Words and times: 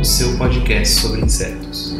o 0.00 0.04
seu 0.04 0.38
podcast 0.38 0.94
sobre 0.94 1.22
insetos. 1.22 1.96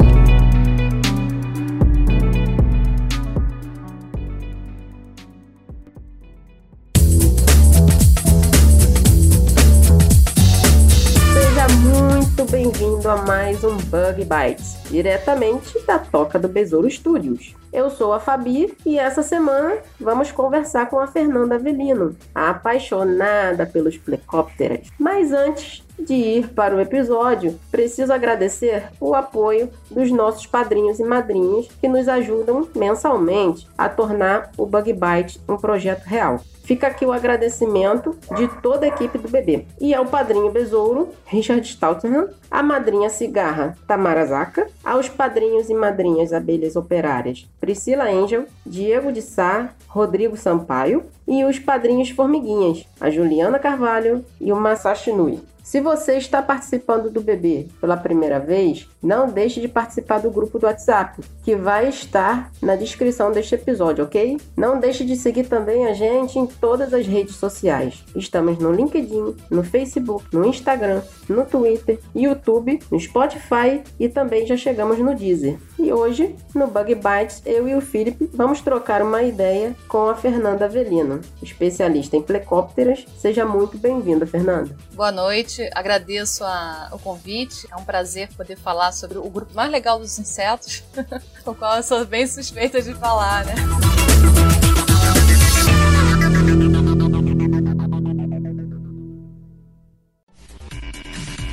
Seja 11.33 11.67
muito 11.83 12.45
bem-vindo 12.49 13.09
a 13.09 13.17
mais 13.17 13.65
um 13.65 13.77
Bug 13.77 14.25
Bites, 14.25 14.77
diretamente 14.89 15.85
da 15.85 15.99
Toca 15.99 16.39
do 16.39 16.47
Besouro 16.47 16.89
Studios. 16.89 17.57
Eu 17.73 17.91
sou 17.91 18.13
a 18.13 18.21
Fabi 18.21 18.77
e 18.87 18.97
essa 18.97 19.25
semana 19.25 19.79
vamos 19.99 20.31
conversar 20.31 20.89
com 20.89 21.01
a 21.01 21.09
Fernanda 21.09 21.57
Avelino, 21.57 22.17
apaixonada 22.33 23.67
pelos 23.67 23.97
plecópteras. 23.97 24.87
Mas 25.01 25.33
antes 25.33 25.88
de 25.99 26.15
ir 26.15 26.49
para 26.49 26.75
o 26.75 26.81
episódio, 26.81 27.59
preciso 27.71 28.13
agradecer 28.13 28.85
o 29.01 29.15
apoio 29.15 29.71
dos 29.91 30.11
nossos 30.11 30.47
padrinhos 30.47 30.99
e 30.99 31.05
madrinhas 31.05 31.69
que 31.81 31.89
nos 31.89 32.09
ajudam 32.09 32.69
mensalmente 32.75 33.69
a 33.77 33.89
tornar 33.89 34.51
o 34.57 34.67
Bug 34.67 34.93
Bite 34.93 35.41
um 35.49 35.57
projeto 35.57 36.05
real. 36.05 36.41
Fica 36.69 36.87
aqui 36.87 37.07
o 37.07 37.13
agradecimento 37.13 38.15
de 38.37 38.47
toda 38.61 38.85
a 38.85 38.91
equipe 38.91 39.17
do 39.17 39.27
bebê. 39.27 39.65
E 39.81 39.95
ao 39.95 40.05
padrinho 40.05 40.51
Besouro, 40.51 41.09
Richard 41.25 41.67
Stoutenham, 41.67 42.29
a 42.51 42.63
madrinha 42.63 43.09
Cigarra, 43.09 43.75
Tamara 43.87 44.27
Zaca, 44.27 44.67
aos 44.85 45.09
padrinhos 45.09 45.71
e 45.71 45.75
madrinhas 45.75 46.31
Abelhas 46.31 46.77
Operárias, 46.77 47.49
Priscila 47.59 48.05
Angel, 48.05 48.45
Diego 48.67 49.11
de 49.11 49.23
Sá, 49.23 49.71
Rodrigo 49.89 50.37
Sampaio 50.37 51.07
e 51.29 51.45
os 51.45 51.59
padrinhos 51.59 52.11
Formiguinhas, 52.11 52.85
a 52.99 53.11
Juliana 53.11 53.59
Carvalho 53.59 54.25
e 54.41 54.51
o 54.51 54.57
Masashi 54.57 55.13
Nui. 55.13 55.39
Se 55.69 55.83
você 55.83 56.17
está 56.17 56.41
participando 56.41 57.11
do 57.11 57.21
bebê 57.21 57.67
pela 57.79 57.95
primeira 57.95 58.41
vez, 58.41 58.89
não 59.03 59.29
deixe 59.29 59.61
de 59.61 59.69
participar 59.69 60.19
do 60.19 60.31
grupo 60.31 60.59
do 60.59 60.65
WhatsApp, 60.65 61.23
que 61.45 61.55
vai 61.55 61.91
estar 61.91 62.51
na 62.63 62.75
descrição 62.75 63.31
deste 63.31 63.55
episódio, 63.55 64.03
ok? 64.03 64.39
Não 64.57 64.81
deixe 64.81 65.05
de 65.05 65.15
seguir 65.15 65.45
também 65.45 65.85
a 65.87 65.93
gente 65.93 66.39
em 66.39 66.47
todas 66.47 66.95
as 66.95 67.07
redes 67.07 67.37
sociais. 67.37 68.03
Estamos 68.17 68.57
no 68.57 68.73
LinkedIn, 68.73 69.37
no 69.51 69.63
Facebook, 69.63 70.25
no 70.35 70.47
Instagram, 70.47 71.03
no 71.29 71.45
Twitter, 71.45 72.01
YouTube, 72.17 72.81
no 72.91 72.99
Spotify 72.99 73.83
e 74.01 74.09
também 74.09 74.47
já 74.47 74.57
chegamos 74.57 74.99
no 74.99 75.15
Deezer. 75.15 75.59
E 75.79 75.93
hoje, 75.93 76.35
no 76.55 76.67
Bug 76.67 76.95
Bites, 76.95 77.43
eu 77.45 77.69
e 77.69 77.75
o 77.75 77.83
Felipe 77.83 78.29
vamos 78.33 78.63
trocar 78.63 79.03
uma 79.03 79.23
ideia 79.23 79.77
com 79.87 80.09
a 80.09 80.15
Fernanda 80.15 80.65
Avelino, 80.65 81.18
especialista 81.43 82.17
em 82.17 82.23
plecópteras. 82.23 83.05
Seja 83.19 83.45
muito 83.45 83.77
bem-vinda, 83.79 84.27
Fernanda. 84.27 84.77
Boa 84.93 85.13
noite, 85.13 85.69
agradeço 85.75 86.45
a- 86.45 86.89
o 86.93 86.99
convite. 86.99 87.67
É 87.71 87.77
um 87.77 87.85
prazer 87.85 88.29
poder 88.37 88.57
falar 88.57 88.93
sobre 88.93 89.19
o 89.19 89.29
grupo 89.31 89.55
mais 89.55 89.71
legal 89.71 89.99
dos 89.99 90.19
insetos, 90.19 90.83
o 91.45 91.55
qual 91.55 91.77
eu 91.77 91.83
sou 91.83 92.05
bem 92.05 92.27
suspeita 92.27 92.81
de 92.83 92.95
falar, 92.95 93.45
né? 93.45 93.55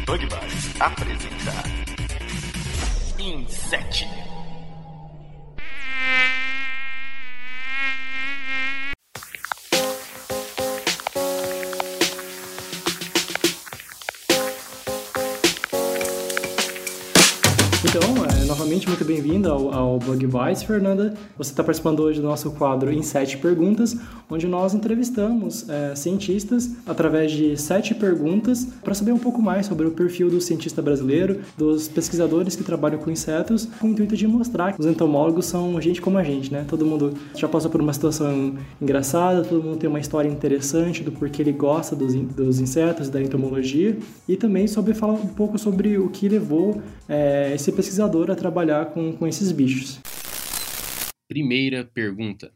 Bug 0.06 0.28
apresenta 0.80 1.64
Inset. 3.20 4.08
Muito 18.88 19.04
bem-vinda 19.04 19.50
ao, 19.50 19.74
ao 19.74 20.00
Bug 20.00 20.28
Bites, 20.28 20.64
Fernanda. 20.64 21.14
Você 21.38 21.52
está 21.52 21.64
participando 21.64 22.02
hoje 22.02 22.22
do 22.22 22.28
nosso 22.28 22.52
quadro 22.52 22.92
em 22.92 23.02
sete 23.02 23.38
perguntas, 23.38 23.98
onde 24.30 24.48
nós 24.48 24.74
entrevistamos 24.74 25.68
é, 25.68 25.96
cientistas 25.96 26.70
através 26.86 27.32
de 27.32 27.58
sete 27.58 27.96
perguntas 27.96 28.68
para 28.84 28.94
saber 28.94 29.12
um 29.12 29.18
pouco 29.18 29.42
mais 29.42 29.66
sobre 29.66 29.88
o 29.88 29.92
perfil 29.92 30.30
do 30.30 30.40
cientista 30.40 30.82
brasileiro, 30.82 31.42
dos 31.58 31.88
pesquisadores 31.88 32.56
que 32.56 32.64
trabalham 32.64 33.00
com 33.00 33.10
insetos, 33.10 33.68
com 33.80 33.88
o 33.88 33.90
intuito 33.92 34.16
de 34.16 34.28
mostrar 34.28 34.74
que 34.74 34.80
os 34.80 34.86
entomólogos 34.86 35.46
são 35.46 35.80
gente 35.82 36.02
como 36.02 36.18
a 36.18 36.24
gente, 36.24 36.52
né? 36.52 36.64
Todo 36.68 36.86
mundo 36.86 37.14
já 37.36 37.48
passou 37.48 37.72
por 37.72 37.82
uma 37.82 37.94
situação 37.94 38.56
engraçada, 38.80 39.44
todo 39.44 39.64
mundo 39.64 39.78
tem 39.78 39.90
uma 39.90 40.00
história 40.00 40.30
interessante 40.30 41.04
do 41.04 41.12
porquê 41.12 41.42
ele 41.42 41.52
gosta 41.52 41.96
dos, 41.96 42.14
dos 42.14 42.60
insetos, 42.60 43.10
da 43.10 43.22
entomologia, 43.22 43.98
e 44.28 44.38
também 44.38 44.68
sobre 44.68 44.94
falar 44.94 45.14
um 45.14 45.28
pouco 45.28 45.58
sobre 45.58 45.98
o 45.98 46.10
que 46.10 46.30
levou 46.30 46.82
é, 47.10 47.52
esse 47.56 47.72
pesquisador 47.72 48.30
a 48.30 48.36
trabalhar 48.36 48.75
com, 48.84 49.16
com 49.16 49.28
esses 49.28 49.52
bichos. 49.52 50.00
Primeira 51.28 51.86
pergunta. 51.86 52.52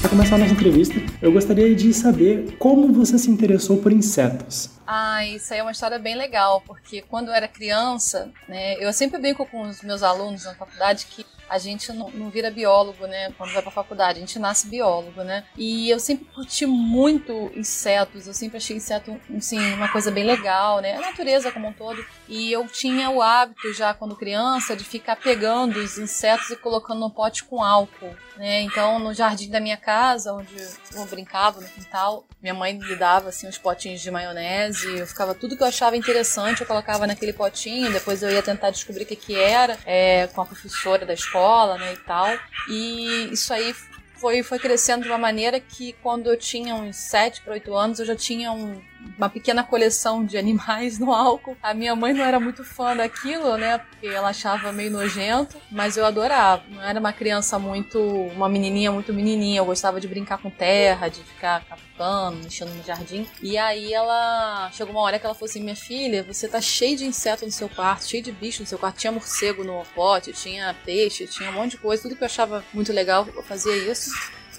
Para 0.00 0.10
começar 0.10 0.36
a 0.36 0.38
nossa 0.38 0.52
entrevista, 0.52 0.94
eu 1.20 1.32
gostaria 1.32 1.74
de 1.74 1.92
saber 1.92 2.56
como 2.56 2.92
você 2.92 3.18
se 3.18 3.28
interessou 3.30 3.78
por 3.78 3.92
insetos. 3.92 4.70
Ah, 4.86 5.26
isso 5.26 5.52
aí 5.52 5.58
é 5.58 5.62
uma 5.62 5.72
história 5.72 5.98
bem 5.98 6.16
legal, 6.16 6.62
porque 6.64 7.02
quando 7.02 7.28
eu 7.28 7.34
era 7.34 7.46
criança, 7.46 8.30
né, 8.48 8.74
eu 8.82 8.90
sempre 8.92 9.20
brinco 9.20 9.44
com 9.44 9.62
os 9.62 9.82
meus 9.82 10.02
alunos 10.02 10.44
na 10.44 10.54
faculdade 10.54 11.06
que 11.10 11.26
a 11.50 11.58
gente 11.58 11.92
não, 11.92 12.10
não 12.10 12.30
vira 12.30 12.50
biólogo, 12.50 13.06
né, 13.06 13.32
quando 13.36 13.52
vai 13.52 13.60
pra 13.60 13.70
faculdade, 13.70 14.18
a 14.18 14.20
gente 14.20 14.38
nasce 14.38 14.68
biólogo, 14.68 15.22
né, 15.22 15.44
e 15.56 15.90
eu 15.90 15.98
sempre 15.98 16.26
curti 16.26 16.64
muito 16.64 17.50
insetos, 17.54 18.26
eu 18.26 18.34
sempre 18.34 18.58
achei 18.58 18.76
inseto, 18.76 19.18
assim, 19.36 19.58
uma 19.74 19.88
coisa 19.88 20.10
bem 20.10 20.24
legal, 20.24 20.80
né, 20.80 20.96
a 20.96 21.00
natureza 21.00 21.50
como 21.50 21.68
um 21.68 21.72
todo, 21.72 22.02
e 22.28 22.52
eu 22.52 22.66
tinha 22.68 23.10
o 23.10 23.22
hábito 23.22 23.72
já 23.72 23.94
quando 23.94 24.14
criança 24.16 24.76
de 24.76 24.84
ficar 24.84 25.16
pegando 25.16 25.78
os 25.78 25.98
insetos 25.98 26.50
e 26.50 26.56
colocando 26.56 27.00
no 27.00 27.10
pote 27.10 27.44
com 27.44 27.62
álcool, 27.62 28.14
né, 28.36 28.62
então 28.62 28.98
no 28.98 29.12
jardim 29.14 29.50
da 29.50 29.60
minha 29.60 29.76
casa, 29.76 30.32
onde 30.32 30.54
eu 30.94 31.04
brincava 31.06 31.60
no 31.60 31.68
quintal, 31.68 32.24
minha 32.40 32.54
mãe 32.54 32.74
me 32.74 32.96
dava 32.96 33.30
assim 33.30 33.48
uns 33.48 33.58
potinhos 33.58 34.00
de 34.00 34.10
maionese, 34.10 34.98
eu 34.98 35.06
ficava 35.06 35.34
tudo 35.34 35.56
que 35.56 35.62
eu 35.62 35.66
achava 35.66 35.96
interessante, 35.96 36.60
eu 36.60 36.66
colocava 36.66 37.06
naquele 37.06 37.32
potinho, 37.32 37.90
depois 37.92 38.22
eu 38.22 38.30
ia 38.30 38.42
tentar 38.42 38.70
descobrir 38.70 39.04
o 39.04 39.06
que 39.06 39.16
que 39.16 39.34
era, 39.34 39.78
é, 39.86 40.26
com 40.28 40.40
a 40.42 40.46
professora 40.46 41.04
da 41.06 41.14
escola, 41.14 41.76
né, 41.78 41.94
e 41.94 41.96
tal. 41.98 42.28
E 42.68 43.28
isso 43.32 43.52
aí 43.52 43.74
foi, 44.16 44.42
foi 44.42 44.58
crescendo 44.58 45.02
de 45.04 45.08
uma 45.08 45.18
maneira 45.18 45.60
que 45.60 45.92
quando 46.02 46.28
eu 46.28 46.36
tinha 46.36 46.74
uns 46.74 46.96
7 46.96 47.40
para 47.42 47.54
8 47.54 47.74
anos, 47.74 47.98
eu 48.00 48.06
já 48.06 48.16
tinha 48.16 48.50
um- 48.52 48.80
uma 49.16 49.28
pequena 49.28 49.64
coleção 49.64 50.24
de 50.24 50.36
animais 50.36 50.98
no 50.98 51.12
álcool. 51.12 51.56
A 51.62 51.74
minha 51.74 51.94
mãe 51.94 52.12
não 52.12 52.24
era 52.24 52.38
muito 52.38 52.64
fã 52.64 52.96
daquilo, 52.96 53.56
né? 53.56 53.78
Porque 53.78 54.06
ela 54.06 54.28
achava 54.28 54.72
meio 54.72 54.90
nojento, 54.90 55.60
mas 55.70 55.96
eu 55.96 56.04
adorava. 56.04 56.62
Não 56.68 56.82
era 56.82 56.98
uma 56.98 57.12
criança 57.12 57.58
muito. 57.58 58.00
uma 58.00 58.48
menininha 58.48 58.92
muito 58.92 59.12
menininha. 59.12 59.60
Eu 59.60 59.64
gostava 59.64 60.00
de 60.00 60.08
brincar 60.08 60.38
com 60.38 60.50
terra, 60.50 61.08
de 61.08 61.22
ficar 61.22 61.64
caputando, 61.64 62.36
mexendo 62.42 62.74
no 62.74 62.84
jardim. 62.84 63.26
E 63.42 63.56
aí 63.58 63.92
ela. 63.92 64.70
chegou 64.72 64.94
uma 64.94 65.02
hora 65.02 65.18
que 65.18 65.26
ela 65.26 65.34
falou 65.34 65.48
assim: 65.48 65.62
minha 65.62 65.76
filha, 65.76 66.22
você 66.22 66.48
tá 66.48 66.60
cheio 66.60 66.96
de 66.96 67.04
inseto 67.04 67.44
no 67.44 67.52
seu 67.52 67.68
quarto, 67.68 68.06
cheio 68.06 68.22
de 68.22 68.32
bicho 68.32 68.62
no 68.62 68.66
seu 68.66 68.78
quarto. 68.78 68.98
Tinha 68.98 69.12
morcego 69.12 69.64
no 69.64 69.82
pote, 69.94 70.32
tinha 70.32 70.74
peixe, 70.84 71.26
tinha 71.26 71.50
um 71.50 71.54
monte 71.54 71.72
de 71.72 71.78
coisa. 71.78 72.02
Tudo 72.02 72.16
que 72.16 72.22
eu 72.22 72.26
achava 72.26 72.64
muito 72.72 72.92
legal, 72.92 73.26
eu 73.34 73.42
fazia 73.42 73.76
isso. 73.76 74.10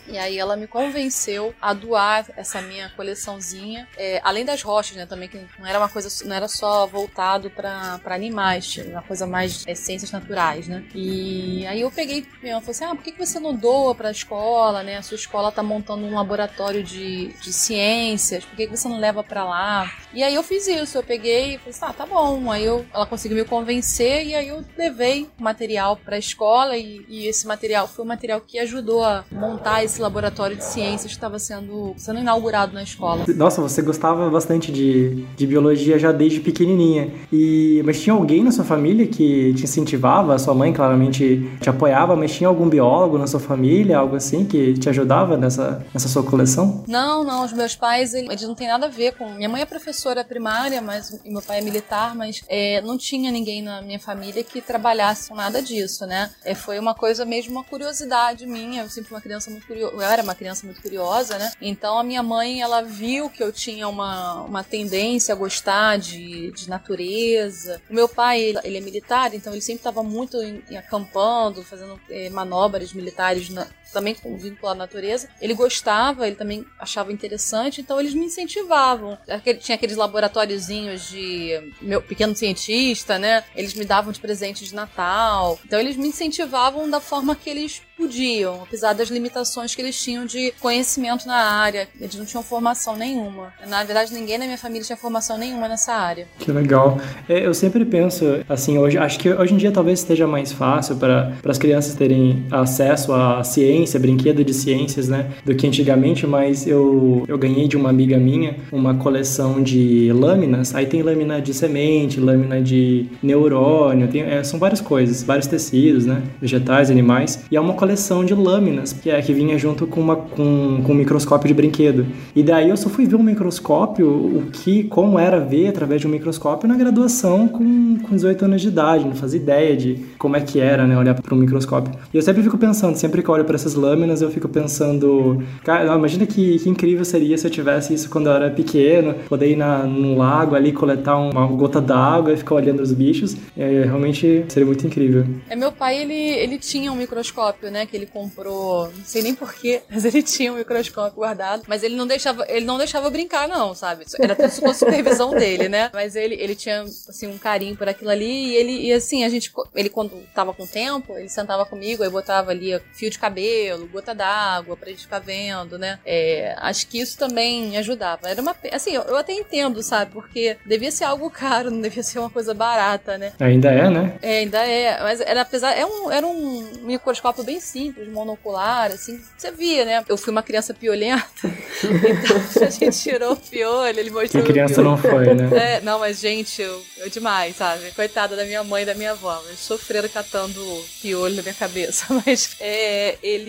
E 0.07 0.17
aí 0.17 0.37
ela 0.37 0.55
me 0.55 0.67
convenceu 0.67 1.53
a 1.61 1.73
doar 1.73 2.25
essa 2.35 2.61
minha 2.61 2.89
coleçãozinha, 2.95 3.87
é, 3.97 4.19
além 4.23 4.45
das 4.45 4.61
rochas, 4.61 4.95
né, 4.95 5.05
também 5.05 5.29
que 5.29 5.39
não 5.57 5.65
era 5.65 5.79
uma 5.79 5.89
coisa, 5.89 6.09
não 6.25 6.35
era 6.35 6.47
só 6.47 6.85
voltado 6.87 7.49
para 7.49 7.99
animais, 8.05 8.67
tinha 8.67 8.85
uma 8.85 9.01
coisa 9.01 9.25
mais 9.25 9.65
ciências 9.75 10.11
naturais, 10.11 10.67
né? 10.67 10.83
E 10.93 11.65
aí 11.67 11.81
eu 11.81 11.91
peguei, 11.91 12.25
ela 12.43 12.59
falou 12.59 12.71
assim, 12.71 12.85
ah, 12.85 12.95
por 12.95 13.03
que 13.03 13.11
que 13.11 13.25
você 13.25 13.39
não 13.39 13.55
doa 13.55 13.93
para 13.93 14.09
a 14.09 14.11
escola, 14.11 14.83
né? 14.83 14.97
A 14.97 15.01
sua 15.01 15.15
escola 15.15 15.51
tá 15.51 15.61
montando 15.61 16.05
um 16.05 16.15
laboratório 16.15 16.83
de, 16.83 17.27
de 17.41 17.53
ciências, 17.53 18.45
por 18.45 18.55
que 18.55 18.67
que 18.67 18.77
você 18.77 18.87
não 18.87 18.99
leva 18.99 19.23
para 19.23 19.43
lá? 19.43 19.91
E 20.13 20.23
aí 20.23 20.33
eu 20.33 20.43
fiz 20.43 20.67
isso, 20.67 20.97
eu 20.97 21.03
peguei 21.03 21.55
e 21.55 21.57
falei 21.57 21.69
assim, 21.69 21.85
ah, 21.85 21.93
tá 21.93 22.05
bom. 22.05 22.51
Aí 22.51 22.65
eu, 22.65 22.85
ela 22.93 23.05
conseguiu 23.05 23.37
me 23.37 23.45
convencer 23.45 24.25
e 24.25 24.35
aí 24.35 24.47
eu 24.47 24.63
levei 24.77 25.29
material 25.37 25.95
para 25.95 26.15
a 26.15 26.19
escola 26.19 26.77
e, 26.77 27.05
e 27.07 27.27
esse 27.27 27.45
material 27.45 27.87
foi 27.87 28.03
o 28.03 28.07
material 28.07 28.41
que 28.41 28.59
ajudou 28.59 29.03
a 29.03 29.23
montar 29.31 29.83
esse 29.89 30.01
laboratório 30.01 30.55
de 30.55 30.63
ciências 30.63 31.11
que 31.11 31.17
estava 31.17 31.39
sendo, 31.39 31.93
sendo 31.97 32.19
inaugurado 32.19 32.73
na 32.73 32.83
escola. 32.83 33.25
Nossa, 33.35 33.61
você 33.61 33.81
gostava 33.81 34.29
bastante 34.29 34.71
de, 34.71 35.25
de 35.35 35.47
biologia 35.47 35.97
já 35.97 36.11
desde 36.11 36.39
pequenininha. 36.39 37.11
E, 37.33 37.81
mas 37.85 38.01
tinha 38.01 38.13
alguém 38.13 38.43
na 38.43 38.51
sua 38.51 38.63
família 38.63 39.07
que 39.07 39.53
te 39.55 39.63
incentivava? 39.63 40.35
A 40.35 40.39
sua 40.39 40.53
mãe 40.53 40.71
claramente 40.71 41.49
te 41.59 41.69
apoiava, 41.69 42.15
mas 42.15 42.33
tinha 42.33 42.47
algum 42.47 42.69
biólogo 42.69 43.17
na 43.17 43.27
sua 43.27 43.39
família, 43.39 43.97
algo 43.97 44.15
assim, 44.15 44.45
que 44.45 44.73
te 44.75 44.87
ajudava 44.89 45.35
nessa, 45.35 45.85
nessa 45.93 46.07
sua 46.07 46.23
coleção? 46.23 46.83
Não, 46.87 47.23
não. 47.23 47.43
Os 47.43 47.53
meus 47.53 47.75
pais, 47.75 48.13
eles 48.13 48.43
não 48.43 48.55
têm 48.55 48.67
nada 48.67 48.85
a 48.85 48.89
ver 48.89 49.15
com. 49.15 49.29
Minha 49.33 49.49
mãe 49.49 49.61
é 49.61 49.65
professora 49.65 50.23
primária, 50.23 50.81
mas 50.81 51.19
meu 51.25 51.41
pai 51.41 51.59
é 51.59 51.61
militar, 51.61 52.15
mas 52.15 52.43
é, 52.47 52.81
não 52.81 52.97
tinha 52.97 53.31
ninguém 53.31 53.61
na 53.61 53.81
minha 53.81 53.99
família 53.99 54.43
que 54.43 54.61
trabalhasse 54.61 55.29
com 55.29 55.35
nada 55.35 55.61
disso, 55.61 56.05
né? 56.05 56.29
É, 56.45 56.53
foi 56.53 56.77
uma 56.77 56.93
coisa 56.93 57.25
mesmo, 57.25 57.51
uma 57.51 57.63
curiosidade 57.63 58.45
minha. 58.45 58.83
Eu 58.83 58.89
sempre 58.89 59.13
uma 59.13 59.21
criança 59.21 59.49
muito 59.49 59.65
curiosa. 59.65 59.78
Eu 59.79 60.01
era 60.01 60.21
uma 60.21 60.35
criança 60.35 60.65
muito 60.65 60.81
curiosa, 60.81 61.37
né? 61.37 61.51
Então 61.61 61.97
a 61.97 62.03
minha 62.03 62.21
mãe, 62.21 62.61
ela 62.61 62.81
viu 62.81 63.29
que 63.29 63.41
eu 63.41 63.51
tinha 63.51 63.87
uma, 63.87 64.41
uma 64.41 64.63
tendência 64.63 65.33
a 65.33 65.37
gostar 65.37 65.97
de, 65.97 66.51
de 66.51 66.69
natureza. 66.69 67.81
O 67.89 67.93
meu 67.93 68.07
pai, 68.07 68.41
ele, 68.41 68.59
ele 68.63 68.77
é 68.77 68.81
militar, 68.81 69.33
então 69.33 69.53
ele 69.53 69.61
sempre 69.61 69.79
estava 69.79 70.03
muito 70.03 70.41
em, 70.41 70.63
em 70.69 70.77
acampando, 70.77 71.63
fazendo 71.63 71.99
é, 72.09 72.29
manobras 72.29 72.93
militares 72.93 73.49
na, 73.49 73.67
também 73.91 74.15
com 74.15 74.37
vínculo 74.37 74.71
à 74.71 74.75
natureza. 74.75 75.27
Ele 75.41 75.53
gostava, 75.53 76.27
ele 76.27 76.35
também 76.35 76.65
achava 76.79 77.11
interessante, 77.11 77.81
então 77.81 77.99
eles 77.99 78.13
me 78.13 78.25
incentivavam. 78.25 79.17
Aquele, 79.27 79.59
tinha 79.59 79.75
aqueles 79.75 79.97
laboratóriozinhos 79.97 81.09
de 81.09 81.73
meu 81.81 82.01
pequeno 82.01 82.35
cientista, 82.35 83.17
né? 83.17 83.43
Eles 83.55 83.73
me 83.73 83.85
davam 83.85 84.11
de 84.11 84.19
presente 84.19 84.65
de 84.65 84.73
Natal. 84.73 85.59
Então 85.65 85.79
eles 85.79 85.95
me 85.95 86.07
incentivavam 86.07 86.89
da 86.89 86.99
forma 86.99 87.35
que 87.35 87.49
eles 87.49 87.81
podiam, 87.99 88.63
apesar 88.63 88.93
das 88.93 89.09
limitações 89.09 89.75
que 89.75 89.81
eles 89.81 90.01
tinham 90.01 90.25
de 90.25 90.53
conhecimento 90.59 91.27
na 91.27 91.35
área. 91.35 91.87
Eles 91.99 92.15
não 92.15 92.25
tinham 92.25 92.41
formação 92.41 92.95
nenhuma. 92.95 93.53
Na 93.67 93.83
verdade, 93.83 94.13
ninguém 94.13 94.37
na 94.37 94.45
minha 94.45 94.57
família 94.57 94.85
tinha 94.85 94.97
formação 94.97 95.37
nenhuma 95.37 95.67
nessa 95.67 95.93
área. 95.93 96.27
Que 96.39 96.51
legal. 96.51 96.97
É, 97.27 97.45
eu 97.45 97.53
sempre 97.53 97.83
penso, 97.83 98.25
assim, 98.47 98.77
hoje 98.77 98.97
acho 98.97 99.19
que 99.19 99.29
hoje 99.29 99.53
em 99.53 99.57
dia 99.57 99.71
talvez 99.71 99.99
esteja 99.99 100.25
mais 100.25 100.53
fácil 100.53 100.95
para 100.95 101.33
as 101.45 101.57
crianças 101.57 101.93
terem 101.93 102.47
acesso 102.49 103.11
à 103.11 103.43
ciência, 103.43 103.78
brinquedo 103.99 104.43
de 104.43 104.53
ciências, 104.53 105.07
né, 105.07 105.27
do 105.45 105.55
que 105.55 105.67
antigamente, 105.67 106.25
mas 106.25 106.67
eu, 106.67 107.23
eu 107.27 107.37
ganhei 107.37 107.67
de 107.67 107.77
uma 107.77 107.89
amiga 107.89 108.17
minha 108.17 108.55
uma 108.71 108.95
coleção 108.95 109.61
de 109.61 110.11
lâminas. 110.13 110.73
Aí 110.75 110.85
tem 110.85 111.01
lâmina 111.01 111.41
de 111.41 111.53
semente, 111.53 112.19
lâmina 112.19 112.61
de 112.61 113.07
neurônio, 113.21 114.07
tem, 114.07 114.21
é, 114.21 114.43
são 114.43 114.59
várias 114.59 114.81
coisas, 114.81 115.23
vários 115.23 115.47
tecidos, 115.47 116.05
né, 116.05 116.21
vegetais, 116.41 116.89
animais. 116.89 117.45
E 117.51 117.55
é 117.55 117.61
uma 117.61 117.73
coleção 117.73 118.23
de 118.23 118.33
lâminas, 118.33 118.93
que 118.93 119.09
é 119.09 119.21
que 119.21 119.33
vinha 119.33 119.57
junto 119.57 119.87
com, 119.87 120.01
uma, 120.01 120.15
com, 120.15 120.81
com 120.83 120.91
um 120.91 120.95
microscópio 120.95 121.47
de 121.47 121.53
brinquedo. 121.53 122.05
E 122.35 122.43
daí 122.43 122.69
eu 122.69 122.77
só 122.77 122.89
fui 122.89 123.05
ver 123.05 123.15
um 123.15 123.23
microscópio, 123.23 124.07
o 124.07 124.43
que, 124.51 124.83
como 124.85 125.19
era 125.19 125.39
ver 125.39 125.67
através 125.67 126.01
de 126.01 126.07
um 126.07 126.09
microscópio 126.09 126.67
na 126.67 126.75
graduação 126.75 127.47
com, 127.47 127.97
com 127.99 128.15
18 128.15 128.45
anos 128.45 128.61
de 128.61 128.67
idade, 128.67 129.05
não 129.05 129.15
fazia 129.15 129.39
ideia 129.39 129.75
de 129.75 129.99
como 130.17 130.35
é 130.35 130.41
que 130.41 130.59
era, 130.59 130.85
né, 130.85 130.97
olhar 130.97 131.15
para 131.15 131.35
um 131.35 131.37
microscópio. 131.37 131.93
E 132.13 132.17
eu 132.17 132.21
sempre 132.21 132.43
fico 132.43 132.57
pensando, 132.57 132.95
sempre 132.95 133.21
que 133.21 133.29
olho 133.29 133.45
para 133.45 133.55
essas 133.55 133.68
lâminas, 133.73 134.21
eu 134.21 134.29
fico 134.29 134.47
pensando, 134.47 135.43
cara, 135.63 135.95
imagina 135.95 136.25
que, 136.25 136.59
que 136.59 136.69
incrível 136.69 137.05
seria 137.05 137.37
se 137.37 137.45
eu 137.47 137.51
tivesse 137.51 137.93
isso 137.93 138.09
quando 138.09 138.27
eu 138.27 138.33
era 138.33 138.49
pequeno, 138.49 139.13
poder 139.27 139.51
ir 139.51 139.55
na, 139.55 139.83
num 139.83 140.17
lago 140.17 140.55
ali, 140.55 140.71
coletar 140.71 141.17
uma 141.17 141.45
gota 141.47 141.81
d'água 141.81 142.33
e 142.33 142.37
ficar 142.37 142.55
olhando 142.55 142.81
os 142.81 142.91
bichos. 142.91 143.35
É, 143.57 143.83
realmente 143.83 144.45
seria 144.49 144.65
muito 144.65 144.85
incrível. 144.85 145.25
É, 145.49 145.55
meu 145.55 145.71
pai, 145.71 146.01
ele, 146.01 146.13
ele 146.13 146.57
tinha 146.57 146.91
um 146.91 146.95
microscópio, 146.95 147.71
né? 147.71 147.85
Que 147.85 147.95
ele 147.95 148.05
comprou, 148.05 148.85
não 148.85 149.05
sei 149.05 149.21
nem 149.21 149.35
porquê, 149.35 149.81
mas 149.89 150.05
ele 150.05 150.21
tinha 150.21 150.51
um 150.51 150.57
microscópio 150.57 151.15
guardado. 151.15 151.63
Mas 151.67 151.83
ele 151.83 151.95
não 151.95 152.07
deixava, 152.07 152.45
ele 152.49 152.65
não 152.65 152.77
deixava 152.77 153.09
brincar, 153.09 153.47
não, 153.47 153.73
sabe? 153.73 154.05
Era 154.19 154.35
tudo 154.35 154.61
com 154.61 154.73
supervisão 154.73 155.31
dele, 155.31 155.69
né? 155.69 155.89
Mas 155.93 156.15
ele, 156.15 156.35
ele 156.35 156.55
tinha, 156.55 156.81
assim, 156.81 157.27
um 157.27 157.37
carinho 157.37 157.75
por 157.75 157.87
aquilo 157.87 158.09
ali. 158.09 158.49
E 158.49 158.55
ele, 158.55 158.87
e 158.87 158.93
assim, 158.93 159.23
a 159.23 159.29
gente, 159.29 159.51
ele 159.75 159.89
quando 159.89 160.11
tava 160.33 160.53
com 160.53 160.65
tempo, 160.65 161.17
ele 161.17 161.29
sentava 161.29 161.65
comigo, 161.65 162.03
aí 162.03 162.09
botava 162.09 162.51
ali 162.51 162.79
fio 162.93 163.09
de 163.09 163.19
cabelo, 163.19 163.58
gota 163.91 164.13
d'água 164.13 164.77
pra 164.77 164.89
gente 164.89 165.03
ficar 165.03 165.19
vendo, 165.19 165.77
né? 165.77 165.99
É, 166.05 166.55
acho 166.57 166.87
que 166.87 166.99
isso 166.99 167.17
também 167.17 167.77
ajudava. 167.77 168.29
Era 168.29 168.41
uma, 168.41 168.55
assim, 168.71 168.91
eu, 168.91 169.03
eu 169.03 169.17
até 169.17 169.33
entendo, 169.33 169.81
sabe? 169.81 170.11
Porque 170.11 170.57
devia 170.65 170.91
ser 170.91 171.05
algo 171.05 171.29
caro, 171.31 171.71
não 171.71 171.81
devia 171.81 172.03
ser 172.03 172.19
uma 172.19 172.29
coisa 172.29 172.53
barata, 172.53 173.17
né? 173.17 173.33
Ainda 173.39 173.71
é, 173.71 173.89
né? 173.89 174.17
É, 174.21 174.39
ainda 174.39 174.59
é. 174.65 175.01
Mas 175.01 175.21
era, 175.21 175.41
apesar, 175.41 175.71
é 175.73 175.85
um, 175.85 176.11
era 176.11 176.25
um 176.25 176.71
microscópio 176.81 177.43
bem 177.43 177.59
simples, 177.59 178.07
monocular, 178.07 178.91
assim, 178.91 179.19
você 179.37 179.51
via, 179.51 179.85
né? 179.85 180.03
Eu 180.07 180.17
fui 180.17 180.31
uma 180.31 180.43
criança 180.43 180.73
piolenta, 180.73 181.23
então 181.83 182.67
a 182.67 182.69
gente 182.69 182.97
tirou 182.99 183.33
o 183.33 183.37
piolho, 183.37 183.99
ele 183.99 184.09
mostrou. 184.09 184.43
Que 184.43 184.51
criança 184.51 184.81
não 184.81 184.97
foi, 184.97 185.33
né? 185.33 185.49
É, 185.59 185.81
não, 185.81 185.99
mas 185.99 186.19
gente, 186.19 186.61
eu, 186.61 186.81
eu 186.97 187.09
demais, 187.09 187.55
sabe? 187.55 187.91
Coitada 187.91 188.35
da 188.35 188.45
minha 188.45 188.63
mãe 188.63 188.83
e 188.83 188.85
da 188.85 188.93
minha 188.93 189.11
avó, 189.11 189.41
eles 189.47 189.59
sofreram 189.59 190.07
catando 190.07 190.59
piolho 191.01 191.35
na 191.35 191.41
minha 191.41 191.53
cabeça, 191.53 192.05
mas 192.25 192.55
é, 192.59 193.17
ele 193.21 193.48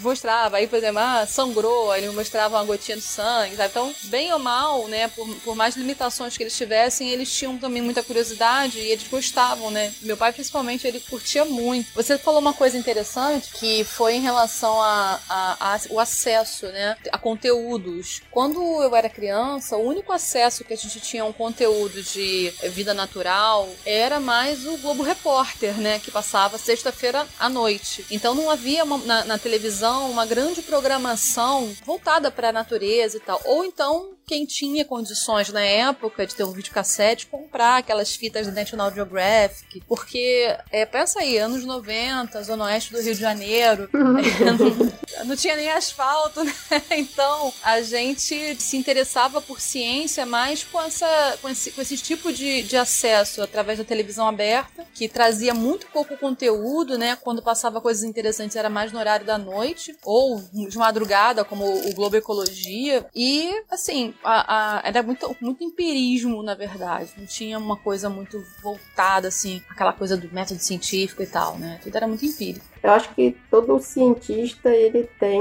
mostrava, 0.00 0.56
aí, 0.56 0.66
por 0.66 0.76
exemplo, 0.76 0.98
ah, 0.98 1.26
sangrou, 1.26 1.90
aí 1.90 2.02
ele 2.02 2.12
mostrava 2.12 2.56
uma 2.56 2.64
gotinha 2.64 2.96
de 2.96 3.02
sangue, 3.02 3.56
sabe? 3.56 3.70
Então, 3.70 3.94
bem 4.04 4.32
ou 4.32 4.38
mal, 4.38 4.86
né, 4.88 5.08
por, 5.08 5.28
por 5.36 5.56
mais 5.56 5.76
limitações 5.76 6.36
que 6.36 6.42
eles 6.42 6.56
tivessem, 6.56 7.10
eles 7.10 7.32
tinham 7.32 7.58
também 7.58 7.82
muita 7.82 8.02
curiosidade 8.02 8.78
e 8.78 8.90
eles 8.90 9.06
gostavam, 9.08 9.70
né? 9.70 9.92
Meu 10.02 10.16
pai, 10.16 10.32
principalmente, 10.32 10.86
ele 10.86 11.00
curtia 11.00 11.44
muito. 11.44 11.92
Você 11.94 12.18
falou 12.18 12.40
uma 12.40 12.52
coisa 12.52 12.76
interessante 12.76 13.50
que 13.52 13.84
foi 13.84 14.14
em 14.14 14.20
relação 14.20 14.80
a, 14.80 15.20
a, 15.28 15.74
a, 15.74 15.80
o 15.90 16.00
acesso, 16.00 16.66
né, 16.66 16.96
a 17.12 17.18
conteúdos. 17.18 18.22
Quando 18.30 18.60
eu 18.82 18.94
era 18.94 19.08
criança, 19.08 19.76
o 19.76 19.86
único 19.86 20.12
acesso 20.12 20.64
que 20.64 20.72
a 20.72 20.76
gente 20.76 21.00
tinha 21.00 21.22
a 21.22 21.26
um 21.26 21.32
conteúdo 21.32 22.02
de 22.02 22.52
vida 22.64 22.94
natural 22.94 23.68
era 23.84 24.20
mais 24.20 24.66
o 24.66 24.76
Globo 24.78 25.02
Repórter, 25.02 25.74
né, 25.78 25.98
que 25.98 26.10
passava 26.10 26.58
sexta-feira 26.58 27.26
à 27.38 27.48
noite. 27.48 28.04
Então 28.10 28.34
não 28.34 28.50
havia 28.50 28.84
uma, 28.84 28.98
na, 28.98 29.24
na 29.28 29.38
televisão 29.38 30.10
uma 30.10 30.26
grande 30.26 30.62
programação 30.62 31.72
voltada 31.84 32.30
para 32.30 32.48
a 32.48 32.52
natureza 32.52 33.18
e 33.18 33.20
tal. 33.20 33.40
Ou 33.44 33.64
então 33.64 34.17
quem 34.28 34.44
tinha 34.44 34.84
condições 34.84 35.48
na 35.48 35.62
época 35.62 36.26
de 36.26 36.34
ter 36.34 36.44
um 36.44 36.52
videocassete 36.52 37.26
comprar 37.26 37.78
aquelas 37.78 38.14
fitas 38.14 38.46
da 38.46 38.52
National 38.52 38.92
Geographic, 38.92 39.82
porque 39.88 40.54
é, 40.70 40.84
pensa 40.84 41.20
aí, 41.20 41.38
anos 41.38 41.64
90, 41.64 42.42
zona 42.42 42.66
oeste 42.66 42.92
do 42.92 43.00
Rio 43.00 43.14
de 43.14 43.20
Janeiro, 43.20 43.88
não, 43.90 45.24
não, 45.24 45.36
tinha 45.36 45.56
nem 45.56 45.70
asfalto, 45.70 46.44
né? 46.44 46.54
Então 46.98 47.52
a 47.62 47.80
gente 47.80 48.56
se 48.60 48.76
interessava 48.76 49.40
por 49.40 49.60
ciência 49.60 50.26
mais 50.26 50.62
com, 50.62 50.80
essa, 50.80 51.38
com, 51.40 51.48
esse, 51.48 51.70
com 51.70 51.80
esse 51.80 51.96
tipo 51.96 52.30
de, 52.30 52.62
de 52.62 52.76
acesso 52.76 53.40
através 53.40 53.78
da 53.78 53.84
televisão 53.84 54.28
aberta, 54.28 54.84
que 54.94 55.08
trazia 55.08 55.54
muito 55.54 55.86
pouco 55.86 56.16
conteúdo, 56.18 56.98
né? 56.98 57.16
Quando 57.16 57.40
passava 57.40 57.80
coisas 57.80 58.04
interessantes 58.04 58.56
era 58.56 58.68
mais 58.68 58.92
no 58.92 58.98
horário 58.98 59.24
da 59.24 59.38
noite 59.38 59.96
ou 60.04 60.42
de 60.52 60.76
madrugada, 60.76 61.44
como 61.44 61.64
o 61.64 61.94
Globo 61.94 62.16
Ecologia. 62.16 63.06
E, 63.14 63.50
assim, 63.70 64.12
a, 64.22 64.78
a, 64.78 64.88
era 64.88 65.02
muito, 65.02 65.36
muito 65.40 65.62
empirismo, 65.62 66.42
na 66.42 66.54
verdade. 66.54 67.10
Não 67.16 67.26
tinha 67.26 67.58
uma 67.58 67.76
coisa 67.76 68.08
muito 68.08 68.44
voltada, 68.62 69.28
assim, 69.28 69.62
aquela 69.68 69.92
coisa 69.92 70.16
do 70.16 70.32
método 70.32 70.60
científico 70.60 71.22
e 71.22 71.26
tal, 71.26 71.58
né? 71.58 71.80
Tudo 71.82 71.96
era 71.96 72.06
muito 72.06 72.24
empírico. 72.24 72.64
Eu 72.82 72.90
acho 72.90 73.14
que 73.14 73.36
todo 73.50 73.78
cientista 73.78 74.70
ele 74.70 75.08
tem 75.18 75.40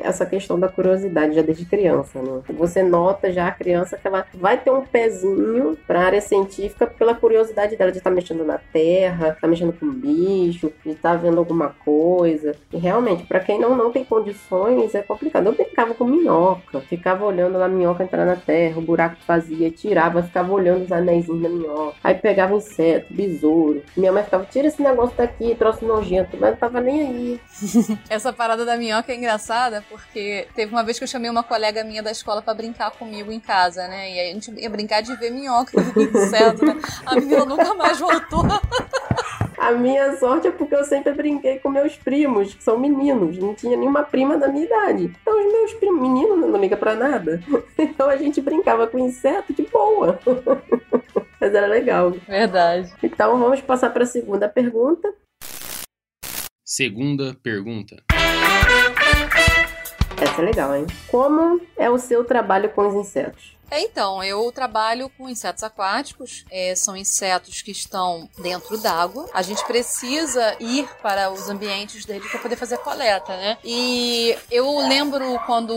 essa 0.00 0.26
questão 0.26 0.58
da 0.58 0.68
curiosidade 0.68 1.34
já 1.34 1.42
desde 1.42 1.64
criança, 1.64 2.20
né? 2.22 2.40
Você 2.50 2.82
nota 2.82 3.32
já 3.32 3.48
a 3.48 3.52
criança 3.52 3.96
que 3.96 4.06
ela 4.06 4.26
vai 4.34 4.58
ter 4.58 4.70
um 4.70 4.82
pezinho 4.82 5.76
para 5.86 6.00
a 6.00 6.04
área 6.04 6.20
científica 6.20 6.86
pela 6.86 7.14
curiosidade 7.14 7.76
dela 7.76 7.92
de 7.92 7.98
estar 7.98 8.10
tá 8.10 8.16
mexendo 8.16 8.44
na 8.44 8.58
terra, 8.58 9.36
tá 9.40 9.46
mexendo 9.46 9.72
com 9.72 9.90
bicho, 9.90 10.72
de 10.84 10.92
estar 10.92 11.12
tá 11.12 11.16
vendo 11.16 11.38
alguma 11.38 11.74
coisa. 11.84 12.54
E 12.72 12.76
realmente, 12.76 13.24
para 13.24 13.40
quem 13.40 13.58
não, 13.58 13.76
não 13.76 13.92
tem 13.92 14.04
condições, 14.04 14.94
é 14.94 15.02
complicado. 15.02 15.46
Eu 15.46 15.52
brincava 15.52 15.94
com 15.94 16.04
minhoca, 16.04 16.80
ficava 16.80 17.24
olhando 17.24 17.62
a 17.62 17.68
minhoca 17.68 18.04
entrar 18.04 18.24
na 18.24 18.36
terra, 18.36 18.78
o 18.78 18.82
buraco 18.82 19.16
que 19.16 19.24
fazia, 19.24 19.70
tirava, 19.70 20.22
ficava 20.22 20.52
olhando 20.52 20.84
os 20.84 20.92
anéis 20.92 21.26
da 21.26 21.48
minhoca. 21.48 21.96
Aí 22.02 22.14
pegava 22.14 22.54
inseto, 22.54 23.12
besouro. 23.12 23.82
Minha 23.96 24.12
mãe 24.12 24.24
ficava, 24.24 24.44
tira 24.44 24.68
esse 24.68 24.82
negócio 24.82 25.16
daqui, 25.16 25.54
trouxe 25.54 25.84
nojento 25.84 26.36
mas 26.40 26.50
não 26.50 26.56
tava 26.56 26.80
nem 26.80 27.00
aí. 27.02 27.40
Essa 28.08 28.32
parada 28.32 28.64
da 28.64 28.76
minhoca 28.76 29.12
é 29.12 29.16
engraçada 29.16 29.84
porque 29.88 30.48
teve 30.54 30.72
uma 30.72 30.82
vez 30.82 30.98
que 30.98 31.04
eu 31.04 31.08
chamei 31.08 31.30
uma 31.30 31.42
colega 31.42 31.84
minha 31.84 32.02
da 32.02 32.10
escola 32.10 32.40
para 32.40 32.54
brincar 32.54 32.90
comigo 32.92 33.30
em 33.30 33.38
casa, 33.38 33.86
né? 33.86 34.10
E 34.10 34.18
aí 34.18 34.30
a 34.30 34.34
gente 34.34 34.50
ia 34.58 34.70
brincar 34.70 35.02
de 35.02 35.14
ver 35.16 35.30
minhoca 35.30 35.72
inseto, 35.78 36.64
né? 36.64 36.80
A 37.04 37.14
menina 37.14 37.44
nunca 37.44 37.74
mais 37.74 37.98
voltou. 37.98 38.44
A 39.60 39.72
minha 39.72 40.16
sorte 40.16 40.48
é 40.48 40.50
porque 40.50 40.74
eu 40.74 40.84
sempre 40.84 41.12
brinquei 41.12 41.58
com 41.58 41.68
meus 41.68 41.94
primos, 41.94 42.54
que 42.54 42.64
são 42.64 42.78
meninos. 42.78 43.36
Não 43.36 43.54
tinha 43.54 43.76
nenhuma 43.76 44.02
prima 44.02 44.38
da 44.38 44.48
minha 44.48 44.64
idade. 44.64 45.14
Então 45.20 45.38
os 45.38 45.52
meus 45.52 45.74
primos, 45.74 46.00
meninos, 46.00 46.38
não 46.38 46.58
liga 46.58 46.78
pra 46.78 46.94
nada. 46.94 47.42
Então 47.76 48.08
a 48.08 48.16
gente 48.16 48.40
brincava 48.40 48.86
com 48.86 48.98
inseto 48.98 49.52
de 49.52 49.62
boa. 49.64 50.18
Mas 51.38 51.54
era 51.54 51.66
legal. 51.66 52.12
Verdade. 52.26 52.90
Então 53.02 53.38
vamos 53.38 53.60
passar 53.60 53.90
para 53.90 54.04
a 54.04 54.06
segunda 54.06 54.48
pergunta. 54.48 55.12
Segunda 56.72 57.36
pergunta. 57.42 58.00
Essa 60.22 60.40
é 60.40 60.44
legal, 60.44 60.76
hein? 60.76 60.86
Como 61.08 61.60
é 61.76 61.90
o 61.90 61.98
seu 61.98 62.22
trabalho 62.22 62.70
com 62.70 62.86
os 62.86 62.94
insetos? 62.94 63.56
É, 63.70 63.82
então, 63.82 64.22
eu 64.22 64.50
trabalho 64.50 65.08
com 65.16 65.28
insetos 65.28 65.62
aquáticos, 65.62 66.44
é, 66.50 66.74
são 66.74 66.96
insetos 66.96 67.62
que 67.62 67.70
estão 67.70 68.28
dentro 68.38 68.76
d'água. 68.76 69.28
A 69.32 69.42
gente 69.42 69.64
precisa 69.64 70.56
ir 70.58 70.88
para 71.00 71.30
os 71.30 71.48
ambientes 71.48 72.04
deles 72.04 72.28
para 72.30 72.40
poder 72.40 72.56
fazer 72.56 72.78
coleta, 72.78 73.36
né? 73.36 73.58
E 73.64 74.36
eu 74.50 74.78
lembro 74.88 75.38
quando 75.46 75.72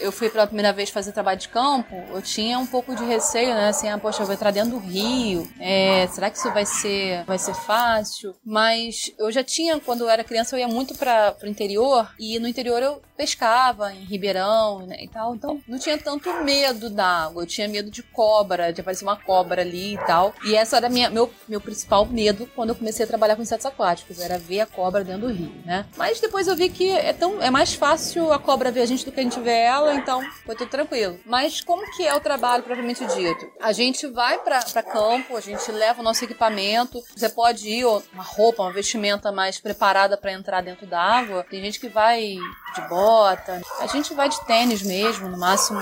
eu 0.00 0.10
fui 0.10 0.30
pela 0.30 0.46
primeira 0.46 0.72
vez 0.72 0.88
fazer 0.90 1.12
trabalho 1.12 1.38
de 1.38 1.48
campo, 1.48 1.94
eu 2.10 2.22
tinha 2.22 2.58
um 2.58 2.66
pouco 2.66 2.94
de 2.94 3.04
receio, 3.04 3.54
né? 3.54 3.68
Assim, 3.68 3.88
ah, 3.88 3.98
poxa, 3.98 4.22
eu 4.22 4.26
vou 4.26 4.34
entrar 4.34 4.50
dentro 4.50 4.70
do 4.70 4.78
rio, 4.78 5.48
é, 5.60 6.06
será 6.08 6.30
que 6.30 6.38
isso 6.38 6.50
vai 6.50 6.64
ser, 6.64 7.24
vai 7.24 7.38
ser 7.38 7.54
fácil? 7.54 8.34
Mas 8.44 9.12
eu 9.18 9.30
já 9.30 9.44
tinha, 9.44 9.78
quando 9.80 10.02
eu 10.02 10.08
era 10.08 10.24
criança, 10.24 10.56
eu 10.56 10.60
ia 10.60 10.68
muito 10.68 10.94
para 10.94 11.36
o 11.42 11.46
interior 11.46 12.10
e 12.18 12.38
no 12.38 12.48
interior 12.48 12.82
eu 12.82 13.02
pescava 13.16 13.92
em 13.92 14.04
Ribeirão 14.04 14.86
né, 14.86 14.96
e 15.02 15.08
tal, 15.08 15.34
então 15.34 15.60
não 15.68 15.78
tinha 15.78 15.96
tanto 15.98 16.32
medo 16.42 16.90
da 16.90 17.06
água. 17.06 17.33
Eu 17.40 17.46
tinha 17.46 17.68
medo 17.68 17.90
de 17.90 18.02
cobra, 18.02 18.72
de 18.72 18.80
aparecer 18.80 19.04
uma 19.04 19.16
cobra 19.16 19.62
ali 19.62 19.94
e 19.94 19.98
tal. 19.98 20.34
E 20.44 20.54
essa 20.54 20.76
era 20.76 20.88
minha, 20.88 21.10
meu, 21.10 21.30
meu 21.48 21.60
principal 21.60 22.06
medo 22.06 22.48
quando 22.54 22.70
eu 22.70 22.74
comecei 22.74 23.04
a 23.04 23.08
trabalhar 23.08 23.36
com 23.36 23.42
insetos 23.42 23.66
aquáticos, 23.66 24.20
era 24.20 24.38
ver 24.38 24.60
a 24.60 24.66
cobra 24.66 25.04
dentro 25.04 25.22
do 25.22 25.32
rio, 25.32 25.52
né? 25.64 25.86
Mas 25.96 26.20
depois 26.20 26.46
eu 26.46 26.56
vi 26.56 26.68
que 26.68 26.90
é, 26.90 27.12
tão, 27.12 27.42
é 27.42 27.50
mais 27.50 27.74
fácil 27.74 28.32
a 28.32 28.38
cobra 28.38 28.70
ver 28.70 28.82
a 28.82 28.86
gente 28.86 29.04
do 29.04 29.12
que 29.12 29.20
a 29.20 29.22
gente 29.22 29.40
ver 29.40 29.58
ela, 29.58 29.94
então 29.94 30.22
foi 30.44 30.54
tudo 30.54 30.68
tranquilo. 30.68 31.18
Mas 31.24 31.60
como 31.60 31.84
que 31.96 32.06
é 32.06 32.14
o 32.14 32.20
trabalho 32.20 32.62
propriamente 32.62 33.04
dito? 33.06 33.50
A 33.60 33.72
gente 33.72 34.06
vai 34.06 34.38
para 34.38 34.62
campo, 34.82 35.36
a 35.36 35.40
gente 35.40 35.70
leva 35.72 36.00
o 36.00 36.04
nosso 36.04 36.24
equipamento, 36.24 37.02
você 37.14 37.28
pode 37.28 37.68
ir 37.68 37.84
uma 37.84 38.22
roupa, 38.22 38.62
uma 38.62 38.72
vestimenta 38.72 39.32
mais 39.32 39.58
preparada 39.58 40.16
para 40.16 40.32
entrar 40.32 40.62
dentro 40.62 40.86
da 40.86 41.00
água. 41.00 41.44
Tem 41.48 41.60
gente 41.60 41.80
que 41.80 41.88
vai 41.88 42.36
de 42.74 42.80
bota, 42.88 43.60
a 43.80 43.86
gente 43.86 44.12
vai 44.14 44.28
de 44.28 44.40
tênis 44.46 44.82
mesmo, 44.82 45.28
no 45.28 45.38
máximo, 45.38 45.78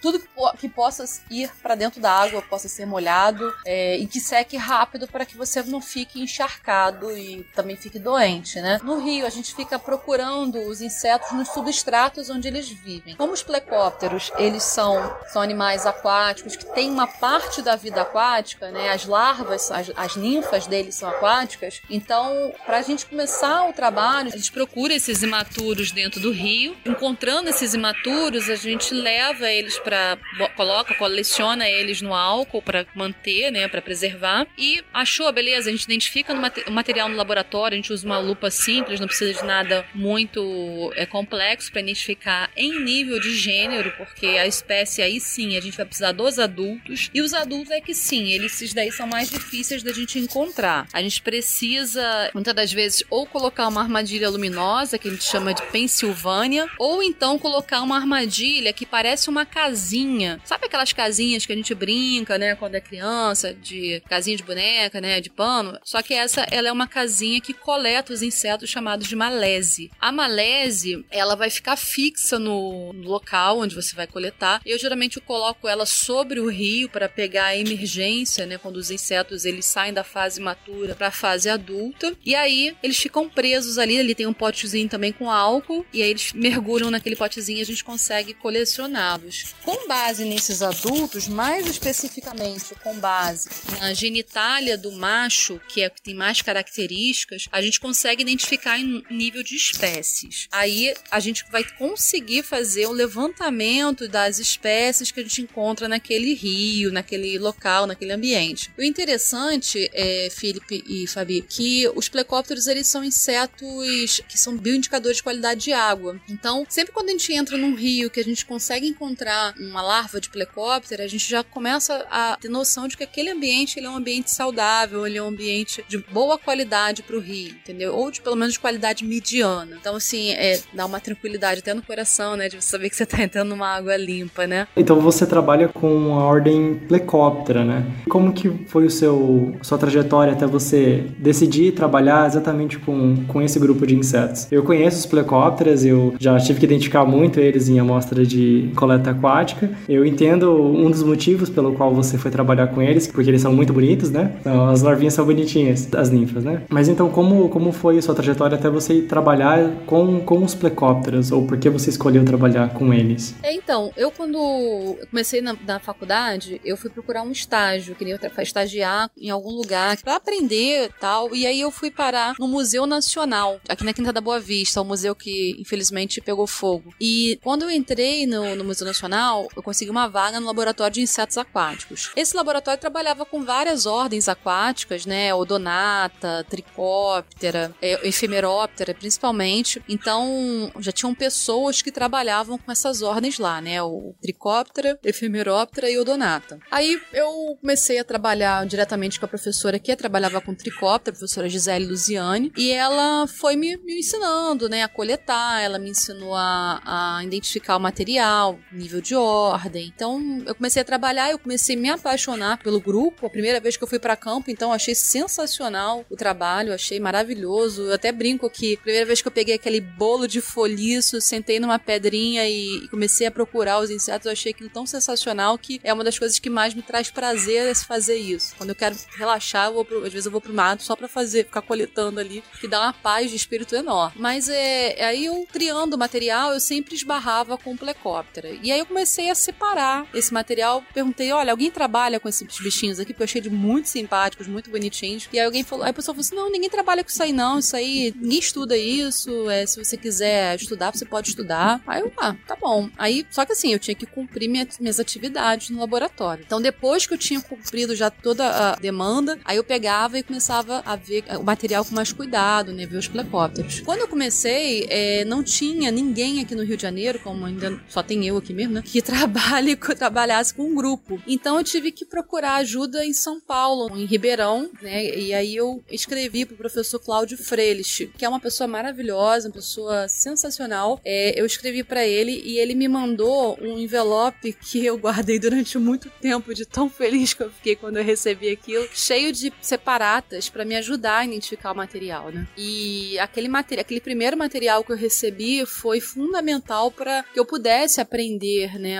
tudo 0.00 0.20
que, 0.20 0.28
po 0.28 0.52
que 0.58 0.68
possa 0.68 0.93
ir 1.30 1.50
para 1.62 1.74
dentro 1.74 2.00
da 2.00 2.12
água, 2.12 2.42
possa 2.42 2.68
ser 2.68 2.86
molhado 2.86 3.52
é, 3.64 3.96
e 3.98 4.06
que 4.06 4.20
seque 4.20 4.56
rápido 4.56 5.06
para 5.08 5.24
que 5.24 5.36
você 5.36 5.62
não 5.62 5.80
fique 5.80 6.20
encharcado 6.20 7.10
e 7.16 7.44
também 7.54 7.76
fique 7.76 7.98
doente, 7.98 8.60
né? 8.60 8.78
No 8.82 8.98
rio, 8.98 9.26
a 9.26 9.30
gente 9.30 9.54
fica 9.54 9.78
procurando 9.78 10.58
os 10.68 10.80
insetos 10.80 11.32
nos 11.32 11.48
substratos 11.48 12.30
onde 12.30 12.48
eles 12.48 12.68
vivem. 12.68 13.16
Como 13.16 13.32
os 13.32 13.42
plecópteros, 13.42 14.30
eles 14.38 14.62
são, 14.62 15.16
são 15.28 15.40
animais 15.40 15.86
aquáticos 15.86 16.56
que 16.56 16.66
têm 16.66 16.90
uma 16.90 17.06
parte 17.06 17.62
da 17.62 17.76
vida 17.76 18.02
aquática, 18.02 18.70
né? 18.70 18.90
As 18.90 19.06
larvas, 19.06 19.70
as, 19.70 19.90
as 19.96 20.16
ninfas 20.16 20.66
deles 20.66 20.94
são 20.94 21.08
aquáticas. 21.08 21.80
Então, 21.88 22.52
para 22.66 22.78
a 22.78 22.82
gente 22.82 23.06
começar 23.06 23.68
o 23.68 23.72
trabalho, 23.72 24.28
a 24.28 24.36
gente 24.36 24.52
procura 24.52 24.94
esses 24.94 25.22
imaturos 25.22 25.90
dentro 25.90 26.20
do 26.20 26.32
rio. 26.32 26.76
Encontrando 26.84 27.48
esses 27.48 27.74
imaturos, 27.74 28.50
a 28.50 28.56
gente 28.56 28.92
leva 28.92 29.48
eles 29.48 29.78
para 29.78 30.18
coloca, 30.56 30.83
coleciona 30.92 31.68
eles 31.68 32.02
no 32.02 32.14
álcool 32.14 32.60
para 32.60 32.84
manter, 32.94 33.50
né, 33.50 33.68
para 33.68 33.80
preservar. 33.80 34.46
E 34.58 34.82
achou, 34.92 35.30
beleza, 35.32 35.68
a 35.68 35.72
gente 35.72 35.84
identifica 35.84 36.32
o 36.32 36.72
material 36.72 37.08
no 37.08 37.16
laboratório, 37.16 37.74
a 37.74 37.80
gente 37.80 37.92
usa 37.92 38.04
uma 38.04 38.18
lupa 38.18 38.50
simples, 38.50 38.98
não 38.98 39.06
precisa 39.06 39.32
de 39.32 39.44
nada 39.46 39.84
muito 39.94 40.92
é, 40.96 41.06
complexo 41.06 41.70
para 41.70 41.80
identificar 41.80 42.50
em 42.56 42.80
nível 42.80 43.20
de 43.20 43.36
gênero, 43.36 43.92
porque 43.96 44.26
a 44.26 44.46
espécie 44.46 45.02
aí 45.02 45.20
sim, 45.20 45.56
a 45.56 45.60
gente 45.60 45.76
vai 45.76 45.86
precisar 45.86 46.12
dos 46.12 46.38
adultos. 46.38 47.10
E 47.14 47.22
os 47.22 47.32
adultos 47.32 47.70
é 47.70 47.80
que 47.80 47.94
sim, 47.94 48.30
eles 48.32 48.54
esses 48.54 48.72
daí 48.72 48.90
são 48.90 49.06
mais 49.06 49.28
difíceis 49.28 49.82
da 49.82 49.92
gente 49.92 50.18
encontrar. 50.18 50.86
A 50.92 51.02
gente 51.02 51.20
precisa, 51.20 52.30
muitas 52.32 52.54
das 52.54 52.72
vezes, 52.72 53.04
ou 53.10 53.26
colocar 53.26 53.68
uma 53.68 53.82
armadilha 53.82 54.30
luminosa, 54.30 54.98
que 54.98 55.08
a 55.08 55.10
gente 55.10 55.24
chama 55.24 55.52
de 55.52 55.62
Pensilvânia 55.66 56.68
ou 56.78 57.02
então 57.02 57.38
colocar 57.38 57.82
uma 57.82 57.96
armadilha 57.96 58.72
que 58.72 58.86
parece 58.86 59.28
uma 59.28 59.44
casinha. 59.44 60.40
Sabe 60.44 60.68
aquelas 60.74 60.92
casinhas 60.92 61.46
que 61.46 61.52
a 61.52 61.56
gente 61.56 61.72
brinca, 61.74 62.36
né, 62.36 62.56
quando 62.56 62.74
é 62.74 62.80
criança, 62.80 63.54
de 63.54 64.02
casinha 64.08 64.36
de 64.36 64.42
boneca, 64.42 65.00
né, 65.00 65.20
de 65.20 65.30
pano? 65.30 65.78
Só 65.84 66.02
que 66.02 66.12
essa, 66.12 66.46
ela 66.50 66.68
é 66.68 66.72
uma 66.72 66.88
casinha 66.88 67.40
que 67.40 67.54
coleta 67.54 68.12
os 68.12 68.22
insetos 68.22 68.68
chamados 68.68 69.06
de 69.06 69.14
malese. 69.14 69.90
A 70.00 70.10
malese, 70.10 71.04
ela 71.10 71.36
vai 71.36 71.48
ficar 71.48 71.76
fixa 71.76 72.38
no 72.38 72.92
local 72.92 73.60
onde 73.60 73.74
você 73.74 73.94
vai 73.94 74.06
coletar. 74.06 74.60
Eu 74.66 74.76
geralmente 74.78 75.20
coloco 75.20 75.68
ela 75.68 75.86
sobre 75.86 76.40
o 76.40 76.48
rio 76.48 76.88
para 76.88 77.08
pegar 77.08 77.46
a 77.46 77.56
emergência, 77.56 78.44
né, 78.44 78.58
quando 78.58 78.76
os 78.76 78.90
insetos 78.90 79.44
eles 79.44 79.64
saem 79.64 79.92
da 79.92 80.02
fase 80.02 80.40
matura 80.40 80.94
para 80.96 81.08
a 81.08 81.12
fase 81.12 81.48
adulta. 81.48 82.16
E 82.24 82.34
aí 82.34 82.76
eles 82.82 82.96
ficam 82.96 83.28
presos 83.28 83.78
ali, 83.78 83.98
ali 83.98 84.14
tem 84.14 84.26
um 84.26 84.32
potezinho 84.32 84.88
também 84.88 85.12
com 85.12 85.30
álcool 85.30 85.86
e 85.92 86.02
aí 86.02 86.10
eles 86.10 86.32
mergulham 86.32 86.90
naquele 86.90 87.14
potezinho 87.14 87.58
e 87.58 87.62
a 87.62 87.66
gente 87.66 87.84
consegue 87.84 88.34
colecioná-los. 88.34 89.54
Com 89.62 89.86
base 89.86 90.24
nesses 90.24 90.53
adultos, 90.62 91.28
mais 91.28 91.66
especificamente 91.66 92.74
com 92.82 92.98
base 92.98 93.48
na 93.80 93.92
genitália 93.92 94.76
do 94.76 94.92
macho, 94.92 95.60
que 95.68 95.82
é 95.82 95.88
o 95.88 95.90
que 95.90 96.02
tem 96.02 96.14
mais 96.14 96.40
características, 96.42 97.46
a 97.50 97.60
gente 97.60 97.80
consegue 97.80 98.22
identificar 98.22 98.78
em 98.78 99.02
nível 99.10 99.42
de 99.42 99.56
espécies. 99.56 100.48
Aí 100.50 100.94
a 101.10 101.20
gente 101.20 101.44
vai 101.50 101.64
conseguir 101.64 102.42
fazer 102.42 102.86
o 102.86 102.92
levantamento 102.92 104.08
das 104.08 104.38
espécies 104.38 105.10
que 105.10 105.20
a 105.20 105.22
gente 105.22 105.42
encontra 105.42 105.88
naquele 105.88 106.34
rio, 106.34 106.92
naquele 106.92 107.38
local, 107.38 107.86
naquele 107.86 108.12
ambiente. 108.12 108.70
O 108.78 108.82
interessante, 108.82 109.90
é, 109.92 110.28
Felipe 110.30 110.82
e 110.86 111.06
Fabi, 111.06 111.42
que 111.42 111.88
os 111.94 112.08
plecópteros 112.08 112.66
eles 112.66 112.86
são 112.86 113.04
insetos 113.04 114.20
que 114.28 114.38
são 114.38 114.56
bioindicadores 114.56 115.18
de 115.18 115.22
qualidade 115.22 115.64
de 115.64 115.72
água. 115.72 116.20
Então, 116.28 116.66
sempre 116.68 116.92
quando 116.92 117.08
a 117.08 117.12
gente 117.12 117.32
entra 117.32 117.56
num 117.56 117.74
rio 117.74 118.10
que 118.10 118.20
a 118.20 118.24
gente 118.24 118.44
consegue 118.44 118.86
encontrar 118.86 119.54
uma 119.58 119.82
larva 119.82 120.20
de 120.20 120.28
plecóptera, 120.44 121.04
a 121.04 121.08
gente 121.08 121.28
já 121.28 121.42
começa 121.42 122.04
a 122.10 122.36
ter 122.40 122.48
noção 122.48 122.86
de 122.86 122.96
que 122.96 123.04
aquele 123.04 123.30
ambiente 123.30 123.78
ele 123.78 123.86
é 123.86 123.90
um 123.90 123.96
ambiente 123.96 124.30
saudável, 124.30 125.06
ele 125.06 125.18
é 125.18 125.22
um 125.22 125.28
ambiente 125.28 125.84
de 125.88 125.98
boa 125.98 126.38
qualidade 126.38 127.02
para 127.02 127.16
o 127.16 127.20
rio, 127.20 127.54
entendeu? 127.62 127.94
Ou 127.94 128.10
de 128.10 128.20
pelo 128.20 128.36
menos 128.36 128.54
de 128.54 128.60
qualidade 128.60 129.04
mediana. 129.04 129.76
Então, 129.80 129.96
assim, 129.96 130.30
é, 130.32 130.60
dá 130.72 130.86
uma 130.86 131.00
tranquilidade 131.00 131.60
até 131.60 131.72
no 131.72 131.82
coração, 131.82 132.36
né? 132.36 132.48
De 132.48 132.56
você 132.56 132.68
saber 132.68 132.90
que 132.90 132.96
você 132.96 133.04
está 133.04 133.22
entrando 133.22 133.48
numa 133.48 133.68
água 133.68 133.96
limpa, 133.96 134.46
né? 134.46 134.66
Então 134.76 135.00
você 135.00 135.26
trabalha 135.26 135.68
com 135.68 136.18
a 136.18 136.24
ordem 136.24 136.80
plecóptera, 136.88 137.64
né? 137.64 137.84
Como 138.08 138.32
que 138.32 138.50
foi 138.66 138.86
o 138.86 138.90
seu 138.90 139.56
sua 139.62 139.78
trajetória 139.78 140.32
até 140.32 140.46
você 140.46 141.04
decidir 141.18 141.72
trabalhar 141.72 142.26
exatamente 142.26 142.78
com, 142.78 143.24
com 143.26 143.40
esse 143.40 143.58
grupo 143.58 143.86
de 143.86 143.94
insetos? 143.94 144.50
Eu 144.50 144.62
conheço 144.62 144.98
os 144.98 145.06
plecópteras, 145.06 145.84
eu 145.84 146.14
já 146.18 146.38
tive 146.38 146.58
que 146.58 146.66
identificar 146.66 147.04
muito 147.04 147.40
eles 147.40 147.68
em 147.68 147.78
amostra 147.78 148.24
de 148.26 148.70
coleta 148.74 149.10
aquática. 149.10 149.70
Eu 149.88 150.04
entendo 150.04 150.33
um 150.42 150.90
dos 150.90 151.02
motivos 151.02 151.48
pelo 151.48 151.74
qual 151.74 151.94
você 151.94 152.18
foi 152.18 152.30
trabalhar 152.30 152.68
com 152.68 152.82
eles, 152.82 153.06
porque 153.06 153.30
eles 153.30 153.42
são 153.42 153.52
muito 153.52 153.72
bonitos, 153.72 154.10
né? 154.10 154.36
Então, 154.40 154.68
as 154.68 154.82
larvinhas 154.82 155.14
são 155.14 155.24
bonitinhas, 155.24 155.88
as 155.94 156.10
ninfas, 156.10 156.44
né? 156.44 156.62
Mas 156.68 156.88
então, 156.88 157.08
como, 157.08 157.48
como 157.48 157.72
foi 157.72 157.98
a 157.98 158.02
sua 158.02 158.14
trajetória 158.14 158.56
até 158.56 158.68
você 158.68 159.02
trabalhar 159.02 159.70
com, 159.86 160.20
com 160.20 160.42
os 160.42 160.54
plecópteros? 160.54 161.30
Ou 161.32 161.46
por 161.46 161.58
que 161.58 161.68
você 161.70 161.90
escolheu 161.90 162.24
trabalhar 162.24 162.70
com 162.70 162.92
eles? 162.92 163.34
É, 163.42 163.52
então, 163.52 163.92
eu 163.96 164.10
quando 164.10 164.96
comecei 165.10 165.40
na, 165.40 165.56
na 165.66 165.78
faculdade, 165.78 166.60
eu 166.64 166.76
fui 166.76 166.90
procurar 166.90 167.22
um 167.22 167.30
estágio, 167.30 167.94
queria 167.94 168.18
estagiar 168.38 169.10
em 169.16 169.30
algum 169.30 169.50
lugar 169.50 169.96
para 170.02 170.16
aprender 170.16 170.90
tal. 171.00 171.34
E 171.34 171.46
aí 171.46 171.60
eu 171.60 171.70
fui 171.70 171.90
parar 171.90 172.34
no 172.38 172.48
Museu 172.48 172.86
Nacional, 172.86 173.60
aqui 173.68 173.84
na 173.84 173.92
Quinta 173.92 174.12
da 174.12 174.20
Boa 174.20 174.40
Vista, 174.40 174.80
um 174.80 174.84
museu 174.84 175.14
que, 175.14 175.56
infelizmente, 175.58 175.84
infelizmente 175.84 176.20
pegou 176.20 176.46
fogo. 176.46 176.94
E 177.00 177.38
quando 177.42 177.62
eu 177.62 177.70
entrei 177.70 178.26
no, 178.26 178.54
no 178.56 178.64
Museu 178.64 178.86
Nacional, 178.86 179.48
eu 179.54 179.62
consegui 179.62 179.90
uma 179.90 180.08
vaga 180.08 180.23
no 180.32 180.46
laboratório 180.46 180.94
de 180.94 181.00
insetos 181.00 181.36
aquáticos. 181.38 182.10
Esse 182.16 182.36
laboratório 182.36 182.80
trabalhava 182.80 183.24
com 183.24 183.44
várias 183.44 183.86
ordens 183.86 184.28
aquáticas, 184.28 185.06
né? 185.06 185.34
Odonata, 185.34 186.44
Tricóptera, 186.48 187.74
é, 187.80 188.06
Efemeróptera, 188.06 188.94
principalmente. 188.94 189.82
Então, 189.88 190.70
já 190.78 190.92
tinham 190.92 191.14
pessoas 191.14 191.82
que 191.82 191.92
trabalhavam 191.92 192.58
com 192.58 192.70
essas 192.70 193.02
ordens 193.02 193.38
lá, 193.38 193.60
né? 193.60 193.82
O 193.82 194.14
Tricóptera, 194.20 194.98
Efemeróptera 195.02 195.90
e 195.90 195.98
Odonata. 195.98 196.58
Aí 196.70 197.00
eu 197.12 197.56
comecei 197.60 197.98
a 197.98 198.04
trabalhar 198.04 198.66
diretamente 198.66 199.18
com 199.18 199.26
a 199.26 199.28
professora 199.28 199.78
que 199.78 199.94
trabalhava 199.96 200.40
com 200.40 200.54
Tricóptera, 200.54 201.14
a 201.14 201.18
professora 201.18 201.48
Gisele 201.48 201.86
Luziane, 201.86 202.52
e 202.56 202.70
ela 202.70 203.26
foi 203.26 203.56
me, 203.56 203.76
me 203.78 203.98
ensinando, 203.98 204.68
né, 204.68 204.82
a 204.82 204.88
coletar, 204.88 205.60
ela 205.60 205.78
me 205.78 205.90
ensinou 205.90 206.34
a, 206.34 206.80
a 207.18 207.24
identificar 207.24 207.76
o 207.76 207.80
material, 207.80 208.58
nível 208.72 209.00
de 209.00 209.14
ordem. 209.14 209.92
Então, 209.94 210.13
Então, 210.14 210.42
eu 210.46 210.54
comecei 210.54 210.82
a 210.82 210.84
trabalhar, 210.84 211.30
eu 211.30 211.38
comecei 211.38 211.76
a 211.76 211.78
me 211.78 211.90
apaixonar 211.90 212.58
pelo 212.58 212.80
grupo. 212.80 213.26
A 213.26 213.30
primeira 213.30 213.60
vez 213.60 213.76
que 213.76 213.82
eu 213.82 213.88
fui 213.88 213.98
para 213.98 214.16
campo, 214.16 214.50
então 214.50 214.72
achei 214.72 214.94
sensacional 214.94 216.04
o 216.10 216.16
trabalho, 216.16 216.72
achei 216.72 217.00
maravilhoso. 217.00 217.82
Eu 217.82 217.94
até 217.94 218.12
brinco 218.12 218.48
que 218.50 218.74
a 218.74 218.78
primeira 218.78 219.06
vez 219.06 219.20
que 219.20 219.28
eu 219.28 219.32
peguei 219.32 219.54
aquele 219.54 219.80
bolo 219.80 220.26
de 220.26 220.40
foliço, 220.40 221.20
sentei 221.20 221.58
numa 221.58 221.78
pedrinha 221.78 222.48
e 222.48 222.86
comecei 222.88 223.26
a 223.26 223.30
procurar 223.30 223.80
os 223.80 223.90
insetos, 223.90 224.26
eu 224.26 224.32
achei 224.32 224.52
aquilo 224.52 224.70
tão 224.70 224.86
sensacional 224.86 225.56
que 225.58 225.80
é 225.82 225.92
uma 225.92 226.04
das 226.04 226.18
coisas 226.18 226.38
que 226.38 226.50
mais 226.50 226.74
me 226.74 226.82
traz 226.82 227.10
prazer 227.10 227.66
é 227.66 227.74
fazer 227.74 228.16
isso. 228.16 228.54
Quando 228.56 228.70
eu 228.70 228.76
quero 228.76 228.96
relaxar, 229.16 229.72
eu 229.72 229.84
pro, 229.84 230.04
às 230.04 230.12
vezes 230.12 230.26
eu 230.26 230.32
vou 230.32 230.40
pro 230.40 230.54
mato 230.54 230.82
só 230.82 230.94
para 230.94 231.08
fazer, 231.08 231.44
ficar 231.44 231.62
coletando 231.62 232.20
ali, 232.20 232.42
que 232.60 232.68
dá 232.68 232.80
uma 232.80 232.92
paz 232.92 233.30
de 233.30 233.36
espírito 233.36 233.74
enorme. 233.74 234.16
Mas 234.20 234.48
é, 234.48 235.04
aí 235.04 235.24
eu 235.24 235.46
triando 235.52 235.96
o 235.96 235.98
material, 235.98 236.52
eu 236.52 236.60
sempre 236.60 236.94
esbarrava 236.94 237.58
com 237.58 237.72
o 237.72 237.76
plecóptera. 237.76 238.50
E 238.62 238.70
aí 238.70 238.78
eu 238.78 238.86
comecei 238.86 239.28
a 239.28 239.34
separar 239.34 240.03
esse 240.12 240.32
material, 240.32 240.82
perguntei, 240.92 241.32
olha, 241.32 241.52
alguém 241.52 241.70
trabalha 241.70 242.20
com 242.20 242.28
esses 242.28 242.46
bichinhos 242.58 242.98
aqui? 242.98 243.12
Porque 243.12 243.22
eu 243.22 243.26
achei 243.26 243.40
de 243.40 243.50
muito 243.50 243.88
simpáticos, 243.88 244.46
muito 244.46 244.70
bonitinhos. 244.70 245.28
E 245.32 245.38
aí 245.38 245.44
alguém 245.44 245.62
falou, 245.62 245.84
aí 245.84 245.90
a 245.90 245.94
pessoa 245.94 246.14
falou 246.14 246.26
assim, 246.26 246.34
não, 246.34 246.50
ninguém 246.50 246.70
trabalha 246.70 247.02
com 247.02 247.10
isso 247.10 247.22
aí 247.22 247.32
não, 247.32 247.58
isso 247.58 247.76
aí, 247.76 248.14
ninguém 248.16 248.38
estuda 248.38 248.76
isso, 248.76 249.48
é, 249.50 249.66
se 249.66 249.82
você 249.82 249.96
quiser 249.96 250.56
estudar, 250.56 250.94
você 250.94 251.04
pode 251.04 251.28
estudar. 251.30 251.80
Aí 251.86 252.00
eu, 252.00 252.12
ah, 252.18 252.34
tá 252.46 252.56
bom. 252.56 252.88
Aí, 252.98 253.26
só 253.30 253.44
que 253.44 253.52
assim, 253.52 253.72
eu 253.72 253.78
tinha 253.78 253.94
que 253.94 254.06
cumprir 254.06 254.48
minha, 254.48 254.66
minhas 254.80 255.00
atividades 255.00 255.70
no 255.70 255.80
laboratório. 255.80 256.44
Então 256.46 256.60
depois 256.60 257.06
que 257.06 257.14
eu 257.14 257.18
tinha 257.18 257.40
cumprido 257.40 257.94
já 257.94 258.10
toda 258.10 258.72
a 258.72 258.76
demanda, 258.76 259.38
aí 259.44 259.56
eu 259.56 259.64
pegava 259.64 260.18
e 260.18 260.22
começava 260.22 260.82
a 260.84 260.96
ver 260.96 261.24
o 261.38 261.42
material 261.42 261.84
com 261.84 261.94
mais 261.94 262.12
cuidado, 262.12 262.72
né, 262.72 262.86
ver 262.86 262.96
os 262.96 263.08
plecópteros. 263.08 263.80
Quando 263.80 264.00
eu 264.00 264.08
comecei, 264.08 264.86
é, 264.88 265.24
não 265.24 265.42
tinha 265.42 265.90
ninguém 265.90 266.40
aqui 266.40 266.54
no 266.54 266.62
Rio 266.62 266.76
de 266.76 266.82
Janeiro, 266.82 267.18
como 267.18 267.44
ainda 267.44 267.80
só 267.88 268.02
tem 268.02 268.26
eu 268.26 268.36
aqui 268.36 268.52
mesmo, 268.52 268.74
né, 268.74 268.82
que 268.84 269.00
trabalhe, 269.02 269.76
trabalhasse 269.94 270.54
com 270.54 270.64
um 270.64 270.74
grupo. 270.74 271.20
Então 271.26 271.58
eu 271.58 271.64
tive 271.64 271.92
que 271.92 272.04
procurar 272.04 272.56
ajuda 272.56 273.04
em 273.04 273.12
São 273.12 273.40
Paulo, 273.40 273.96
em 273.96 274.04
Ribeirão, 274.04 274.70
né, 274.80 275.16
e 275.16 275.32
aí 275.32 275.56
eu 275.56 275.82
escrevi 275.90 276.44
pro 276.44 276.56
professor 276.56 276.98
Cláudio 276.98 277.36
Frelich, 277.38 278.10
que 278.16 278.24
é 278.24 278.28
uma 278.28 278.40
pessoa 278.40 278.66
maravilhosa, 278.66 279.48
uma 279.48 279.54
pessoa 279.54 280.08
sensacional. 280.08 281.00
É, 281.04 281.38
eu 281.38 281.46
escrevi 281.46 281.82
para 281.82 282.06
ele 282.06 282.42
e 282.44 282.58
ele 282.58 282.74
me 282.74 282.88
mandou 282.88 283.58
um 283.60 283.78
envelope 283.78 284.52
que 284.52 284.84
eu 284.84 284.96
guardei 284.96 285.38
durante 285.38 285.78
muito 285.78 286.10
tempo, 286.20 286.54
de 286.54 286.64
tão 286.64 286.88
feliz 286.88 287.34
que 287.34 287.42
eu 287.42 287.50
fiquei 287.50 287.76
quando 287.76 287.96
eu 287.96 288.04
recebi 288.04 288.50
aquilo, 288.50 288.88
cheio 288.92 289.32
de 289.32 289.52
separatas 289.60 290.48
para 290.48 290.64
me 290.64 290.76
ajudar 290.76 291.18
a 291.18 291.24
identificar 291.24 291.72
o 291.72 291.76
material, 291.76 292.30
né? 292.30 292.46
E 292.56 293.18
aquele 293.18 293.48
material, 293.48 293.82
aquele 293.82 294.00
primeiro 294.00 294.36
material 294.36 294.84
que 294.84 294.92
eu 294.92 294.96
recebi 294.96 295.66
foi 295.66 296.00
fundamental 296.00 296.90
para 296.90 297.22
que 297.32 297.38
eu 297.38 297.44
pudesse 297.44 298.00
aprender, 298.00 298.78
né, 298.78 298.96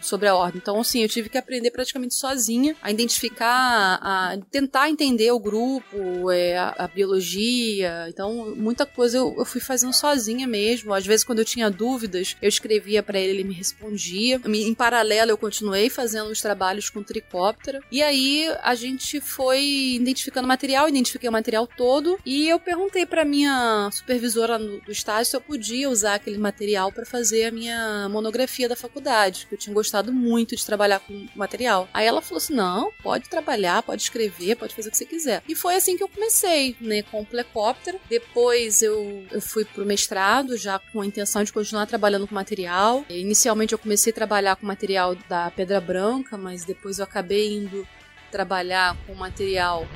sobre 0.00 0.25
a 0.26 0.34
ordem. 0.34 0.60
Então, 0.60 0.80
assim, 0.80 1.02
eu 1.02 1.08
tive 1.08 1.28
que 1.28 1.38
aprender 1.38 1.70
praticamente 1.70 2.14
sozinha 2.14 2.76
a 2.82 2.90
identificar, 2.90 3.98
a 4.02 4.38
tentar 4.50 4.90
entender 4.90 5.30
o 5.30 5.38
grupo, 5.38 6.30
é, 6.30 6.56
a, 6.56 6.74
a, 6.78 6.88
biologia. 6.88 8.06
Então, 8.08 8.54
muita 8.56 8.86
coisa 8.86 9.18
eu, 9.18 9.34
eu, 9.38 9.44
fui 9.44 9.60
fazendo 9.60 9.92
sozinha 9.92 10.46
mesmo. 10.46 10.94
Às 10.94 11.06
vezes, 11.06 11.24
quando 11.24 11.40
eu 11.40 11.44
tinha 11.44 11.70
dúvidas, 11.70 12.36
eu 12.40 12.48
escrevia 12.48 13.02
para 13.02 13.18
ele, 13.18 13.32
ele 13.32 13.44
me 13.44 13.54
respondia. 13.54 14.40
Em 14.46 14.74
paralelo, 14.74 15.30
eu 15.30 15.38
continuei 15.38 15.90
fazendo 15.90 16.30
os 16.30 16.40
trabalhos 16.40 16.90
com 16.90 17.02
tricóptero. 17.02 17.80
E 17.90 18.02
aí, 18.02 18.48
a 18.62 18.74
gente 18.74 19.20
foi 19.20 19.62
identificando 19.94 20.48
material, 20.48 20.88
identifiquei 20.88 21.28
o 21.28 21.32
material 21.32 21.66
todo 21.66 22.18
e 22.24 22.48
eu 22.48 22.58
perguntei 22.58 23.06
para 23.06 23.24
minha 23.24 23.88
supervisora 23.92 24.58
do 24.58 24.90
estágio 24.90 25.30
se 25.30 25.36
eu 25.36 25.40
podia 25.40 25.88
usar 25.88 26.14
aquele 26.14 26.38
material 26.38 26.92
para 26.92 27.04
fazer 27.04 27.46
a 27.46 27.50
minha 27.50 28.08
monografia 28.08 28.68
da 28.68 28.76
faculdade, 28.76 29.46
que 29.46 29.54
eu 29.54 29.58
tinha 29.58 29.74
gostado 29.74 30.12
muito 30.16 30.56
de 30.56 30.64
trabalhar 30.64 31.00
com 31.00 31.26
material. 31.34 31.88
Aí 31.92 32.06
ela 32.06 32.22
falou 32.22 32.38
assim: 32.38 32.54
"Não, 32.54 32.92
pode 33.02 33.28
trabalhar, 33.28 33.82
pode 33.82 34.02
escrever, 34.02 34.56
pode 34.56 34.74
fazer 34.74 34.88
o 34.88 34.90
que 34.90 34.98
você 34.98 35.04
quiser". 35.04 35.42
E 35.48 35.54
foi 35.54 35.76
assim 35.76 35.96
que 35.96 36.02
eu 36.02 36.08
comecei, 36.08 36.76
né, 36.80 37.02
com 37.02 37.20
o 37.20 37.26
plecóptero. 37.26 38.00
Depois 38.08 38.82
eu, 38.82 39.24
eu 39.30 39.40
fui 39.40 39.64
pro 39.64 39.84
mestrado 39.84 40.56
já 40.56 40.78
com 40.78 41.00
a 41.00 41.06
intenção 41.06 41.44
de 41.44 41.52
continuar 41.52 41.86
trabalhando 41.86 42.26
com 42.26 42.34
material. 42.34 43.04
Inicialmente 43.08 43.72
eu 43.72 43.78
comecei 43.78 44.10
a 44.12 44.14
trabalhar 44.14 44.56
com 44.56 44.66
material 44.66 45.14
da 45.28 45.50
Pedra 45.50 45.80
Branca, 45.80 46.36
mas 46.36 46.64
depois 46.64 46.98
eu 46.98 47.04
acabei 47.04 47.54
indo 47.54 47.86
trabalhar 48.30 48.96
com 49.06 49.14
material. 49.14 49.86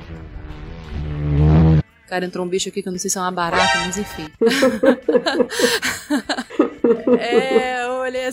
Cara, 2.07 2.25
entrou 2.25 2.45
um 2.45 2.49
bicho 2.49 2.67
aqui 2.67 2.81
que 2.81 2.89
eu 2.89 2.91
não 2.91 2.99
sei 2.99 3.09
se 3.09 3.17
é 3.17 3.21
uma 3.21 3.31
barata, 3.31 3.79
mas 3.85 3.97
enfim. 3.97 4.29
é, 7.17 7.80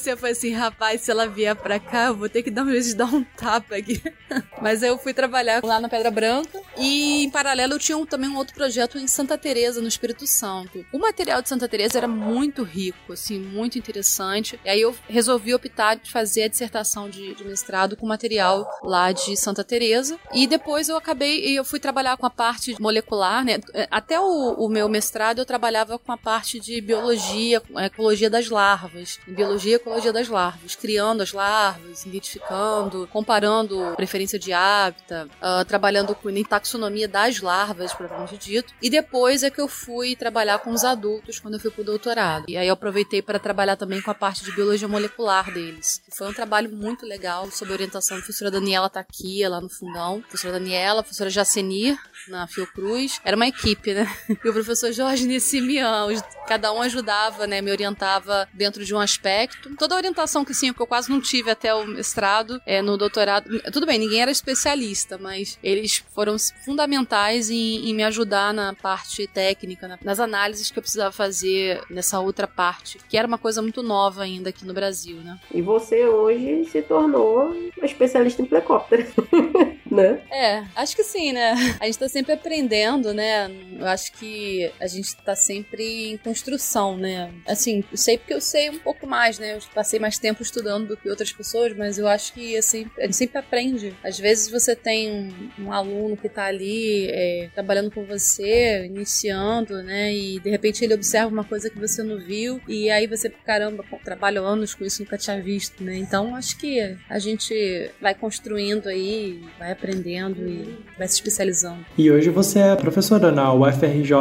e 0.06 0.16
falei 0.16 0.32
assim, 0.32 0.52
rapaz, 0.52 1.00
se 1.00 1.10
ela 1.10 1.26
vier 1.26 1.54
pra 1.54 1.78
cá, 1.78 2.06
eu 2.06 2.16
vou 2.16 2.28
ter 2.28 2.42
que 2.42 2.50
dar 2.50 2.62
um 2.62 2.70
jeito 2.70 2.86
de 2.86 2.94
dar 2.94 3.06
um 3.06 3.24
tapa 3.24 3.76
aqui. 3.76 4.02
Mas 4.60 4.82
eu 4.82 4.98
fui 4.98 5.14
trabalhar 5.14 5.62
lá 5.62 5.80
na 5.80 5.88
Pedra 5.88 6.10
Branca 6.10 6.60
e 6.76 7.24
em 7.24 7.30
paralelo 7.30 7.74
eu 7.74 7.78
tinha 7.78 7.98
também 8.06 8.28
um 8.28 8.36
outro 8.36 8.54
projeto 8.54 8.98
em 8.98 9.06
Santa 9.06 9.36
Teresa, 9.36 9.80
no 9.80 9.88
Espírito 9.88 10.26
Santo. 10.26 10.84
O 10.92 10.98
material 10.98 11.42
de 11.42 11.48
Santa 11.48 11.68
Teresa 11.68 11.98
era 11.98 12.08
muito 12.08 12.62
rico, 12.62 13.12
assim, 13.12 13.38
muito 13.38 13.78
interessante. 13.78 14.58
E 14.64 14.68
aí 14.68 14.80
eu 14.80 14.94
resolvi 15.08 15.54
optar 15.54 15.96
de 15.96 16.10
fazer 16.10 16.44
a 16.44 16.48
dissertação 16.48 17.08
de, 17.08 17.34
de 17.34 17.44
mestrado 17.44 17.96
com 17.96 18.06
material 18.06 18.68
lá 18.82 19.12
de 19.12 19.36
Santa 19.36 19.64
Teresa. 19.64 20.18
E 20.32 20.46
depois 20.46 20.88
eu 20.88 20.96
acabei, 20.96 21.58
eu 21.58 21.64
fui 21.64 21.78
trabalhar 21.78 22.16
com 22.16 22.26
a 22.26 22.30
parte 22.30 22.74
molecular, 22.80 23.44
né? 23.44 23.58
Até 23.90 24.20
o, 24.20 24.54
o 24.54 24.68
meu 24.68 24.88
mestrado 24.88 25.38
eu 25.38 25.46
trabalhava 25.46 25.98
com 25.98 26.12
a 26.12 26.16
parte 26.16 26.60
de 26.60 26.80
biologia, 26.80 27.62
ecologia 27.84 28.30
das 28.30 28.48
larvas, 28.48 29.18
biologia 29.26 29.72
e 29.72 29.76
ecologia 29.76 30.12
das 30.12 30.28
larvas, 30.28 30.74
criando 30.74 31.22
as 31.22 31.32
larvas, 31.32 32.04
identificando, 32.04 33.08
comparando 33.12 33.94
preferência 33.96 34.38
de 34.38 34.47
hábitat, 34.52 35.30
uh, 35.42 35.64
trabalhando 35.66 36.14
com 36.14 36.28
em 36.30 36.44
taxonomia 36.44 37.08
das 37.08 37.40
larvas, 37.40 37.92
propriamente 37.92 38.36
dito. 38.36 38.72
E 38.80 38.90
depois 38.90 39.42
é 39.42 39.50
que 39.50 39.60
eu 39.60 39.68
fui 39.68 40.14
trabalhar 40.14 40.58
com 40.58 40.70
os 40.70 40.84
adultos 40.84 41.38
quando 41.38 41.54
eu 41.54 41.60
fui 41.60 41.70
pro 41.70 41.84
doutorado. 41.84 42.44
E 42.48 42.56
aí 42.56 42.68
eu 42.68 42.74
aproveitei 42.74 43.22
para 43.22 43.38
trabalhar 43.38 43.76
também 43.76 44.00
com 44.00 44.10
a 44.10 44.14
parte 44.14 44.44
de 44.44 44.52
biologia 44.52 44.86
molecular 44.86 45.52
deles. 45.52 46.02
Foi 46.16 46.28
um 46.28 46.32
trabalho 46.32 46.70
muito 46.70 47.06
legal, 47.06 47.50
sob 47.50 47.72
orientação 47.72 48.16
da 48.16 48.22
professora 48.22 48.50
Daniela 48.50 48.88
Taquia, 48.88 49.48
lá 49.48 49.60
no 49.60 49.68
fundão. 49.68 50.20
Professora 50.22 50.54
Daniela, 50.54 51.02
professora 51.02 51.30
Jacenir, 51.30 51.98
na 52.28 52.46
Fiocruz. 52.46 53.20
Era 53.24 53.36
uma 53.36 53.46
equipe, 53.46 53.94
né? 53.94 54.08
E 54.44 54.48
o 54.48 54.52
professor 54.52 54.92
Jorge 54.92 55.26
Nessimian, 55.26 56.06
cada 56.46 56.72
um 56.72 56.80
ajudava, 56.82 57.46
né? 57.46 57.60
Me 57.60 57.70
orientava 57.70 58.48
dentro 58.54 58.84
de 58.84 58.94
um 58.94 59.00
aspecto. 59.00 59.74
Toda 59.76 59.94
a 59.94 59.98
orientação 59.98 60.44
que 60.44 60.54
sim, 60.54 60.72
que 60.72 60.80
eu 60.80 60.86
quase 60.86 61.10
não 61.10 61.20
tive 61.20 61.50
até 61.50 61.74
o 61.74 61.86
mestrado, 61.86 62.60
é, 62.64 62.80
no 62.80 62.96
doutorado. 62.96 63.48
Tudo 63.72 63.86
bem, 63.86 63.98
ninguém 63.98 64.22
era 64.22 64.30
especialista, 64.38 65.18
mas 65.18 65.58
eles 65.62 66.04
foram 66.14 66.36
fundamentais 66.64 67.50
em, 67.50 67.88
em 67.88 67.94
me 67.94 68.02
ajudar 68.04 68.52
na 68.54 68.74
parte 68.74 69.26
técnica, 69.26 69.98
nas 70.02 70.20
análises 70.20 70.70
que 70.70 70.78
eu 70.78 70.82
precisava 70.82 71.12
fazer 71.12 71.80
nessa 71.90 72.18
outra 72.20 72.46
parte, 72.46 72.98
que 73.08 73.16
era 73.16 73.26
uma 73.26 73.38
coisa 73.38 73.60
muito 73.60 73.82
nova 73.82 74.22
ainda 74.22 74.50
aqui 74.50 74.64
no 74.64 74.72
Brasil, 74.72 75.16
né? 75.16 75.38
E 75.52 75.62
você 75.62 76.06
hoje 76.06 76.64
se 76.66 76.82
tornou 76.82 77.50
uma 77.76 77.86
especialista 77.86 78.42
em 78.42 78.46
plecóptero, 78.46 79.06
né? 79.90 80.20
É, 80.30 80.64
acho 80.76 80.96
que 80.96 81.04
sim, 81.04 81.32
né? 81.32 81.54
A 81.80 81.86
gente 81.86 81.98
tá 81.98 82.08
sempre 82.08 82.32
aprendendo, 82.32 83.12
né? 83.14 83.50
Eu 83.78 83.86
acho 83.86 84.12
que 84.12 84.70
a 84.80 84.86
gente 84.86 85.16
tá 85.16 85.34
sempre 85.34 86.10
em 86.10 86.16
construção, 86.16 86.96
né? 86.96 87.32
Assim, 87.46 87.84
eu 87.90 87.96
sei 87.96 88.18
porque 88.18 88.34
eu 88.34 88.40
sei 88.40 88.70
um 88.70 88.78
pouco 88.78 89.06
mais, 89.06 89.38
né? 89.38 89.54
Eu 89.54 89.60
passei 89.74 89.98
mais 89.98 90.18
tempo 90.18 90.42
estudando 90.42 90.88
do 90.88 90.96
que 90.96 91.08
outras 91.08 91.32
pessoas, 91.32 91.76
mas 91.76 91.98
eu 91.98 92.08
acho 92.08 92.32
que 92.32 92.56
assim, 92.56 92.90
a 92.98 93.02
gente 93.02 93.16
sempre 93.16 93.38
aprende. 93.38 93.94
Às 94.02 94.18
vezes 94.18 94.50
você 94.50 94.74
tem 94.74 95.10
um, 95.10 95.64
um 95.66 95.72
aluno 95.72 96.16
que 96.16 96.28
tá 96.28 96.44
ali 96.44 97.08
é, 97.10 97.50
trabalhando 97.54 97.90
com 97.90 98.04
você, 98.04 98.86
iniciando, 98.86 99.82
né? 99.82 100.12
E 100.12 100.40
de 100.40 100.50
repente 100.50 100.84
ele 100.84 100.94
observa 100.94 101.28
uma 101.28 101.44
coisa 101.44 101.70
que 101.70 101.78
você 101.78 102.02
não 102.02 102.18
viu, 102.18 102.60
e 102.68 102.90
aí 102.90 103.06
você, 103.06 103.28
caramba, 103.30 103.84
trabalho 104.04 104.44
anos 104.44 104.74
com 104.74 104.84
isso, 104.84 105.02
nunca 105.02 105.18
tinha 105.18 105.40
visto, 105.40 105.82
né? 105.82 105.96
Então 105.96 106.34
acho 106.34 106.58
que 106.58 106.96
a 107.08 107.18
gente 107.18 107.90
vai 108.00 108.14
construindo 108.14 108.88
aí, 108.88 109.42
vai 109.58 109.72
aprendendo 109.78 110.46
e 110.48 110.76
vai 110.98 111.06
se 111.06 111.14
especializando. 111.14 111.86
E 111.96 112.10
hoje 112.10 112.28
você 112.30 112.58
é 112.58 112.76
professora 112.76 113.30
na 113.30 113.52
UFRJ, 113.52 114.12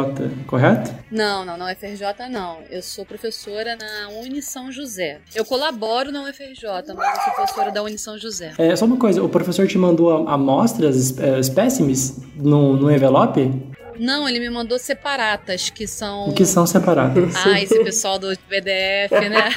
correto? 0.46 0.94
Não, 1.10 1.44
não, 1.44 1.56
na 1.56 1.72
UFRJ 1.72 2.28
não. 2.30 2.58
Eu 2.70 2.80
sou 2.80 3.04
professora 3.04 3.76
na 3.76 4.08
Uni 4.20 4.40
São 4.40 4.70
José. 4.70 5.18
Eu 5.34 5.44
colaboro 5.44 6.12
na 6.12 6.22
UFRJ, 6.22 6.94
mas 6.96 7.18
eu 7.18 7.24
sou 7.24 7.34
professora 7.34 7.72
da 7.72 7.82
Uni 7.82 7.98
São 7.98 8.16
José. 8.16 8.52
É, 8.56 8.74
só 8.76 8.84
uma 8.84 8.96
coisa, 8.96 9.22
o 9.22 9.28
professor 9.28 9.66
te 9.66 9.76
mandou 9.76 10.28
amostras, 10.28 11.18
é, 11.18 11.40
espécimes, 11.40 12.20
no, 12.36 12.76
no 12.76 12.90
envelope? 12.90 13.50
Não, 13.98 14.28
ele 14.28 14.38
me 14.38 14.48
mandou 14.48 14.78
separatas, 14.78 15.70
que 15.70 15.86
são. 15.86 16.28
O 16.28 16.32
que 16.32 16.46
são 16.46 16.64
separatas? 16.66 17.34
Ah, 17.44 17.60
esse 17.60 17.82
pessoal 17.82 18.16
do 18.16 18.28
PDF, 18.48 19.10
né? 19.10 19.50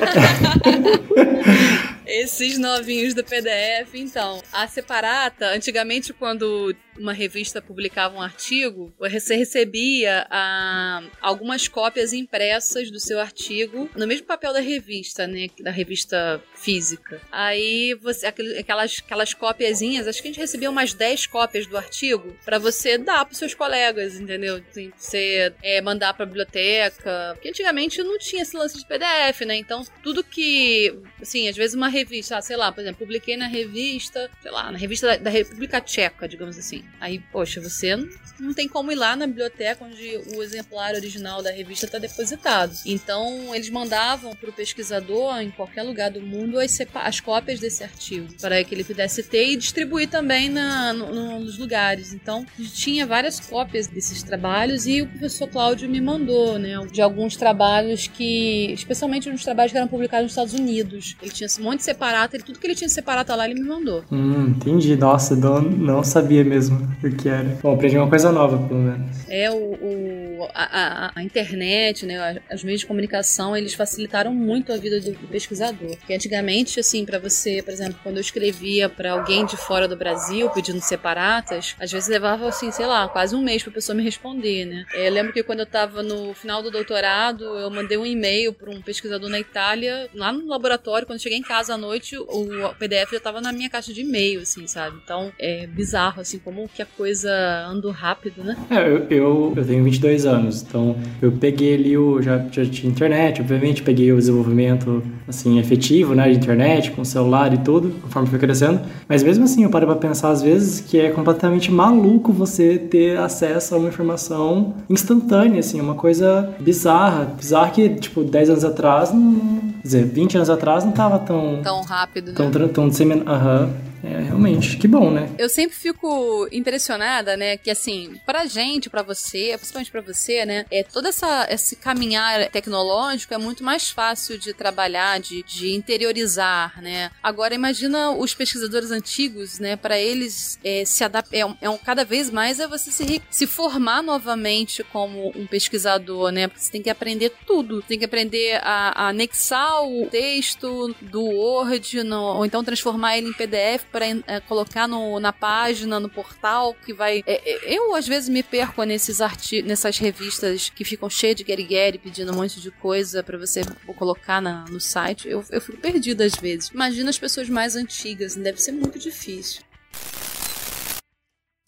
Esses 2.12 2.58
novinhos 2.58 3.14
do 3.14 3.24
PDF, 3.24 3.96
então. 3.96 4.44
A 4.52 4.68
separata, 4.68 5.48
antigamente, 5.48 6.12
quando 6.12 6.76
uma 6.98 7.14
revista 7.14 7.62
publicava 7.62 8.16
um 8.16 8.22
artigo, 8.22 8.94
você 9.00 9.36
recebia 9.36 10.26
ah, 10.30 11.04
algumas 11.22 11.68
cópias 11.68 12.14
impressas 12.14 12.92
do 12.92 13.00
seu 13.00 13.20
artigo 13.20 13.90
no 13.96 14.08
mesmo 14.08 14.26
papel 14.26 14.54
da 14.54 14.60
revista, 14.60 15.28
né? 15.28 15.48
Da 15.60 15.72
revista 15.72 16.42
física. 16.56 17.22
Aí 17.32 17.94
você 17.96 18.28
aquelas 18.28 19.00
aquelas 19.00 19.34
cópiazinhas, 19.34 20.08
acho 20.08 20.22
que 20.22 20.28
a 20.28 20.32
gente 20.32 20.40
recebia 20.40 20.70
umas 20.70 20.94
10 20.94 21.28
cópias 21.28 21.66
do 21.68 21.78
artigo 21.78 22.36
para 22.44 22.60
você 22.60 22.98
dar 22.98 23.26
para 23.26 23.36
seus 23.36 23.54
colegas, 23.54 24.20
entendeu? 24.20 24.62
Assim, 24.70 24.92
você 24.96 25.54
é, 25.62 25.82
mandar 25.82 26.14
para 26.14 26.26
biblioteca, 26.26 27.32
porque 27.34 27.50
antigamente 27.50 28.04
não 28.04 28.18
tinha 28.18 28.44
esse 28.44 28.56
lance 28.56 28.78
de 28.78 28.86
PDF, 28.86 29.42
né? 29.46 29.56
Então 29.56 29.84
tudo 30.04 30.24
que, 30.24 30.94
assim, 31.22 31.48
às 31.48 31.56
vezes 31.56 31.76
uma 31.76 31.88
revista, 31.88 32.38
ah, 32.38 32.42
sei 32.42 32.58
lá, 32.58 32.72
por 32.72 32.82
exemplo, 32.82 33.00
publiquei 33.00 33.38
na 33.38 33.48
revista, 33.48 34.30
sei 34.42 34.52
lá, 34.52 34.72
na 34.72 34.78
revista 34.78 35.08
da, 35.08 35.18
da 35.18 35.30
República 35.30 35.82
Tcheca, 35.82 36.28
digamos 36.28 36.58
assim. 36.58 36.81
Aí, 37.00 37.20
poxa, 37.32 37.60
você 37.60 37.96
não, 38.40 38.54
tem 38.54 38.68
como 38.68 38.92
ir 38.92 38.96
lá 38.96 39.16
na 39.16 39.26
biblioteca 39.26 39.86
onde 39.86 40.20
o 40.36 40.44
exemplar 40.44 40.94
original 40.94 41.42
da 41.42 41.52
revista 41.52 41.86
está 41.86 41.98
depositado. 41.98 42.74
Então, 42.86 43.56
eles 43.56 43.70
mandavam 43.70 44.36
para 44.36 44.50
o 44.50 44.54
pesquisador 44.54 45.40
em 45.42 45.50
qualquer 45.50 45.84
lugar 45.84 46.12
do 46.12 46.22
mundo 46.22 46.60
as, 46.60 46.78
as 46.94 47.20
cópias 47.20 47.60
desse 47.60 47.84
artigo, 47.84 48.28
para 48.40 48.64
que 48.64 48.76
ele 48.76 48.84
pudesse 48.84 49.24
ter 49.24 49.52
e 49.52 49.56
distribuir 49.56 50.10
também 50.10 50.50
na, 50.50 50.94
no, 50.94 51.40
nos 51.40 51.58
lugares. 51.58 52.14
Então, 52.14 52.46
tinha 52.74 53.06
várias 53.06 53.40
cópias 53.40 53.88
desses 53.88 54.22
trabalhos 54.22 54.86
e 54.86 55.02
o 55.02 55.08
professor 55.08 55.48
Cláudio 55.48 55.90
me 55.90 56.00
mandou, 56.00 56.60
né, 56.60 56.78
de 56.92 57.02
alguns 57.02 57.36
trabalhos 57.36 58.08
que, 58.08 58.72
especialmente 58.74 59.30
uns 59.30 59.44
trabalhos 59.44 59.72
que 59.72 59.78
eram 59.78 59.88
publicados 59.88 60.24
nos 60.24 60.32
Estados 60.32 60.54
Unidos. 60.54 61.16
Ele 61.22 61.32
tinha 61.32 61.48
um 61.60 61.64
monte 61.64 61.80
de 61.80 61.86
separata, 61.86 62.38
e 62.38 62.42
tudo 62.42 62.60
que 62.60 62.68
ele 62.68 62.76
tinha 62.76 62.90
separata 62.90 63.36
lá, 63.36 63.50
ele 63.50 63.60
me 63.60 63.68
mandou. 63.68 64.04
Hum, 64.12 64.50
entendi. 64.50 64.96
Nossa, 64.96 65.36
não, 65.36 65.62
não 65.62 66.04
sabia 66.04 66.44
mesmo 66.44 66.71
o 67.04 67.16
que 67.16 67.30
era. 67.30 67.58
Bom, 67.62 67.74
aprendi 67.74 67.98
uma 67.98 68.10
coisa 68.10 68.32
nova, 68.32 68.58
pelo 68.68 68.80
menos. 68.80 69.30
É, 69.30 69.50
o, 69.52 69.56
o 69.56 70.50
a, 70.54 71.08
a, 71.08 71.12
a, 71.16 71.24
internet, 71.24 72.06
né, 72.06 72.42
os 72.54 72.64
meios 72.64 72.82
de 72.82 72.88
comunicação, 72.88 73.56
eles 73.56 73.74
facilitaram 73.74 74.34
muito 74.34 74.72
a 74.74 74.78
vida 74.78 75.00
do, 75.00 75.12
do 75.12 75.28
pesquisador. 75.28 75.96
Porque 75.98 76.14
antigamente, 76.14 76.80
assim, 76.80 77.06
para 77.06 77.20
você, 77.20 77.62
por 77.62 77.72
exemplo, 77.72 78.00
quando 78.04 78.18
eu 78.18 78.22
escrevia 78.22 78.90
para 78.90 79.12
alguém 79.12 79.46
de 79.46 79.58
fora 79.58 79.88
do 79.88 79.96
Brasil 79.96 80.50
pedindo 80.50 80.82
separatas, 80.82 81.76
às 81.80 81.92
vezes 81.92 82.10
levava, 82.10 82.48
assim, 82.48 82.72
sei 82.72 82.86
lá, 82.86 83.08
quase 83.08 83.36
um 83.36 83.42
mês 83.42 83.64
pra 83.64 83.72
pessoa 83.72 83.96
me 83.96 84.04
responder, 84.04 84.66
né. 84.66 84.86
É, 84.94 85.08
eu 85.08 85.12
lembro 85.12 85.34
que 85.34 85.44
quando 85.44 85.60
eu 85.60 85.66
tava 85.66 86.04
no 86.04 86.34
final 86.34 86.62
do 86.62 86.72
doutorado, 86.72 87.44
eu 87.44 87.70
mandei 87.70 87.98
um 87.98 88.06
e-mail 88.06 88.54
para 88.54 88.70
um 88.70 88.82
pesquisador 88.82 89.30
na 89.30 89.40
Itália, 89.40 90.10
lá 90.14 90.32
no 90.32 90.48
laboratório, 90.48 91.08
quando 91.08 91.22
cheguei 91.22 91.38
em 91.38 91.44
casa 91.44 91.74
à 91.74 91.78
noite, 91.78 92.18
o 92.18 92.74
PDF 92.78 93.12
já 93.12 93.20
tava 93.20 93.42
na 93.42 93.52
minha 93.52 93.70
caixa 93.70 93.94
de 93.94 94.02
e-mail, 94.02 94.42
assim, 94.42 94.68
sabe? 94.68 95.00
Então, 95.04 95.32
é 95.40 95.68
bizarro, 95.68 96.22
assim, 96.22 96.40
como 96.40 96.61
que 96.68 96.82
a 96.82 96.86
coisa 96.86 97.32
andou 97.68 97.92
rápido, 97.92 98.44
né? 98.44 98.58
É, 98.70 98.88
eu, 98.88 99.08
eu, 99.10 99.54
eu 99.56 99.66
tenho 99.66 99.84
22 99.84 100.26
anos, 100.26 100.62
então 100.62 100.96
eu 101.22 101.32
peguei 101.32 101.76
ali 101.76 101.98
o. 101.98 102.22
Já, 102.22 102.38
já 102.52 102.66
tinha 102.66 102.92
internet, 102.92 103.42
obviamente, 103.42 103.84
peguei 103.84 104.12
o 104.12 104.18
desenvolvimento, 104.18 105.04
assim, 105.28 105.60
efetivo, 105.60 106.16
né, 106.16 106.30
de 106.30 106.38
internet, 106.38 106.92
com 106.92 107.04
celular 107.04 107.54
e 107.54 107.58
tudo, 107.58 107.92
conforme 108.02 108.30
foi 108.30 108.40
crescendo. 108.40 108.82
Mas 109.08 109.24
mesmo 109.24 109.44
assim, 109.44 109.64
eu 109.64 109.70
paro 109.70 109.86
pra 109.86 109.96
pensar 109.96 110.30
às 110.30 110.42
vezes 110.42 110.82
que 110.82 111.00
é 111.00 111.10
completamente 111.10 111.72
maluco 111.72 112.32
você 112.32 112.78
ter 112.78 113.18
acesso 113.18 113.76
a 113.76 113.78
uma 113.78 113.90
informação 113.90 114.74
instantânea, 114.90 115.60
assim, 115.60 115.80
uma 115.80 115.96
coisa 115.96 116.54
bizarra. 116.60 117.26
Bizarra 117.26 117.72
que, 117.72 117.90
tipo, 117.90 118.24
10 118.24 118.50
anos 118.52 118.64
atrás, 118.64 119.14
não, 119.14 119.62
quer 119.82 119.88
dizer, 119.88 120.06
20 120.06 120.36
anos 120.38 120.50
atrás 120.50 120.84
não 120.84 120.92
tava 120.92 121.20
tão. 121.20 121.62
Tão 121.62 121.82
rápido, 121.82 122.34
tão, 122.34 122.50
né? 122.50 122.68
Tão, 122.74 122.90
disseminado. 122.90 123.30
Aham. 123.30 123.92
É, 124.04 124.20
realmente, 124.20 124.78
que 124.78 124.88
bom, 124.88 125.12
né? 125.12 125.30
Eu 125.38 125.48
sempre 125.48 125.78
fico 125.78 126.48
impressionada, 126.52 127.38
né, 127.38 127.56
que 127.56 127.70
assim, 127.70 128.20
pra 128.26 128.46
gente, 128.46 128.90
pra 128.90 129.04
você, 129.04 129.54
principalmente 129.56 129.92
pra 129.92 130.02
você, 130.02 130.44
né, 130.46 130.66
é 130.72 130.84
toda 130.84 131.10
essa 131.10 131.48
esse 131.50 131.76
caminhar 131.76 132.50
tecnológico 132.50 133.34
é 133.34 133.38
muito 133.38 133.64
mais 133.64 133.90
fácil 133.90 134.38
de 134.40 134.54
trabalhar, 134.54 135.20
de, 135.20 135.44
de 135.44 135.76
interiorizar, 135.76 136.82
né? 136.82 137.12
Agora 137.22 137.54
imagina 137.54 138.12
os 138.12 138.34
pesquisadores 138.34 138.90
antigos, 138.92 139.60
né, 139.60 139.76
para 139.76 140.00
eles 140.00 140.58
é, 140.64 140.84
se 140.84 141.04
adaptar, 141.04 141.38
é, 141.38 141.46
um, 141.46 141.56
é 141.62 141.70
um, 141.70 141.78
cada 141.78 142.04
vez 142.04 142.30
mais 142.30 142.60
é 142.60 142.68
você 142.68 142.92
se, 142.92 143.22
se 143.30 143.46
formar 143.46 144.02
novamente 144.02 144.84
como 144.84 145.32
um 145.36 145.46
pesquisador, 145.46 146.32
né? 146.32 146.48
Porque 146.48 146.64
você 146.64 146.72
tem 146.72 146.82
que 146.82 146.90
aprender 146.90 147.32
tudo, 147.46 147.84
tem 147.84 148.00
que 148.00 148.06
aprender 148.06 148.60
a, 148.64 149.06
a 149.06 149.08
anexar 149.10 149.71
o 149.80 150.08
texto 150.08 150.96
do 151.02 151.24
Word, 151.24 152.04
no, 152.04 152.38
ou 152.38 152.46
então 152.46 152.64
transformar 152.64 153.18
ele 153.18 153.30
em 153.30 153.34
PDF 153.34 153.86
para 153.92 154.06
é, 154.08 154.40
colocar 154.42 154.88
no, 154.88 155.20
na 155.20 155.32
página, 155.32 156.00
no 156.00 156.10
portal, 156.10 156.74
que 156.86 156.94
vai. 156.94 157.24
É, 157.26 157.50
é, 157.50 157.78
eu, 157.78 157.96
às 157.96 158.08
vezes, 158.08 158.30
me 158.30 158.44
perco 158.44 158.84
nesses 158.84 159.22
artigos, 159.22 159.68
nessas 159.68 159.98
revistas 159.98 160.70
que 160.70 160.84
ficam 160.84 161.10
cheias 161.10 161.36
de 161.36 161.44
guerigueri 161.44 161.98
pedindo 161.98 162.32
um 162.32 162.36
monte 162.36 162.60
de 162.60 162.72
coisa 162.72 163.24
para 163.24 163.38
você 163.38 163.62
colocar 163.98 164.42
na, 164.42 164.66
no 164.66 164.80
site. 164.80 165.28
Eu, 165.28 165.44
eu 165.50 165.62
fico 165.62 165.78
perdida 165.78 166.26
às 166.26 166.36
vezes. 166.36 166.70
Imagina 166.70 167.10
as 167.10 167.18
pessoas 167.18 167.50
mais 167.50 167.76
antigas, 167.76 168.36
deve 168.36 168.62
ser 168.62 168.72
muito 168.72 169.00
difícil. 169.00 169.64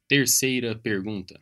Terceira 0.07 0.75
pergunta. 0.75 1.39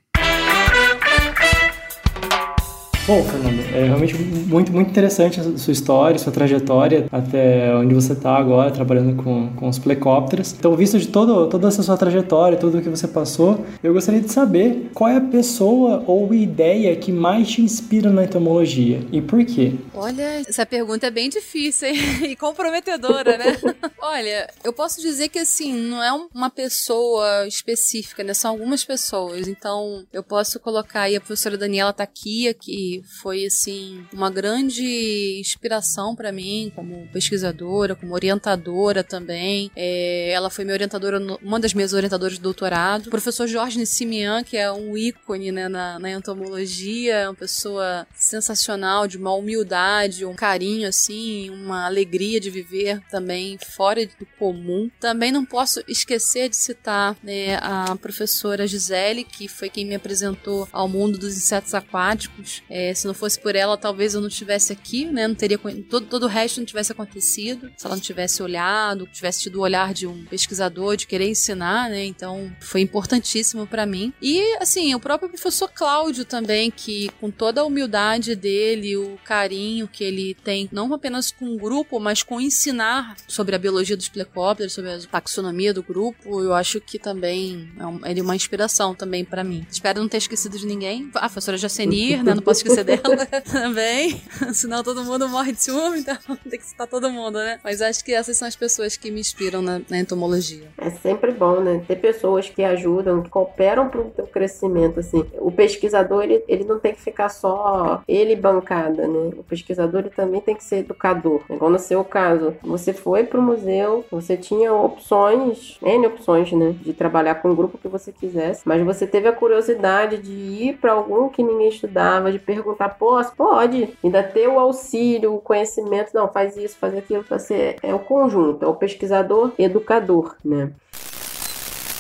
Bom, 3.08 3.24
Fernando, 3.24 3.60
é 3.76 3.86
realmente 3.86 4.14
muito, 4.16 4.72
muito 4.72 4.92
interessante 4.92 5.40
a 5.40 5.58
sua 5.58 5.74
história, 5.74 6.20
sua 6.20 6.32
trajetória 6.32 7.08
até 7.12 7.76
onde 7.76 7.96
você 7.96 8.14
está 8.14 8.38
agora, 8.38 8.70
trabalhando 8.70 9.22
com, 9.24 9.52
com 9.54 9.68
os 9.68 9.80
plecópteros. 9.80 10.54
Então, 10.54 10.76
visto 10.76 11.00
de 11.00 11.08
todo, 11.08 11.48
toda 11.50 11.68
essa 11.68 11.82
sua 11.82 11.98
trajetória, 11.98 12.60
tudo 12.60 12.78
o 12.78 12.82
que 12.82 12.90
você 12.90 13.08
passou, 13.08 13.66
eu 13.82 13.92
gostaria 13.92 14.22
de 14.22 14.32
saber 14.32 14.92
qual 14.94 15.10
é 15.10 15.18
a 15.18 15.22
pessoa 15.22 16.04
ou 16.06 16.32
ideia 16.32 16.96
que 16.96 17.12
mais 17.12 17.50
te 17.50 17.64
inspira 17.64 18.12
na 18.12 18.24
entomologia 18.24 19.02
e 19.12 19.20
por 19.20 19.44
quê? 19.46 19.74
Olha, 19.96 20.44
essa 20.48 20.66
pergunta 20.66 21.08
é 21.08 21.12
bem 21.12 21.28
difícil 21.28 21.88
hein? 21.88 21.98
e 22.30 22.36
comprometedora, 22.36 23.36
né? 23.36 23.58
Olha, 24.00 24.48
eu 24.64 24.72
posso 24.72 25.02
dizer 25.02 25.30
que 25.30 25.40
assim, 25.40 25.74
não 25.74 26.04
é 26.04 26.28
uma 26.34 26.52
pessoa 26.52 27.48
específica, 27.48 28.24
né? 28.24 28.36
São 28.36 28.52
algumas 28.52 28.86
pessoas. 28.86 29.48
Então, 29.48 30.04
eu 30.14 30.22
posso 30.22 30.60
colocar 30.60 31.02
aí 31.02 31.16
a 31.16 31.22
professora 31.22 31.58
Daniela 31.58 31.92
Taquia, 31.92 32.54
que 32.54 33.01
foi 33.04 33.46
assim 33.46 34.06
uma 34.14 34.30
grande 34.30 35.40
inspiração 35.40 36.16
para 36.16 36.32
mim 36.32 36.72
como 36.76 37.08
pesquisadora, 37.12 37.96
como 37.96 38.14
orientadora 38.14 39.04
também. 39.04 39.72
É, 39.76 40.32
ela 40.32 40.50
foi 40.50 40.64
minha 40.64 40.76
orientadora, 40.76 41.20
uma 41.42 41.60
das 41.60 41.74
minhas 41.74 41.94
orientadoras 41.94 42.36
de 42.36 42.42
doutorado. 42.42 43.08
O 43.08 43.10
professor 43.12 43.48
Jorge 43.48 43.78
Nissimian, 43.78 44.44
que 44.44 44.58
é 44.58 44.72
um 44.72 44.98
ícone 44.98 45.52
né, 45.52 45.68
na, 45.68 46.00
na 46.00 46.12
entomologia, 46.12 47.16
é 47.16 47.28
uma 47.30 47.36
pessoa 47.36 48.08
sensacional, 48.14 49.08
de 49.08 49.18
uma 49.18 49.34
humildade, 49.34 50.26
um 50.26 50.36
carinho 50.36 50.88
assim, 50.88 51.50
uma 51.50 51.86
alegria 51.86 52.40
de 52.40 52.50
viver 52.50 53.02
também 53.10 53.58
fora 53.58 54.06
do 54.06 54.26
comum. 54.38 54.90
Também 55.00 55.32
não 55.32 55.46
posso 55.46 55.84
esquecer 55.88 56.50
de 56.50 56.56
citar 56.56 57.16
né, 57.24 57.56
a 57.62 57.96
professora 57.96 58.68
Gisele, 58.68 59.24
que 59.24 59.48
foi 59.48 59.70
quem 59.70 59.86
me 59.86 59.96
apresentou 59.96 60.68
ao 60.72 60.88
mundo 60.88 61.18
dos 61.18 61.36
insetos 61.36 61.74
aquáticos. 61.74 62.64
É, 62.70 62.81
é, 62.82 62.94
se 62.94 63.06
não 63.06 63.14
fosse 63.14 63.40
por 63.40 63.56
ela, 63.56 63.78
talvez 63.78 64.14
eu 64.14 64.22
não 64.22 64.28
estivesse 64.28 64.74
aqui, 64.74 65.06
né? 65.06 65.28
Não 65.28 65.36
teria 65.36 65.60
todo, 65.90 66.06
todo 66.08 66.24
o 66.24 66.28
resto 66.28 66.60
não 66.60 66.66
tivesse 66.66 66.92
acontecido. 66.92 67.72
Se 67.78 67.86
ela 67.86 67.96
não 67.96 68.02
tivesse 68.02 68.42
olhado, 68.42 69.08
tivesse 69.12 69.42
tido 69.42 69.58
o 69.58 69.62
olhar 69.62 69.94
de 69.94 70.08
um 70.08 70.26
pesquisador, 70.26 70.96
de 70.98 71.08
querer 71.08 71.30
ensinar, 71.30 71.90
né? 71.90 72.06
Então 72.06 72.52
foi 72.60 72.82
importantíssimo 72.82 73.68
para 73.68 73.86
mim. 73.86 74.14
E 74.22 74.58
assim, 74.58 74.94
o 74.96 75.00
próprio 75.00 75.30
professor 75.30 75.70
Cláudio 75.70 76.26
também, 76.26 76.72
que 76.72 77.10
com 77.20 77.30
toda 77.30 77.62
a 77.62 77.66
humildade 77.66 78.36
dele, 78.36 78.98
o 78.98 79.18
carinho 79.24 79.88
que 79.88 80.04
ele 80.04 80.34
tem, 80.44 80.68
não 80.72 80.94
apenas 80.94 81.32
com 81.32 81.54
o 81.54 81.58
grupo, 81.58 82.00
mas 82.00 82.24
com 82.24 82.42
ensinar 82.42 83.16
sobre 83.28 83.56
a 83.56 83.60
biologia 83.60 83.96
dos 83.96 84.10
plecópteros, 84.10 84.74
sobre 84.74 84.92
a 84.92 85.00
taxonomia 85.00 85.74
do 85.74 85.84
grupo, 85.84 86.42
eu 86.42 86.54
acho 86.54 86.80
que 86.82 86.98
também 86.98 87.72
é 87.78 87.86
um, 87.86 88.06
ele 88.06 88.20
é 88.20 88.24
uma 88.24 88.36
inspiração 88.36 88.96
também 88.96 89.24
para 89.24 89.44
mim. 89.44 89.66
Espero 89.70 90.00
não 90.00 90.08
ter 90.08 90.18
esquecido 90.18 90.58
de 90.58 90.66
ninguém. 90.66 91.10
A 91.16 91.22
professora 91.22 91.58
Jacenir, 91.58 92.24
né? 92.24 92.34
Não 92.34 92.42
posso 92.42 92.60
esquecer 92.60 92.71
dela 92.76 93.26
também. 93.52 94.22
Senão 94.54 94.84
todo 94.84 95.04
mundo 95.04 95.28
morre 95.30 95.52
de 95.52 95.62
ciúme, 95.62 96.00
então 96.00 96.18
tem 96.50 96.60
que 96.60 96.66
citar 96.66 96.88
todo 96.88 97.10
mundo, 97.10 97.38
né? 97.38 97.60
Mas 97.64 97.82
acho 97.82 98.04
que 98.04 98.14
essas 98.14 98.38
são 98.38 98.48
as 98.48 98.56
pessoas 98.56 98.98
que 98.98 99.12
me 99.12 99.20
inspiram 99.20 99.62
na, 99.62 99.82
na 99.90 100.00
entomologia. 100.00 100.68
É 100.78 100.90
sempre 100.90 101.32
bom, 101.32 101.60
né? 101.60 101.84
Ter 101.88 101.98
pessoas 101.98 102.50
que 102.50 102.64
ajudam, 102.64 103.22
que 103.22 103.30
cooperam 103.30 103.90
para 103.90 104.02
o 104.02 104.10
teu 104.10 104.28
crescimento, 104.28 105.00
assim. 105.00 105.26
O 105.34 105.52
pesquisador, 105.52 106.24
ele, 106.24 106.44
ele 106.48 106.64
não 106.64 106.80
tem 106.80 106.94
que 106.94 107.02
ficar 107.02 107.30
só 107.30 108.02
ele 108.08 108.36
bancada, 108.36 109.08
né? 109.08 109.32
O 109.38 109.44
pesquisador, 109.44 110.02
ele 110.02 110.10
também 110.10 110.42
tem 110.42 110.56
que 110.56 110.64
ser 110.64 110.78
educador. 110.78 111.42
Igual 111.50 111.72
no 111.72 111.80
seu 111.80 112.04
caso, 112.04 112.56
você 112.62 112.94
foi 112.94 113.24
para 113.24 113.40
o 113.40 113.44
museu, 113.44 114.06
você 114.10 114.38
tinha 114.38 114.74
opções, 114.74 115.78
N 115.82 116.08
opções, 116.08 116.52
né? 116.52 116.76
De 116.82 116.94
trabalhar 116.94 117.36
com 117.36 117.52
o 117.52 117.56
grupo 117.56 117.78
que 117.78 117.88
você 117.88 118.12
quisesse, 118.12 118.62
mas 118.66 118.84
você 118.84 119.06
teve 119.06 119.28
a 119.28 119.34
curiosidade 119.34 120.18
de 120.18 120.32
ir 120.32 120.78
para 120.78 120.94
algum 120.94 121.30
que 121.30 121.44
ninguém 121.44 121.70
estudava, 121.70 122.32
de 122.32 122.40
perguntar 122.40 122.61
perguntar, 122.62 122.90
posso? 122.90 123.36
Pode. 123.36 123.98
Ainda 124.04 124.24
ter 124.24 124.48
o 124.48 124.60
auxílio, 124.60 125.36
o 125.36 125.42
conhecimento, 125.42 126.14
não, 126.14 126.32
faz 126.32 126.56
isso, 126.56 126.78
faz 126.78 126.96
aquilo. 126.96 127.24
Você 127.30 127.76
é 127.82 127.94
o 127.94 128.00
conjunto, 128.00 128.64
é 128.64 128.68
o 128.68 128.76
pesquisador 128.76 129.54
educador, 129.58 130.36
né? 130.44 130.72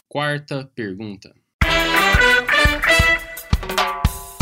Quarta 0.07 0.69
pergunta. 0.75 1.33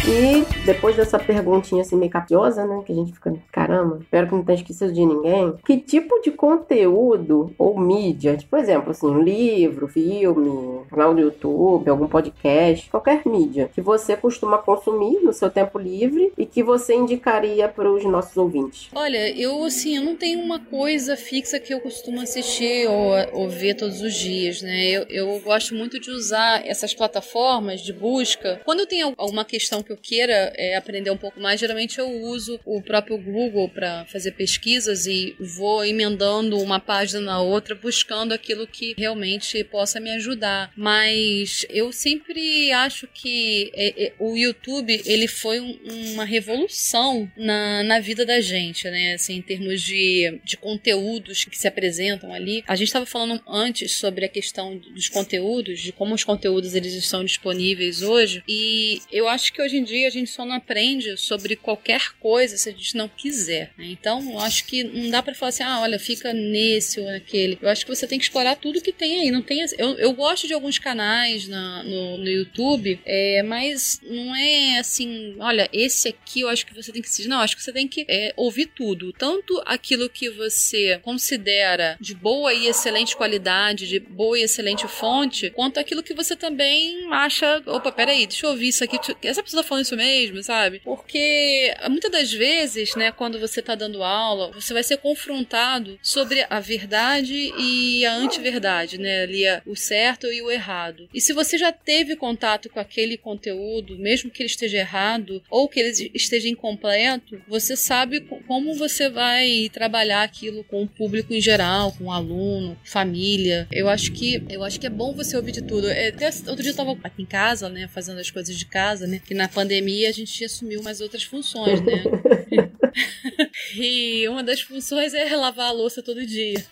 E 0.10 0.44
depois 0.66 0.96
dessa 0.96 1.20
perguntinha 1.20 1.84
assim 1.84 1.96
meio 1.96 2.12
capiosa, 2.12 2.66
né? 2.66 2.82
Que 2.84 2.92
a 2.92 2.96
gente 2.96 3.14
fica, 3.14 3.32
caramba, 3.52 4.00
espero 4.02 4.28
que 4.28 4.34
não 4.34 4.44
tenha 4.44 4.56
esquecido 4.56 4.92
de 4.92 5.06
ninguém. 5.06 5.54
Que 5.64 5.78
tipo 5.78 6.20
de 6.22 6.32
conteúdo 6.32 7.54
ou 7.60 7.80
mídia, 7.80 8.36
tipo, 8.36 8.50
por 8.50 8.60
exemplo, 8.60 8.90
assim, 8.90 9.22
livro, 9.22 9.88
filme, 9.88 10.80
canal 10.90 11.14
do 11.14 11.22
YouTube, 11.22 11.88
algum 11.88 12.08
podcast, 12.08 12.90
qualquer 12.90 13.22
mídia 13.24 13.70
que 13.72 13.82
você 13.82 14.18
costuma 14.18 14.58
consumir 14.58 15.20
no 15.20 15.32
seu 15.32 15.48
tempo 15.52 15.78
livre 15.78 16.34
e 16.36 16.44
que 16.44 16.64
você 16.64 16.96
indicaria 16.96 17.68
para 17.68 17.92
os 17.92 18.04
nossos 18.04 18.36
ouvintes? 18.36 18.90
Olha, 18.96 19.30
eu 19.40 19.64
assim, 19.64 19.98
eu 19.98 20.04
não 20.04 20.16
tenho 20.16 20.40
uma 20.40 20.60
coisa 20.60 21.16
fixa 21.16 21.60
que 21.60 21.72
eu 21.72 21.80
costumo 21.80 22.20
assistir 22.20 22.90
ou, 22.90 23.42
ou 23.44 23.50
ver 23.50 23.76
todos 23.76 24.02
os 24.02 24.16
dias, 24.16 24.64
né? 24.64 24.90
Eu, 24.90 25.04
eu 25.04 25.40
gosto 25.42 25.76
muito 25.76 26.00
de 26.00 26.10
usar 26.10 26.66
essas 26.66 26.96
plataformas 26.96 27.82
de 27.82 27.94
busca. 27.94 28.60
Quando 28.66 28.80
eu 28.80 28.88
tenho 28.88 29.14
alguma 29.16 29.46
questão 29.46 29.84
que 29.84 29.92
eu 29.92 29.99
queira 30.00 30.54
é, 30.56 30.76
aprender 30.76 31.12
um 31.12 31.18
pouco 31.18 31.40
mais, 31.40 31.60
geralmente 31.60 32.00
eu 32.00 32.10
uso 32.10 32.60
o 32.66 32.82
próprio 32.82 33.18
Google 33.18 33.70
para 33.70 34.06
fazer 34.06 34.32
pesquisas 34.32 35.06
e 35.06 35.36
vou 35.40 35.86
emendando 35.86 36.58
uma 36.60 36.80
página 36.80 37.20
na 37.20 37.42
outra, 37.42 37.76
buscando 37.76 38.34
aquilo 38.34 38.66
que 38.66 38.96
realmente 38.98 39.64
possa 39.66 40.00
me 40.00 40.10
ajudar. 40.12 40.72
Mas 40.76 41.66
eu 41.70 41.92
sempre 41.92 42.72
acho 42.72 43.08
que 43.08 43.72
é, 43.74 44.06
é, 44.06 44.14
o 44.20 44.36
YouTube 44.36 45.02
ele 45.06 45.28
foi 45.28 45.60
um, 45.60 45.78
uma 46.14 46.26
revolução 46.26 47.30
na, 47.36 47.84
na 47.84 48.00
vida 48.00 48.26
da 48.26 48.40
gente, 48.42 48.90
né? 48.90 49.14
Assim, 49.14 49.36
em 49.36 49.42
termos 49.42 49.82
de, 49.82 50.40
de 50.44 50.58
conteúdos 50.58 51.44
que 51.44 51.58
se 51.58 51.68
apresentam 51.68 52.34
ali. 52.34 52.64
A 52.68 52.76
gente 52.76 52.88
estava 52.88 53.06
falando 53.06 53.42
antes 53.48 53.94
sobre 53.94 54.26
a 54.26 54.30
questão 54.30 54.78
dos 54.78 55.10
conteúdos, 55.10 55.80
de 55.80 55.92
como 55.92 56.16
os 56.16 56.24
conteúdos 56.24 56.74
eles 56.76 56.94
estão 56.94 57.24
disponíveis 57.24 58.02
hoje. 58.02 58.44
E 58.48 59.02
eu 59.12 59.28
acho 59.28 59.52
que 59.54 59.62
hoje 59.62 59.78
em 59.78 59.84
dia 59.90 60.08
a 60.08 60.12
gente 60.12 60.30
só 60.30 60.46
não 60.46 60.56
aprende 60.56 61.18
sobre 61.18 61.56
qualquer 61.56 62.14
coisa 62.20 62.58
se 62.58 62.70
a 62.70 62.72
gente 62.72 62.96
não 62.96 63.08
quiser. 63.08 63.72
Né? 63.78 63.88
Então, 63.88 64.32
eu 64.32 64.40
acho 64.40 64.66
que 64.66 64.84
não 64.84 65.10
dá 65.10 65.22
para 65.22 65.34
falar 65.34 65.50
assim, 65.50 65.64
ah, 65.64 65.82
olha, 65.82 66.00
fica 66.00 66.34
nesse 66.34 67.00
ou 67.00 67.06
naquele. 67.06 67.58
Eu 67.62 67.70
acho 67.70 67.86
que 67.86 67.96
você 67.96 68.08
tem 68.08 68.18
que 68.18 68.26
explorar 68.26 68.56
tudo 68.56 68.82
que 68.82 68.92
tem 68.92 69.22
aí. 69.22 69.32
Não 69.32 69.42
tem, 69.42 69.66
eu, 69.78 69.98
eu 69.98 70.14
gosto 70.14 70.48
de 70.48 70.54
alguns 70.54 70.80
canais 70.80 71.48
na, 71.48 71.84
no, 71.84 72.18
no 72.18 72.28
YouTube, 72.28 73.00
é, 73.06 73.44
mas 73.44 74.00
não 74.04 74.36
é 74.36 74.80
assim, 74.80 75.36
olha, 75.40 75.70
esse 75.74 76.10
aqui 76.10 76.42
eu 76.42 76.50
acho 76.50 76.66
que 76.66 76.74
você 76.74 76.92
tem 76.92 77.02
que 77.02 77.08
assistir. 77.08 77.28
Não, 77.28 77.40
acho 77.40 77.56
que 77.56 77.64
você 77.64 77.74
tem 77.74 77.88
que 77.88 78.06
é, 78.08 78.34
ouvir 78.36 78.68
tudo. 78.68 79.14
Tanto 79.14 79.62
aquilo 79.66 80.10
que 80.10 80.30
você 80.30 81.00
considera 81.02 81.98
de 82.00 82.14
boa 82.14 82.54
e 82.54 82.68
excelente 82.68 83.16
qualidade, 83.16 83.88
de 83.88 84.00
boa 84.00 84.38
e 84.38 84.44
excelente 84.44 84.88
fonte, 84.88 85.50
quanto 85.52 85.80
aquilo 85.80 86.04
que 86.04 86.14
você 86.14 86.36
também 86.36 87.08
acha, 87.12 87.62
opa, 87.66 87.92
peraí, 87.92 88.26
deixa 88.28 88.46
eu 88.46 88.52
ouvir 88.52 88.70
isso 88.70 88.84
aqui. 88.84 88.98
Essa 89.24 89.44
pessoa 89.44 89.64
tá 89.64 89.68
falando 89.68 89.79
isso 89.80 89.96
mesmo, 89.96 90.42
sabe? 90.44 90.82
Porque 90.84 91.74
muitas 91.90 92.12
das 92.12 92.32
vezes, 92.32 92.96
né, 92.96 93.12
quando 93.12 93.40
você 93.40 93.62
tá 93.62 93.76
dando 93.76 94.04
aula, 94.04 94.52
você 94.52 94.74
vai 94.74 94.84
ser 94.84 94.98
confrontado 94.98 96.00
sobre 96.02 96.46
a 96.50 96.60
verdade 96.60 97.52
e 97.58 98.06
a 98.06 98.14
antiverdade, 98.16 98.98
né? 98.98 99.24
Ali 99.24 99.44
o 99.66 99.76
certo 99.76 100.28
e 100.28 100.42
o 100.42 100.52
errado. 100.52 101.08
E 101.14 101.22
se 101.22 101.34
você 101.34 101.58
já 101.58 101.72
teve 101.72 102.16
contato 102.16 102.70
com 102.70 102.80
aquele 102.80 103.18
conteúdo, 103.18 103.98
mesmo 103.98 104.30
que 104.30 104.42
ele 104.42 104.50
esteja 104.50 104.78
errado 104.78 105.42
ou 105.50 105.68
que 105.68 105.80
ele 105.80 106.12
esteja 106.14 106.50
incompleto, 106.50 107.42
você 107.48 107.76
sabe 107.76 108.22
como 108.48 108.74
você 108.76 109.10
vai 109.10 109.70
trabalhar 109.72 110.24
aquilo 110.24 110.64
com 110.64 110.84
o 110.84 110.88
público 110.88 111.34
em 111.34 111.42
geral, 111.42 111.92
com 111.94 112.06
o 112.06 112.12
aluno, 112.12 112.78
família. 112.84 113.68
Eu 113.72 113.90
acho 113.90 114.12
que 114.12 114.44
eu 114.50 114.64
acho 114.64 114.80
que 114.80 114.88
é 114.88 114.90
bom 114.90 115.14
você 115.14 115.36
ouvir 115.36 115.52
de 115.52 115.62
tudo. 115.62 115.90
É, 115.90 116.10
até 116.10 116.28
outro 116.48 116.62
dia 116.62 116.72
eu 116.72 116.76
tava 116.76 116.98
aqui 117.04 117.22
em 117.22 117.26
casa, 117.26 117.70
né, 117.70 117.88
fazendo 117.88 118.20
as 118.20 118.30
coisas 118.30 118.58
de 118.58 118.66
casa, 118.66 119.08
né? 119.08 119.22
Que 119.26 119.34
na 119.34 119.48
pandemia 119.48 119.69
a 120.08 120.12
gente 120.12 120.44
assumiu 120.44 120.82
mais 120.82 121.02
outras 121.02 121.24
funções, 121.24 121.82
né? 121.82 122.04
e 123.76 124.28
uma 124.28 124.44
das 124.44 124.62
funções 124.62 125.14
é 125.14 125.36
lavar 125.36 125.68
a 125.68 125.72
louça 125.72 126.02
todo 126.02 126.26
dia. 126.26 126.64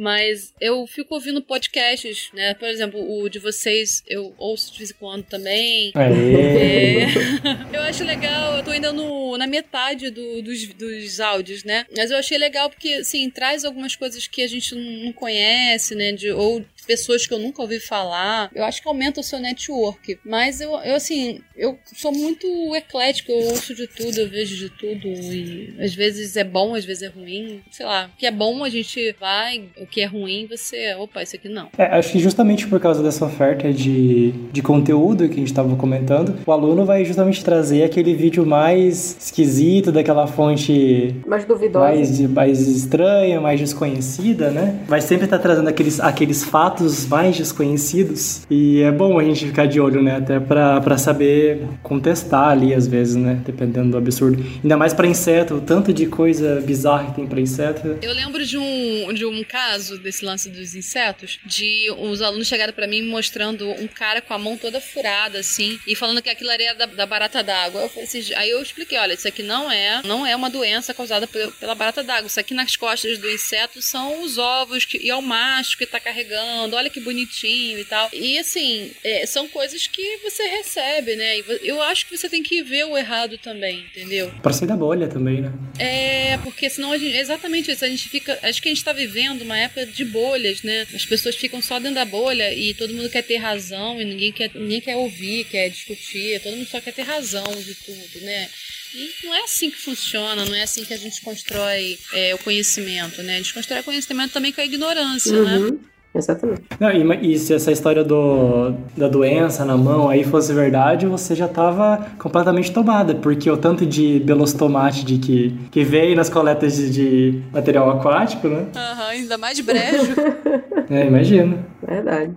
Mas 0.00 0.54
eu 0.58 0.86
fico 0.86 1.14
ouvindo 1.14 1.42
podcasts, 1.42 2.30
né? 2.32 2.54
Por 2.54 2.66
exemplo, 2.66 2.98
o 2.98 3.28
de 3.28 3.38
vocês 3.38 4.02
eu 4.06 4.34
ouço 4.38 4.72
de 4.72 4.78
vez 4.78 4.90
em 4.90 4.94
quando 4.94 5.24
também. 5.24 5.92
É. 5.94 7.04
eu 7.76 7.82
acho 7.82 8.02
legal, 8.02 8.56
eu 8.56 8.64
tô 8.64 8.70
ainda 8.70 8.94
no, 8.94 9.36
na 9.36 9.46
metade 9.46 10.08
do, 10.08 10.40
dos, 10.40 10.66
dos 10.68 11.20
áudios, 11.20 11.64
né? 11.64 11.84
Mas 11.94 12.10
eu 12.10 12.16
achei 12.16 12.38
legal 12.38 12.70
porque, 12.70 12.94
assim, 12.94 13.28
traz 13.28 13.62
algumas 13.62 13.94
coisas 13.94 14.26
que 14.26 14.40
a 14.40 14.48
gente 14.48 14.74
não 14.74 15.12
conhece, 15.12 15.94
né? 15.94 16.12
De, 16.12 16.30
ou 16.30 16.64
pessoas 16.86 17.26
que 17.26 17.34
eu 17.34 17.38
nunca 17.38 17.62
ouvi 17.62 17.78
falar. 17.78 18.50
Eu 18.54 18.64
acho 18.64 18.80
que 18.80 18.88
aumenta 18.88 19.20
o 19.20 19.24
seu 19.24 19.38
network. 19.38 20.18
Mas 20.24 20.60
eu, 20.60 20.72
eu 20.80 20.94
assim, 20.94 21.42
eu 21.54 21.78
sou 21.94 22.10
muito 22.10 22.74
eclético, 22.74 23.30
eu 23.30 23.38
ouço 23.50 23.74
de 23.74 23.86
tudo, 23.86 24.18
eu 24.18 24.28
vejo 24.28 24.56
de 24.56 24.70
tudo. 24.70 25.08
E 25.08 25.76
às 25.78 25.94
vezes 25.94 26.36
é 26.36 26.44
bom, 26.44 26.74
às 26.74 26.84
vezes 26.84 27.02
é 27.02 27.08
ruim. 27.08 27.62
Sei 27.70 27.84
lá, 27.84 28.10
o 28.12 28.16
que 28.16 28.26
é 28.26 28.30
bom 28.30 28.64
a 28.64 28.68
gente 28.68 29.12
vai, 29.20 29.68
o 29.76 29.86
que 29.90 30.00
é 30.00 30.06
ruim 30.06 30.46
você, 30.48 30.94
opa, 30.94 31.22
isso 31.22 31.36
aqui 31.36 31.48
não. 31.48 31.68
É, 31.76 31.84
acho 31.98 32.12
que 32.12 32.18
justamente 32.18 32.66
por 32.66 32.80
causa 32.80 33.02
dessa 33.02 33.24
oferta 33.24 33.72
de, 33.72 34.32
de 34.52 34.62
conteúdo 34.62 35.28
que 35.28 35.34
a 35.34 35.38
gente 35.38 35.48
estava 35.48 35.74
comentando, 35.76 36.34
o 36.46 36.52
aluno 36.52 36.84
vai 36.84 37.04
justamente 37.04 37.44
trazer 37.44 37.82
aquele 37.82 38.14
vídeo 38.14 38.46
mais 38.46 39.16
esquisito, 39.20 39.90
daquela 39.90 40.26
fonte 40.26 41.14
mais 41.26 41.44
duvidosa, 41.44 41.88
mais, 41.88 42.20
mais 42.20 42.68
estranha, 42.68 43.40
mais 43.40 43.60
desconhecida, 43.60 44.50
né? 44.50 44.80
Vai 44.86 45.00
sempre 45.00 45.24
estar 45.24 45.38
tá 45.38 45.42
trazendo 45.42 45.68
aqueles, 45.68 46.00
aqueles 46.00 46.44
fatos 46.44 47.06
mais 47.06 47.36
desconhecidos. 47.36 48.42
E 48.50 48.82
é 48.82 48.92
bom 48.92 49.18
a 49.18 49.24
gente 49.24 49.46
ficar 49.46 49.66
de 49.66 49.80
olho, 49.80 50.02
né? 50.02 50.16
Até 50.16 50.38
para 50.38 50.98
saber 50.98 51.62
contestar 51.82 52.50
ali, 52.50 52.74
às 52.74 52.86
vezes, 52.86 53.16
né? 53.16 53.40
Dependendo 53.44 53.90
do 53.90 53.96
absurdo. 53.98 54.44
Ainda 54.62 54.76
mais 54.76 54.92
para 54.94 55.06
inseto, 55.06 55.54
o 55.54 55.60
tanto 55.60 55.92
de 55.92 56.06
coisa 56.06 56.60
bizarra 56.60 57.06
que 57.06 57.16
tem 57.16 57.26
para 57.26 57.40
inseto. 57.40 57.96
Eu 58.02 58.12
lembro 58.12 58.44
de 58.44 58.58
um, 58.58 59.12
de 59.12 59.24
um 59.24 59.42
caso 59.44 59.69
desse 59.78 60.24
lance 60.24 60.48
dos 60.48 60.74
insetos, 60.74 61.38
de 61.44 61.90
os 61.98 62.22
alunos 62.22 62.48
chegaram 62.48 62.72
para 62.72 62.86
mim 62.86 63.02
mostrando 63.02 63.70
um 63.70 63.86
cara 63.86 64.20
com 64.20 64.34
a 64.34 64.38
mão 64.38 64.56
toda 64.56 64.80
furada, 64.80 65.38
assim, 65.38 65.78
e 65.86 65.94
falando 65.94 66.22
que 66.22 66.30
aquilo 66.30 66.50
era 66.50 66.74
da, 66.74 66.86
da 66.86 67.06
barata 67.06 67.42
d'água. 67.42 67.90
Assim, 68.02 68.34
aí 68.34 68.50
eu 68.50 68.60
expliquei, 68.62 68.98
olha, 68.98 69.14
isso 69.14 69.28
aqui 69.28 69.42
não 69.42 69.70
é, 69.70 70.02
não 70.04 70.26
é 70.26 70.34
uma 70.34 70.50
doença 70.50 70.92
causada 70.92 71.26
pela 71.26 71.74
barata 71.74 72.02
d'água. 72.02 72.26
Isso 72.26 72.40
aqui 72.40 72.54
nas 72.54 72.76
costas 72.76 73.18
do 73.18 73.30
inseto 73.30 73.80
são 73.80 74.22
os 74.22 74.38
ovos 74.38 74.84
que, 74.84 74.98
e 74.98 75.10
é 75.10 75.16
o 75.16 75.22
macho 75.22 75.76
que 75.76 75.86
tá 75.86 76.00
carregando 76.00 76.76
olha 76.80 76.90
que 76.90 77.00
bonitinho 77.00 77.78
e 77.78 77.84
tal. 77.84 78.08
E 78.12 78.38
assim, 78.38 78.90
é, 79.04 79.26
são 79.26 79.48
coisas 79.48 79.86
que 79.86 80.18
você 80.18 80.42
recebe, 80.44 81.16
né? 81.16 81.38
E 81.38 81.44
eu 81.62 81.80
acho 81.82 82.06
que 82.06 82.16
você 82.16 82.28
tem 82.28 82.42
que 82.42 82.62
ver 82.62 82.84
o 82.84 82.96
errado 82.96 83.38
também, 83.38 83.80
entendeu? 83.80 84.32
Pra 84.42 84.52
sair 84.52 84.68
da 84.68 84.76
bolha 84.76 85.08
também, 85.08 85.42
né? 85.42 85.52
É, 85.78 86.38
porque 86.38 86.68
senão 86.68 86.92
a 86.92 86.98
gente, 86.98 87.16
exatamente 87.16 87.70
isso, 87.70 87.84
a 87.84 87.88
gente 87.88 88.08
fica, 88.08 88.38
acho 88.42 88.60
que 88.60 88.68
a 88.68 88.72
gente 88.72 88.84
tá 88.84 88.92
vivendo 88.92 89.42
uma 89.42 89.58
época 89.62 89.86
de 89.86 90.04
bolhas, 90.04 90.62
né? 90.62 90.86
As 90.94 91.04
pessoas 91.04 91.36
ficam 91.36 91.60
só 91.60 91.78
dentro 91.78 91.96
da 91.96 92.04
bolha 92.04 92.52
e 92.52 92.74
todo 92.74 92.94
mundo 92.94 93.08
quer 93.08 93.22
ter 93.22 93.36
razão 93.36 94.00
e 94.00 94.04
ninguém 94.04 94.32
quer, 94.32 94.50
ninguém 94.54 94.80
quer 94.80 94.96
ouvir, 94.96 95.44
quer 95.44 95.68
discutir, 95.68 96.40
todo 96.40 96.56
mundo 96.56 96.68
só 96.68 96.80
quer 96.80 96.92
ter 96.92 97.02
razão 97.02 97.44
de 97.62 97.74
tudo, 97.74 98.20
né? 98.22 98.48
E 98.94 99.24
não 99.24 99.34
é 99.34 99.42
assim 99.42 99.70
que 99.70 99.78
funciona, 99.78 100.44
não 100.44 100.54
é 100.54 100.62
assim 100.62 100.84
que 100.84 100.92
a 100.92 100.98
gente 100.98 101.20
constrói 101.20 101.98
é, 102.12 102.34
o 102.34 102.38
conhecimento, 102.38 103.22
né? 103.22 103.34
A 103.34 103.38
gente 103.38 103.54
constrói 103.54 103.82
conhecimento 103.82 104.32
também 104.32 104.52
com 104.52 104.60
a 104.60 104.64
ignorância, 104.64 105.32
né? 105.32 105.58
uhum. 105.58 105.70
né? 105.70 105.78
Exatamente. 106.14 106.62
Não, 106.78 106.90
e, 106.90 107.32
e, 107.32 107.38
se 107.38 107.54
essa 107.54 107.70
história 107.70 108.02
do, 108.02 108.72
da 108.96 109.06
doença 109.06 109.64
na 109.64 109.76
mão 109.76 110.08
aí 110.08 110.24
fosse 110.24 110.52
verdade, 110.52 111.06
você 111.06 111.34
já 111.36 111.46
estava 111.46 112.04
completamente 112.18 112.72
tomada, 112.72 113.14
porque 113.14 113.48
o 113.48 113.56
tanto 113.56 113.86
de 113.86 114.18
belostomate 114.20 115.04
de 115.04 115.18
que, 115.18 115.56
que 115.70 115.84
veio 115.84 116.16
nas 116.16 116.28
coletas 116.28 116.76
de, 116.76 116.90
de 116.90 117.42
material 117.52 117.88
aquático, 117.90 118.48
né? 118.48 118.66
Aham, 118.74 119.02
uhum, 119.02 119.08
ainda 119.10 119.38
mais 119.38 119.56
de 119.56 119.62
brejo. 119.62 120.14
é, 120.90 121.06
imagino. 121.06 121.64
Verdade. 121.80 122.34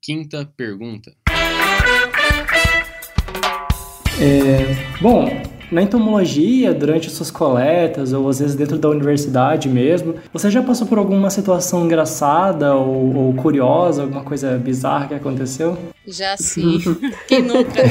Quinta 0.00 0.48
pergunta. 0.56 1.12
É, 4.20 5.00
bom, 5.00 5.28
na 5.72 5.80
entomologia, 5.80 6.74
durante 6.74 7.10
suas 7.10 7.30
coletas, 7.30 8.12
ou 8.12 8.28
às 8.28 8.38
vezes 8.38 8.54
dentro 8.54 8.78
da 8.78 8.90
universidade 8.90 9.68
mesmo, 9.68 10.14
você 10.32 10.50
já 10.50 10.62
passou 10.62 10.86
por 10.86 10.98
alguma 10.98 11.30
situação 11.30 11.86
engraçada 11.86 12.74
ou, 12.74 13.16
ou 13.16 13.34
curiosa, 13.34 14.02
alguma 14.02 14.22
coisa 14.22 14.58
bizarra 14.58 15.08
que 15.08 15.14
aconteceu? 15.14 15.78
Já 16.06 16.36
sim. 16.36 16.80
Quem 17.28 17.42
nunca? 17.42 17.82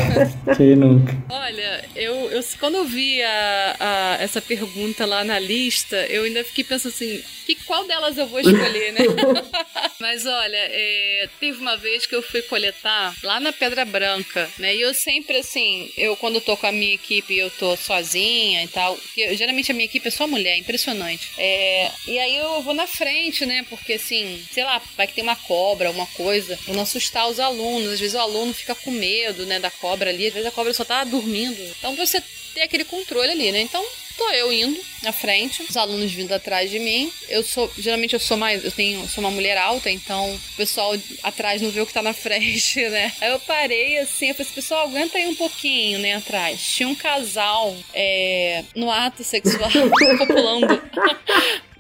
Quem 0.58 0.76
nunca? 0.76 1.16
Olha, 1.30 1.86
eu, 1.96 2.30
eu 2.32 2.44
quando 2.60 2.76
eu 2.76 2.86
vi 2.86 3.22
a, 3.22 3.76
a, 3.80 4.18
essa 4.22 4.42
pergunta 4.42 5.06
lá 5.06 5.24
na 5.24 5.40
lista, 5.40 5.96
eu 6.08 6.24
ainda 6.24 6.44
fiquei 6.44 6.64
pensando 6.64 6.94
assim, 6.94 7.24
que 7.46 7.56
qual 7.64 7.86
delas 7.86 8.18
eu 8.18 8.28
vou 8.28 8.40
escolher, 8.40 8.92
né? 8.94 9.02
Mas 10.00 10.26
olha, 10.26 10.58
é, 10.58 11.30
teve 11.40 11.60
uma 11.60 11.78
vez 11.78 12.06
que 12.06 12.16
eu 12.16 12.22
fui 12.22 12.42
coletar 12.42 13.16
lá 13.24 13.40
na 13.40 13.54
Pedra 13.54 13.86
Branca, 13.86 14.50
né? 14.58 14.76
E 14.76 14.82
eu 14.82 14.94
sempre 14.94 15.38
assim, 15.38 15.90
eu 15.98 16.16
quando 16.18 16.42
tô 16.42 16.58
com 16.58 16.68
a 16.68 16.72
minha 16.72 16.96
equipe, 16.96 17.38
eu 17.38 17.50
tô 17.52 17.78
sozinha 17.78 18.64
e 18.64 18.68
tal. 18.68 18.96
Porque, 18.98 19.36
geralmente 19.36 19.72
a 19.72 19.74
minha 19.74 19.86
equipe 19.86 20.08
é 20.08 20.12
só 20.12 20.28
mulher, 20.28 20.58
impressionante. 20.58 21.30
É, 21.38 21.92
e 22.08 22.20
aí 22.20 22.36
eu 22.36 22.62
vou 22.62 22.74
na 22.74 22.88
frente, 22.88 23.46
né? 23.46 23.66
Porque 23.70 23.94
assim, 23.94 24.44
sei 24.52 24.64
lá, 24.64 24.82
vai 24.98 25.08
que 25.08 25.14
tem 25.14 25.24
uma 25.24 25.36
cobra, 25.36 25.88
alguma 25.88 26.08
coisa, 26.08 26.58
pra 26.66 26.74
não 26.74 26.84
assustar 26.84 27.30
os 27.30 27.40
alunos. 27.40 28.01
Vezes 28.02 28.16
o 28.16 28.20
aluno 28.20 28.54
fica 28.54 28.76
com 28.76 28.92
medo, 28.92 29.46
né, 29.46 29.60
da 29.60 29.72
cobra 29.72 30.10
ali, 30.10 30.28
às 30.28 30.34
vezes 30.34 30.48
a 30.48 30.52
cobra 30.52 30.74
só 30.74 30.84
tá 30.84 31.04
dormindo. 31.04 31.62
Então 31.78 31.96
você 31.96 32.22
tem 32.54 32.64
aquele 32.64 32.84
controle 32.84 33.32
ali, 33.32 33.52
né? 33.52 33.62
Então 33.62 33.86
tô 34.18 34.30
eu 34.32 34.52
indo 34.52 34.80
na 35.02 35.12
frente, 35.12 35.64
os 35.64 35.76
alunos 35.76 36.12
vindo 36.12 36.32
atrás 36.32 36.70
de 36.70 36.78
mim. 36.78 37.12
Eu 37.28 37.44
sou, 37.44 37.72
geralmente 37.78 38.14
eu 38.14 38.20
sou 38.20 38.38
mais, 38.38 38.64
eu 38.64 38.72
tenho, 38.72 39.08
sou 39.08 39.24
uma 39.24 39.32
mulher 39.32 39.58
alta, 39.58 39.90
então 39.90 40.34
o 40.34 40.40
pessoal 40.56 40.94
atrás 41.24 41.62
não 41.62 41.72
vê 41.72 41.82
o 41.82 41.86
que 41.86 41.94
tá 41.94 42.04
na 42.04 42.14
frente, 42.14 42.88
né? 42.90 43.12
Aí 43.20 43.32
eu 43.32 43.40
parei 43.40 43.98
assim, 43.98 44.30
eu 44.30 44.36
falei 44.36 44.48
assim, 44.48 44.56
pessoal, 44.56 44.88
aguenta 44.88 45.18
aí 45.18 45.28
um 45.28 45.36
pouquinho, 45.36 46.00
né, 46.00 46.16
atrás. 46.16 46.62
Tinha 46.62 46.88
um 46.88 46.96
casal 46.96 47.76
é, 47.94 48.64
no 48.76 48.92
ato 48.92 49.24
sexual, 49.24 49.70
copulando 50.20 50.68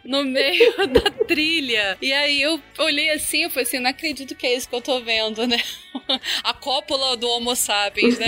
no 0.03 0.23
meio 0.23 0.75
da 0.87 1.11
trilha. 1.25 1.97
E 2.01 2.11
aí 2.11 2.41
eu 2.41 2.59
olhei 2.77 3.11
assim, 3.11 3.43
eu 3.43 3.49
falei 3.49 3.63
assim, 3.63 3.79
não 3.79 3.89
acredito 3.89 4.35
que 4.35 4.45
é 4.47 4.55
isso 4.55 4.67
que 4.67 4.75
eu 4.75 4.81
tô 4.81 4.99
vendo, 5.01 5.45
né? 5.47 5.61
A 6.43 6.53
cópula 6.53 7.17
do 7.17 7.27
Homo 7.27 7.55
sapiens, 7.55 8.17
né? 8.17 8.27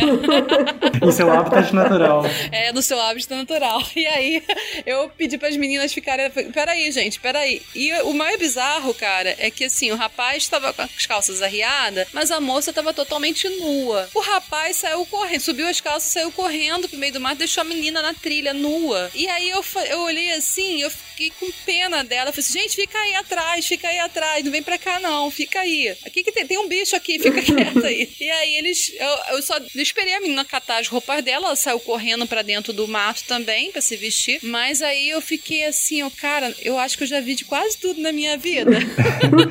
em 1.01 1.11
seu 1.11 1.31
hábitat 1.31 1.73
natural. 1.73 2.23
É, 2.51 2.71
no 2.71 2.81
seu 2.81 2.99
hábitat 2.99 3.35
natural. 3.35 3.81
E 3.95 4.05
aí 4.05 4.43
eu 4.85 5.09
pedi 5.09 5.37
para 5.37 5.49
as 5.49 5.57
meninas 5.57 5.93
ficarem. 5.93 6.29
Peraí, 6.29 6.91
gente, 6.91 7.19
peraí. 7.19 7.61
E 7.75 7.93
o 8.01 8.13
mais 8.13 8.37
bizarro, 8.37 8.93
cara, 8.93 9.35
é 9.37 9.49
que 9.49 9.65
assim, 9.65 9.91
o 9.91 9.95
rapaz 9.95 10.43
estava 10.43 10.73
com 10.73 10.81
as 10.81 11.05
calças 11.05 11.41
arriadas, 11.41 12.07
mas 12.13 12.31
a 12.31 12.39
moça 12.39 12.71
estava 12.71 12.93
totalmente 12.93 13.47
nua. 13.49 14.09
O 14.13 14.19
rapaz 14.19 14.77
saiu 14.77 15.05
correndo, 15.05 15.41
subiu 15.41 15.67
as 15.67 15.79
calças, 15.79 16.11
saiu 16.11 16.31
correndo 16.31 16.87
pro 16.89 16.97
meio 16.97 17.13
do 17.13 17.19
mar, 17.19 17.35
deixou 17.35 17.61
a 17.61 17.65
menina 17.65 18.01
na 18.01 18.13
trilha, 18.13 18.53
nua. 18.53 19.09
E 19.13 19.27
aí 19.27 19.49
eu, 19.49 19.63
eu 19.89 20.01
olhei 20.01 20.31
assim, 20.33 20.81
eu 20.81 20.89
fiquei 20.89 21.31
com 21.39 21.49
pena 21.65 22.03
dela. 22.03 22.29
Eu 22.29 22.33
falei 22.33 22.47
assim, 22.47 22.59
gente, 22.59 22.75
fica 22.75 22.97
aí 22.97 23.15
atrás, 23.15 23.65
fica 23.65 23.87
aí 23.87 23.99
atrás, 23.99 24.43
não 24.43 24.51
vem 24.51 24.63
pra 24.63 24.77
cá 24.77 24.99
não, 24.99 25.29
fica 25.31 25.59
aí. 25.59 25.95
Aqui 26.05 26.23
que 26.23 26.31
tem, 26.31 26.45
tem 26.45 26.57
um 26.57 26.67
bicho 26.67 26.95
aqui, 26.95 27.19
fica 27.23 27.41
quieta 27.41 27.87
aí. 27.87 28.09
E 28.19 28.29
aí 28.29 28.55
eles, 28.55 28.91
eu, 28.99 29.35
eu 29.35 29.41
só 29.41 29.57
esperei 29.75 30.13
a 30.15 30.21
menina 30.21 30.45
catar 30.45 30.79
as 30.79 30.87
roupas 30.87 31.23
dela, 31.23 31.47
ela 31.47 31.55
saiu 31.55 31.79
correndo 31.79 32.27
para 32.27 32.41
dentro 32.41 32.73
do 32.73 32.87
mato 32.87 33.23
também, 33.27 33.71
para 33.71 33.81
se 33.81 33.95
vestir. 33.95 34.39
Mas 34.43 34.81
aí 34.81 35.09
eu 35.09 35.21
fiquei 35.21 35.65
assim, 35.65 36.03
ó, 36.03 36.09
cara, 36.09 36.53
eu 36.61 36.77
acho 36.77 36.97
que 36.97 37.03
eu 37.03 37.07
já 37.07 37.19
vi 37.19 37.35
de 37.35 37.45
quase 37.45 37.77
tudo 37.77 38.01
na 38.01 38.11
minha 38.11 38.37
vida. 38.37 38.71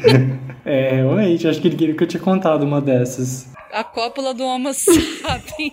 é, 0.64 0.96
realmente, 0.96 1.46
acho 1.48 1.60
que 1.60 1.68
ele 1.68 1.76
queria 1.76 1.94
que 1.94 2.02
eu 2.02 2.08
tinha 2.08 2.22
contado 2.22 2.64
uma 2.64 2.80
dessas. 2.80 3.46
A 3.72 3.82
cópula 3.82 4.34
do 4.34 4.44
Homo 4.44 4.72
sapiens. 4.74 5.72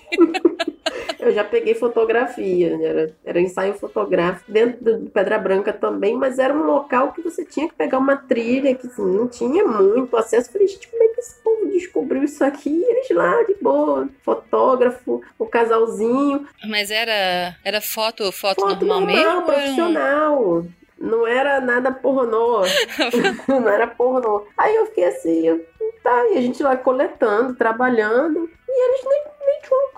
Eu 1.20 1.34
já 1.34 1.44
peguei 1.44 1.76
fotografia, 1.76 2.80
era, 2.82 3.16
era 3.26 3.42
ensaio 3.42 3.74
fotográfico 3.74 4.50
dentro 4.50 4.84
do 4.84 5.10
Pedra 5.10 5.38
Branca 5.38 5.74
também, 5.74 6.16
mas 6.16 6.40
era 6.40 6.54
um 6.54 6.64
local 6.64 7.12
que 7.12 7.22
você 7.22 7.44
tinha 7.44 7.68
que 7.68 7.76
pegar 7.76 7.98
uma 7.98 8.16
trilha 8.16 8.74
que 8.74 8.88
assim, 8.88 9.06
não 9.06 9.28
tinha 9.28 9.66
muito 9.66 10.16
acesso. 10.16 10.48
Eu 10.48 10.54
falei, 10.54 10.68
gente, 10.68 10.88
como 10.88 11.04
é 11.04 11.08
que 11.08 11.20
esse 11.20 11.44
povo 11.44 11.70
descobriu 11.70 12.24
isso 12.24 12.44
aqui? 12.44 12.84
Eles 12.88 13.10
lá, 13.12 13.44
de 13.44 13.56
boa, 13.62 14.08
fotógrafo, 14.24 15.22
o 15.38 15.46
casalzinho. 15.46 16.48
Mas 16.66 16.90
era, 16.90 17.56
era 17.66 17.82
foto, 17.82 18.32
foto, 18.32 18.62
foto 18.62 18.86
normal, 18.86 19.16
normal 19.16 19.36
mesmo? 19.36 19.46
profissional. 19.46 20.66
Não 20.98 21.26
era 21.26 21.62
nada 21.62 21.92
pornô. 21.92 22.62
não 23.48 23.70
era 23.70 23.88
pornô. 23.88 24.46
Aí 24.58 24.76
eu 24.76 24.86
fiquei 24.88 25.06
assim, 25.06 25.48
eu, 25.48 25.66
tá, 26.04 26.30
e 26.30 26.38
a 26.38 26.42
gente 26.42 26.62
lá 26.62 26.76
coletando, 26.76 27.56
trabalhando, 27.56 28.50
e 28.80 28.90
eles 28.90 29.06
nem 29.06 29.30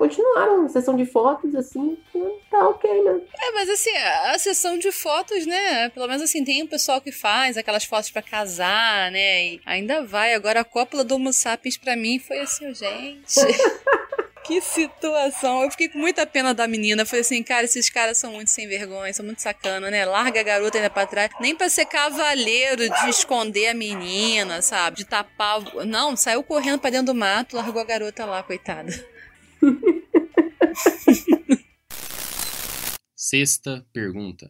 continuaram 0.01 0.65
a 0.65 0.69
sessão 0.69 0.95
de 0.95 1.05
fotos, 1.05 1.53
assim, 1.53 1.95
tá 2.49 2.67
ok, 2.67 3.03
né? 3.03 3.21
É, 3.39 3.51
mas 3.51 3.69
assim, 3.69 3.95
a 3.95 4.39
sessão 4.39 4.75
de 4.79 4.91
fotos, 4.91 5.45
né? 5.45 5.89
Pelo 5.89 6.07
menos 6.07 6.23
assim, 6.23 6.43
tem 6.43 6.63
um 6.63 6.67
pessoal 6.67 6.99
que 6.99 7.11
faz 7.11 7.55
aquelas 7.55 7.85
fotos 7.85 8.09
para 8.09 8.23
casar, 8.23 9.11
né? 9.11 9.45
E 9.45 9.61
ainda 9.63 10.03
vai. 10.03 10.33
Agora 10.33 10.61
a 10.61 10.65
cópula 10.65 11.03
do 11.03 11.13
Homo 11.15 11.31
sapiens 11.31 11.77
pra 11.77 11.95
mim 11.95 12.17
foi 12.17 12.39
assim, 12.39 12.73
gente. 12.73 13.39
Que 14.43 14.59
situação. 14.59 15.63
Eu 15.63 15.71
fiquei 15.71 15.87
com 15.89 15.99
muita 15.99 16.25
pena 16.25 16.53
da 16.53 16.67
menina. 16.67 17.05
Falei 17.05 17.21
assim, 17.21 17.43
cara, 17.43 17.65
esses 17.65 17.89
caras 17.89 18.17
são 18.17 18.33
muito 18.33 18.49
sem 18.49 18.67
vergonha, 18.67 19.13
são 19.13 19.25
muito 19.25 19.41
sacana, 19.41 19.91
né? 19.91 20.03
Larga 20.05 20.39
a 20.39 20.43
garota 20.43 20.77
ainda 20.77 20.89
pra 20.89 21.05
trás. 21.05 21.31
Nem 21.39 21.55
pra 21.55 21.69
ser 21.69 21.85
cavaleiro 21.85 22.89
de 22.89 23.09
esconder 23.09 23.67
a 23.67 23.73
menina, 23.73 24.61
sabe? 24.61 24.97
De 24.97 25.05
tapar. 25.05 25.61
Não, 25.85 26.15
saiu 26.15 26.43
correndo 26.43 26.79
pra 26.79 26.89
dentro 26.89 27.07
do 27.07 27.15
mato, 27.15 27.55
largou 27.55 27.81
a 27.81 27.85
garota 27.85 28.25
lá, 28.25 28.41
coitada. 28.43 28.91
Sexta 33.15 33.85
pergunta. 33.93 34.49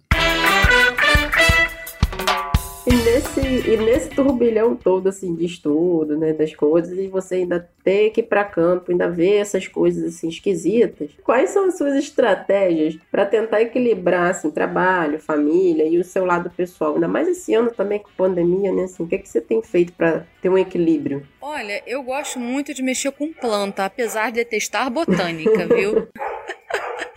E 2.86 2.96
nesse, 2.96 3.70
e 3.70 3.78
nesse 3.78 4.10
turbilhão 4.10 4.76
todo, 4.76 5.08
assim, 5.08 5.36
de 5.36 5.46
estudo, 5.46 6.18
né, 6.18 6.34
das 6.34 6.56
coisas, 6.56 6.98
e 6.98 7.08
você 7.08 7.36
ainda 7.36 7.70
ter 7.84 8.10
que 8.10 8.22
ir 8.22 8.24
para 8.24 8.44
campo, 8.44 8.92
ainda 8.92 9.08
ver 9.08 9.36
essas 9.36 9.68
coisas, 9.68 10.04
assim, 10.04 10.30
esquisitas, 10.30 11.12
quais 11.24 11.52
são 11.52 11.66
as 11.66 11.78
suas 11.78 11.94
estratégias 11.96 12.98
para 13.12 13.24
tentar 13.24 13.62
equilibrar, 13.62 14.32
assim, 14.32 14.50
trabalho, 14.50 15.20
família 15.20 15.88
e 15.88 16.00
o 16.00 16.04
seu 16.04 16.26
lado 16.26 16.50
pessoal? 16.50 16.96
Ainda 16.96 17.08
mais 17.08 17.28
esse 17.28 17.54
ano 17.54 17.70
também 17.70 18.00
com 18.00 18.10
pandemia, 18.18 18.72
né, 18.72 18.86
assim, 18.86 19.04
o 19.04 19.08
que, 19.08 19.14
é 19.14 19.20
que 19.20 19.30
você 19.30 19.42
tem 19.42 19.62
feito 19.62 19.94
para 19.94 20.26
ter 20.42 20.50
um 20.50 20.58
equilíbrio? 20.58 21.24
Olha, 21.40 21.84
eu 21.86 22.02
gosto 22.02 22.40
muito 22.40 22.74
de 22.74 22.82
mexer 22.82 23.12
com 23.12 23.32
planta, 23.32 23.86
apesar 23.86 24.32
de 24.32 24.38
detestar 24.38 24.90
botânica, 24.90 25.68
viu? 25.68 26.08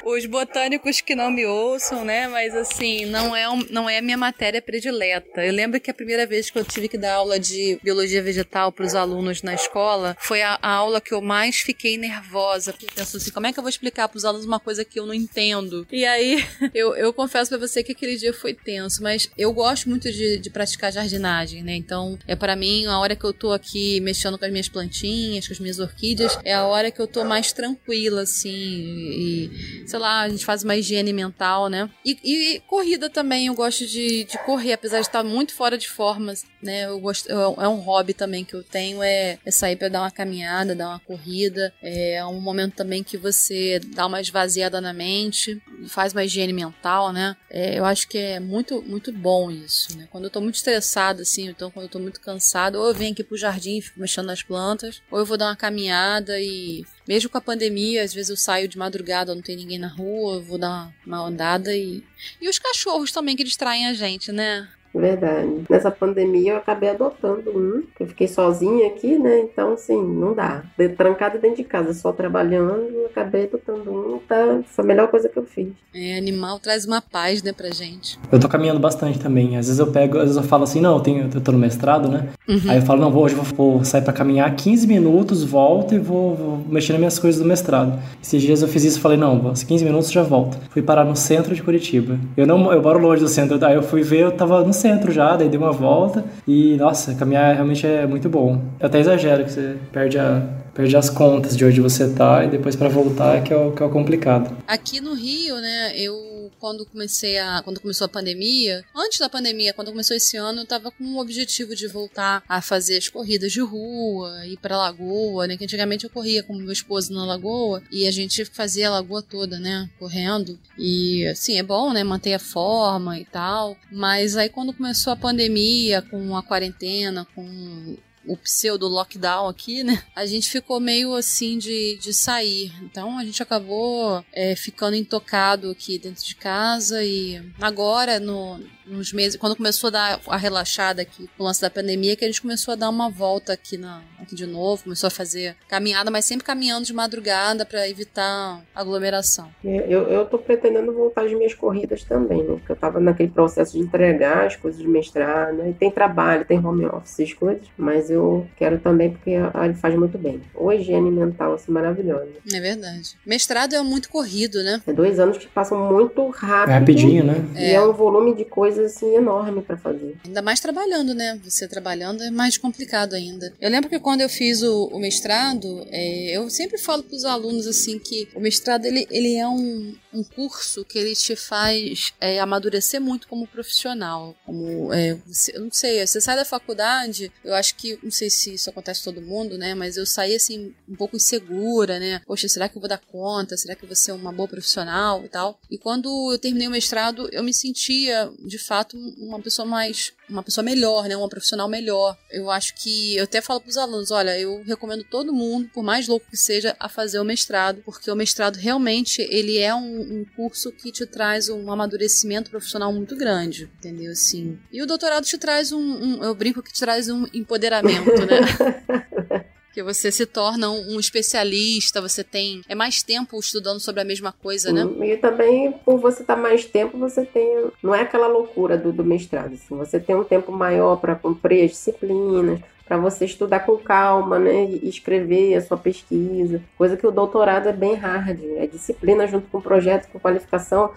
os 0.05 0.27
botânicos 0.27 1.01
que 1.01 1.15
não 1.15 1.31
me 1.31 1.47
ouçam, 1.47 2.05
né? 2.05 2.29
Mas 2.29 2.55
assim, 2.55 3.07
não 3.07 3.35
é, 3.35 3.49
um, 3.49 3.65
não 3.71 3.89
é 3.89 3.99
a 3.99 4.03
minha 4.03 4.17
matéria 4.17 4.61
predileta. 4.61 5.45
Eu 5.45 5.53
lembro 5.53 5.81
que 5.81 5.91
a 5.91 5.95
primeira 5.95 6.27
vez 6.27 6.51
que 6.51 6.59
eu 6.59 6.65
tive 6.65 6.89
que 6.89 6.99
dar 6.99 7.15
aula 7.15 7.39
de 7.39 7.79
biologia 7.83 8.23
vegetal 8.23 8.71
para 8.71 8.85
os 8.85 8.95
alunos 8.95 9.43
na 9.43 9.55
escola 9.55 10.17
foi 10.21 10.43
a, 10.43 10.59
a, 10.61 10.71
aula 10.71 11.01
que 11.01 11.13
eu 11.13 11.21
mais 11.21 11.57
fiquei 11.57 11.97
nervosa. 11.97 12.73
Porque 12.73 12.87
eu 12.87 12.91
penso 12.95 13.17
assim, 13.17 13.31
como 13.31 13.47
é 13.47 13.53
que 13.53 13.59
eu 13.59 13.63
vou 13.63 13.71
explicar 13.71 14.09
para 14.09 14.19
os 14.19 14.25
alunos 14.25 14.47
uma 14.47 14.61
coisa 14.61 14.85
que 14.85 14.99
eu 14.99 15.07
não 15.07 15.15
entendo? 15.15 15.87
E 15.91 16.05
aí, 16.05 16.45
eu, 16.75 16.95
eu 16.97 17.13
confesso 17.13 17.51
para 17.51 17.59
você 17.59 17.83
que 17.83 17.93
aquele 17.93 18.17
dia 18.17 18.33
foi 18.33 18.55
tenso, 18.55 19.03
mas 19.03 19.31
eu 19.39 19.53
gosto 19.53 19.89
muito 19.89 20.11
de, 20.13 20.39
de 20.39 20.51
praticar 20.51 20.93
jardinagem, 20.93 21.63
né? 21.63 21.75
Então, 21.75 22.19
é 22.27 22.37
para 22.37 22.55
mim, 22.55 22.87
a 22.87 22.99
hora 22.99 23.17
que 23.17 23.25
eu 23.25 23.33
tô 23.33 23.53
aqui 23.53 24.01
mexendo 24.01 24.39
com 24.39 24.45
as 24.45 24.51
minhas 24.51 24.69
plantinhas, 24.69 25.47
com 25.47 25.53
as 25.53 25.61
minhas 25.61 25.79
orquídeas, 25.79 26.39
é 26.45 26.55
a 26.55 26.65
hora 26.65 26.91
que 26.91 27.01
eu 27.01 27.07
tô 27.07 27.25
mais 27.25 27.53
tranquila, 27.53 28.23
assim, 28.23 28.51
e 28.51 29.85
sei 29.95 30.01
lá, 30.01 30.23
a 30.23 30.29
gente 30.29 30.45
faz 30.45 30.65
uma 30.65 30.75
higiene 30.75 31.13
mental, 31.13 31.69
né? 31.69 31.89
E, 32.05 32.19
e 32.25 32.61
corrida 32.67 33.09
também, 33.09 33.47
eu 33.47 33.55
gosto 33.55 33.87
de, 33.87 34.25
de 34.25 34.37
correr, 34.39 34.73
apesar 34.73 35.01
de 35.01 35.07
estar 35.07 35.23
muito 35.23 35.55
fora 35.55 35.79
de 35.79 35.89
formas, 35.89 36.45
né? 36.65 36.87
Eu 36.87 36.99
gosto, 36.99 37.29
eu, 37.29 37.55
é 37.59 37.69
um 37.69 37.81
hobby 37.81 38.15
também 38.15 38.45
que 38.45 38.55
eu 38.55 38.63
tenho, 38.63 39.03
é, 39.03 39.39
é 39.45 39.51
sair 39.51 39.77
para 39.77 39.89
dar 39.89 40.01
uma 40.01 40.11
caminhada, 40.11 40.75
dar 40.75 40.89
uma 40.89 41.01
corrida. 41.01 41.73
É 41.83 42.25
um 42.25 42.41
momento 42.41 42.75
também 42.75 43.03
que 43.03 43.17
você 43.17 43.81
dá 43.95 44.07
uma 44.07 44.21
esvaziada 44.21 44.81
na 44.81 44.93
mente, 44.93 45.63
faz 45.89 46.13
uma 46.13 46.25
higiene 46.25 46.53
mental, 46.53 47.13
né? 47.13 47.37
É, 47.51 47.79
eu 47.79 47.85
acho 47.85 48.09
que 48.09 48.19
é 48.19 48.41
muito, 48.41 48.83
muito 48.83 49.13
bom 49.13 49.51
isso, 49.51 49.97
né? 49.97 50.09
Quando 50.11 50.25
eu 50.25 50.31
tô 50.31 50.41
muito 50.41 50.57
estressado, 50.57 51.23
assim, 51.23 51.49
então 51.49 51.71
quando 51.71 51.85
eu 51.85 51.91
tô 51.91 51.99
muito 51.99 52.21
cansado, 52.21 52.77
ou 52.77 52.89
eu 52.89 52.95
venho 52.95 53.13
aqui 53.13 53.23
pro 53.23 53.37
jardim 53.37 53.81
fico 53.81 54.01
mexendo 54.01 54.27
nas 54.27 54.43
plantas, 54.43 55.03
ou 55.11 55.19
eu 55.19 55.27
vou 55.27 55.37
dar 55.37 55.47
uma 55.47 55.57
caminhada 55.57 56.41
e 56.41 56.85
mesmo 57.07 57.29
com 57.29 57.39
a 57.39 57.41
pandemia, 57.41 58.03
às 58.03 58.15
vezes 58.15 58.31
eu 58.31 58.37
saio 58.37 58.67
de 58.67 58.79
madrugada, 58.79 59.35
não 59.35 59.43
tem 59.43 59.57
ninguém 59.57 59.79
na 59.79 59.89
rua, 59.89 60.37
eu 60.37 60.43
vou 60.43 60.59
dar 60.59 60.93
uma 61.07 61.19
andada 61.19 61.75
e. 61.77 62.03
E 62.41 62.49
os 62.49 62.59
cachorros 62.59 63.13
também 63.13 63.37
que 63.37 63.45
distraem 63.45 63.87
a 63.87 63.95
gente, 63.95 64.33
né? 64.33 64.69
Verdade. 64.95 65.65
Nessa 65.69 65.91
pandemia 65.91 66.53
eu 66.53 66.59
acabei 66.59 66.91
adotando 66.91 67.51
um. 67.51 67.83
Eu 67.99 68.07
fiquei 68.07 68.29
sozinha 68.29 68.87
aqui, 68.87 69.19
né? 69.19 69.41
Então, 69.41 69.73
assim, 69.73 70.01
não 70.01 70.35
dá. 70.35 70.63
De, 70.79 70.89
trancada 70.91 71.39
dentro 71.39 71.57
de 71.57 71.65
casa, 71.65 71.93
só 71.93 72.13
trabalhando, 72.13 72.91
eu 72.93 73.07
acabei 73.07 73.45
adotando 73.45 73.91
um. 73.91 74.19
Tá, 74.19 74.61
foi 74.65 74.85
a 74.85 74.87
melhor 74.87 75.09
coisa 75.09 75.29
que 75.29 75.37
eu 75.37 75.45
fiz. 75.45 75.69
É, 75.93 76.17
animal 76.17 76.59
traz 76.61 76.87
uma 76.87 77.03
paz, 77.03 77.43
né, 77.43 77.53
pra 77.53 77.71
gente. 77.71 78.19
Eu 78.31 78.39
tô 78.39 78.49
caminhando 78.49 78.79
bastante 78.79 79.19
também. 79.19 79.57
Às 79.57 79.67
vezes 79.67 79.79
eu 79.79 79.89
pego, 79.89 80.19
às 80.19 80.25
vezes 80.25 80.37
eu 80.37 80.43
falo 80.43 80.65
assim, 80.65 80.81
não, 80.81 80.97
eu, 80.97 81.01
tenho, 81.01 81.31
eu 81.35 81.41
tô 81.41 81.51
no 81.51 81.59
mestrado, 81.59 82.09
né? 82.09 82.29
Uhum. 82.49 82.61
Aí 82.69 82.79
eu 82.79 82.83
falo, 82.83 83.01
não, 83.01 83.11
vou, 83.11 83.25
hoje 83.25 83.35
eu 83.35 83.43
vou, 83.43 83.73
vou 83.73 83.85
sair 83.85 84.03
pra 84.03 84.13
caminhar 84.13 84.55
15 84.55 84.87
minutos, 84.87 85.43
volto 85.43 85.95
e 85.95 85.99
vou, 85.99 86.37
vou 86.37 86.65
mexer 86.69 86.93
nas 86.93 87.01
minhas 87.01 87.19
coisas 87.19 87.41
do 87.41 87.47
mestrado. 87.47 87.99
Esses 88.23 88.41
dias 88.41 88.63
eu 88.63 88.69
fiz 88.69 88.85
isso 88.85 88.99
e 88.99 89.01
falei, 89.01 89.19
não, 89.19 89.53
15 89.53 89.85
minutos 89.85 90.11
já 90.11 90.23
volto. 90.23 90.57
Fui 90.71 90.83
parar 90.83 91.05
no 91.05 91.17
centro 91.17 91.55
de 91.55 91.63
Curitiba. 91.63 92.19
Eu 92.37 92.47
não, 92.47 92.73
eu 92.73 92.83
moro 92.83 92.99
longe 92.99 93.21
do 93.21 93.29
centro, 93.29 93.59
aí 93.65 93.75
eu 93.75 93.83
fui 93.83 94.03
ver, 94.03 94.21
eu 94.21 94.33
tava 94.33 94.63
no 94.63 94.73
centro 94.73 94.84
já, 95.13 95.37
daí 95.37 95.49
dei 95.49 95.59
uma 95.59 95.73
volta 95.73 96.25
e, 96.47 96.77
nossa, 96.77 97.15
caminhar 97.15 97.55
realmente 97.55 97.87
é 97.87 98.07
muito 98.07 98.29
bom. 98.29 98.61
Eu 98.79 98.87
até 98.87 98.99
exagero 99.01 99.45
que 99.45 99.51
você 99.51 99.77
perde, 99.93 100.19
a, 100.19 100.43
perde 100.75 100.97
as 100.97 101.09
contas 101.09 101.57
de 101.57 101.65
onde 101.65 101.81
você 101.81 102.13
tá 102.13 102.45
e 102.45 102.51
depois 102.51 102.75
para 102.75 102.89
voltar 102.89 103.37
é 103.37 103.41
que 103.41 103.53
é, 103.53 103.57
o, 103.57 103.73
que 103.73 103.83
é 103.83 103.87
o 103.87 103.91
complicado. 103.91 104.57
Aqui 104.67 105.01
no 105.01 105.15
Rio, 105.15 105.57
né, 105.57 105.97
eu 105.97 106.51
quando 106.59 106.85
comecei 106.85 107.39
a 107.39 107.63
quando 107.63 107.81
começou 107.81 108.05
a 108.05 108.09
pandemia, 108.09 108.85
antes 108.95 109.19
da 109.19 109.29
pandemia, 109.29 109.73
quando 109.73 109.91
começou 109.91 110.17
esse 110.17 110.37
ano, 110.37 110.63
eu 110.63 110.67
tava 110.67 110.91
com 110.91 111.05
o 111.05 111.21
objetivo 111.21 111.75
de 111.75 111.87
voltar 111.87 112.43
a 112.49 112.61
fazer 112.61 112.99
as 112.99 113.09
corridas 113.09 113.53
de 113.53 113.61
rua, 113.61 114.47
ir 114.47 114.57
pra 114.59 114.77
lagoa, 114.77 115.47
né? 115.47 115.57
Que 115.57 115.65
antigamente 115.65 116.05
eu 116.05 116.11
corria 116.11 116.43
com 116.43 116.55
meu 116.55 116.73
esposo 116.73 117.13
na 117.13 117.25
lagoa 117.25 117.83
e 117.91 118.07
a 118.07 118.11
gente 118.11 118.45
fazia 118.45 118.89
a 118.89 118.93
lagoa 118.93 119.23
toda, 119.23 119.59
né? 119.59 119.89
Correndo. 119.99 120.59
E 120.79 121.27
assim, 121.27 121.59
é 121.59 121.63
bom, 121.63 121.93
né? 121.93 122.03
Manter 122.03 122.35
a 122.35 122.39
forma 122.39 123.19
e 123.19 123.25
tal. 123.25 123.77
Mas 123.91 124.37
aí 124.37 124.49
quando 124.49 124.73
começou 124.73 125.13
a 125.13 125.17
pandemia, 125.17 126.03
com 126.03 126.37
a 126.37 126.43
quarentena, 126.43 127.27
com 127.35 127.97
o 128.27 128.37
pseudo 128.37 128.89
lockdown 128.89 129.49
aqui, 129.49 129.83
né? 129.83 130.03
A 130.15 130.27
gente 130.27 130.49
ficou 130.49 130.81
meio 130.81 131.15
assim 131.15 131.59
de, 131.59 131.99
de 132.01 132.13
sair. 132.13 132.73
Então 132.83 133.19
a 133.19 133.25
gente 133.25 133.43
acabou 133.43 134.25
é, 134.33 134.57
ficando 134.57 134.97
intocado 134.97 135.71
aqui 135.71 135.99
dentro 135.99 136.25
de 136.25 136.35
casa 136.35 137.05
e 137.05 137.43
agora, 137.61 138.19
no, 138.19 138.61
nos 138.87 139.13
meses, 139.13 139.39
quando 139.39 139.57
começou 139.57 139.89
a 139.89 139.91
dar 139.91 140.21
a 140.29 140.37
relaxada 140.37 141.03
aqui 141.03 141.29
com 141.37 141.43
o 141.43 141.47
lance 141.47 141.61
da 141.61 141.71
pandemia, 141.71 142.17
que 142.17 142.25
a 142.25 142.29
gente 142.29 142.43
começou 142.43 142.73
a 142.73 142.77
dar 142.77 142.89
uma 142.89 143.11
volta 143.11 143.53
aqui, 143.53 143.77
na, 143.77 144.03
aqui 144.21 144.35
de 144.35 144.47
novo, 144.47 144.85
começou 144.85 145.09
a 145.09 145.11
fazer 145.11 145.57
caminhada, 145.69 146.11
mas 146.11 146.25
sempre 146.25 146.45
caminhando 146.45 146.87
de 146.87 146.93
madrugada 146.93 147.65
para 147.65 147.89
evitar 147.89 148.63
aglomeração. 148.75 149.49
É, 149.65 149.87
eu, 149.89 150.09
eu 150.09 150.27
tô 150.27 150.39
pretendendo 150.39 150.93
voltar 150.93 151.25
às 151.25 151.33
minhas 151.33 151.55
corridas 151.55 152.03
também, 152.05 152.43
né? 152.43 152.57
Porque 152.57 152.73
eu 152.73 152.77
tava 152.77 153.01
naquele 153.01 153.31
processo 153.31 153.73
de 153.73 153.81
entregar 153.81 154.47
as 154.47 154.57
coisas 154.57 154.81
de 154.81 154.89
mestrado, 154.89 155.57
né? 155.57 155.71
E 155.71 155.75
tem 155.75 155.91
trabalho, 155.91 156.45
tem 156.45 156.59
home 156.59 156.87
office, 156.87 157.21
as 157.21 157.33
coisas, 157.33 157.67
mas 157.77 158.11
eu 158.11 158.47
quero 158.57 158.79
também 158.79 159.11
porque 159.11 159.31
ele 159.31 159.75
faz 159.75 159.95
muito 159.95 160.19
bem. 160.19 160.41
Ou 160.55 160.73
higiene 160.73 161.11
mental, 161.11 161.55
assim, 161.55 161.71
maravilhosa. 161.71 162.29
É 162.53 162.61
verdade. 162.61 163.17
Mestrado 163.27 163.75
é 163.75 163.83
muito 163.83 164.09
corrido, 164.09 164.63
né? 164.63 164.83
É 164.87 164.93
dois 164.93 165.19
anos 165.19 165.39
que 165.39 165.47
passam 165.47 165.93
muito 165.93 166.29
rápido. 166.29 166.71
É 166.71 166.79
rapidinho, 166.79 167.25
né? 167.25 167.35
E 167.55 167.65
é, 167.65 167.75
é 167.75 167.83
um 167.83 167.93
volume 167.93 168.35
de 168.35 168.45
coisas, 168.45 168.74
assim, 168.79 169.15
enorme 169.15 169.63
para 169.63 169.77
fazer. 169.77 170.17
Ainda 170.25 170.43
mais 170.43 170.61
trabalhando, 170.61 171.15
né? 171.15 171.39
Você 171.45 171.67
trabalhando 171.69 172.23
é 172.23 172.31
mais 172.31 172.57
complicado 172.57 173.15
ainda. 173.15 173.53
Eu 173.61 173.71
lembro 173.71 173.89
que 173.89 173.99
quando 173.99 174.21
eu 174.21 174.29
fiz 174.29 174.63
o, 174.63 174.87
o 174.87 174.99
mestrado, 174.99 175.87
é, 175.91 176.37
eu 176.37 176.49
sempre 176.51 176.79
falo 176.79 177.03
pros 177.03 177.25
alunos, 177.25 177.67
assim, 177.67 177.99
que 177.99 178.29
o 178.35 178.41
mestrado, 178.41 178.85
ele, 178.85 179.07
ele 179.11 179.35
é 179.35 179.47
um, 179.49 179.95
um 180.13 180.23
curso 180.23 180.85
que 180.85 180.99
ele 180.99 181.15
te 181.15 181.35
faz 181.37 182.13
é, 182.21 182.39
amadurecer 182.41 183.01
muito 183.01 183.29
como 183.29 183.47
profissional. 183.47 184.35
Como, 184.45 184.93
é, 184.93 185.19
eu 185.53 185.61
não 185.61 185.73
sei, 185.73 186.07
você 186.07 186.21
sai 186.21 186.37
da 186.37 186.45
faculdade, 186.45 187.33
eu 187.45 187.55
acho 187.55 187.75
que, 187.77 187.99
não 188.03 188.11
sei 188.11 188.31
se 188.31 188.55
isso 188.55 188.71
acontece 188.71 189.03
todo 189.03 189.21
mundo, 189.21 189.59
né? 189.59 189.75
Mas 189.75 189.97
eu 189.97 190.07
saí, 190.07 190.35
assim, 190.35 190.75
um 190.89 190.95
pouco 190.95 191.17
insegura, 191.17 191.99
né? 191.99 192.21
Poxa, 192.27 192.49
será 192.49 192.69
que 192.69 192.77
eu 192.77 192.81
vou 192.81 192.89
dar 192.89 192.99
conta? 192.99 193.57
Será 193.57 193.75
que 193.75 193.85
eu 193.85 193.89
vou 193.89 193.97
ser 193.97 194.13
uma 194.13 194.33
boa 194.33 194.49
profissional 194.49 195.25
e 195.25 195.29
tal? 195.29 195.59
E 195.71 195.79
quando 195.79 196.33
eu 196.33 196.39
terminei 196.39 196.69
o 196.69 196.71
mestrado, 196.71 197.29
eu 197.33 197.43
me 197.43 197.53
sentia, 197.53 198.31
de 198.39 198.59
fato, 198.67 198.97
uma 199.19 199.41
pessoa 199.41 199.67
mais 199.67 200.13
uma 200.29 200.43
pessoa 200.43 200.65
melhor, 200.65 201.07
né? 201.07 201.17
Uma 201.17 201.29
profissional 201.29 201.69
melhor. 201.69 202.17
Eu 202.31 202.51
acho 202.51 202.75
que 202.75 203.17
eu 203.17 203.25
até 203.25 203.41
falo 203.41 203.61
para 203.61 203.71
os 203.71 203.77
alunos, 203.77 204.11
olha, 204.11 204.39
eu 204.39 204.63
recomendo 204.65 205.05
todo 205.05 205.33
mundo, 205.33 205.69
por 205.73 205.83
mais 205.83 206.09
louco 206.09 206.27
que 206.31 206.37
seja, 206.37 206.75
a 206.81 206.89
fazer 206.89 207.19
o 207.19 207.25
mestrado, 207.25 207.83
porque 207.85 208.11
o 208.11 208.17
mestrado 208.17 208.57
realmente 208.57 209.23
ele 209.23 209.59
é 209.59 209.75
um, 209.75 210.01
um 210.21 210.25
curso 210.37 210.73
que 210.73 210.91
te 210.91 211.07
traz 211.07 211.49
um 211.49 211.71
amadurecimento 211.71 212.51
profissional 212.51 212.93
muito 212.93 213.17
grande, 213.17 213.71
entendeu? 213.79 214.13
Assim. 214.13 214.59
E 214.73 214.83
o 214.83 214.87
doutorado 214.87 215.25
te 215.25 215.37
traz 215.39 215.73
um, 215.73 215.81
um 215.81 216.25
eu 216.25 216.35
brinco 216.35 216.63
que 216.63 216.73
te 216.73 216.81
traz 216.81 217.09
um 217.09 217.27
empoderamento, 217.33 218.27
né? 218.27 219.45
que 219.75 219.83
você 219.83 220.13
se 220.13 220.25
torna 220.25 220.71
um, 220.71 221.01
especialista, 221.01 222.01
você 222.01 222.23
tem 222.23 222.63
é 222.69 222.75
mais 222.77 223.03
tempo 223.03 223.39
estudando 223.39 223.81
sobre 223.81 224.01
a 224.01 224.05
mesma 224.05 224.33
coisa, 224.33 224.73
né? 224.73 224.87
E 225.05 225.17
também 225.17 225.73
por 225.85 225.99
você 225.99 226.23
estar 226.23 226.37
tá 226.37 226.41
mais 226.41 226.65
tempo, 226.65 226.97
você 226.97 227.25
tem 227.27 227.67
não 227.83 227.93
é 227.93 228.03
aquela 228.03 228.29
loucura 228.29 228.79
do, 228.79 228.93
do 228.93 229.05
mestrado, 229.05 229.55
assim, 229.55 229.77
você 229.77 229.99
tem 229.99 230.15
um 230.15 230.23
tempo 230.23 230.53
maior 230.53 230.97
para 230.97 231.17
cumprir 231.17 231.65
as 231.65 231.73
disciplinas, 231.73 232.61
para 232.87 232.99
você 232.99 233.25
estudar 233.25 233.61
com 233.61 233.77
calma, 233.79 234.39
né, 234.39 234.65
e 234.65 234.89
escrever 234.89 235.57
a 235.57 235.61
sua 235.61 235.77
pesquisa, 235.77 236.63
coisa 236.79 236.97
que 236.97 237.07
o 237.07 237.11
doutorado 237.11 237.69
é 237.69 237.73
bem 237.73 237.95
hard, 237.95 238.39
é 238.57 238.67
disciplina 238.67 239.27
junto 239.27 239.49
com 239.49 239.61
projeto, 239.61 240.09
com 240.13 240.21
qualificação, 240.21 240.93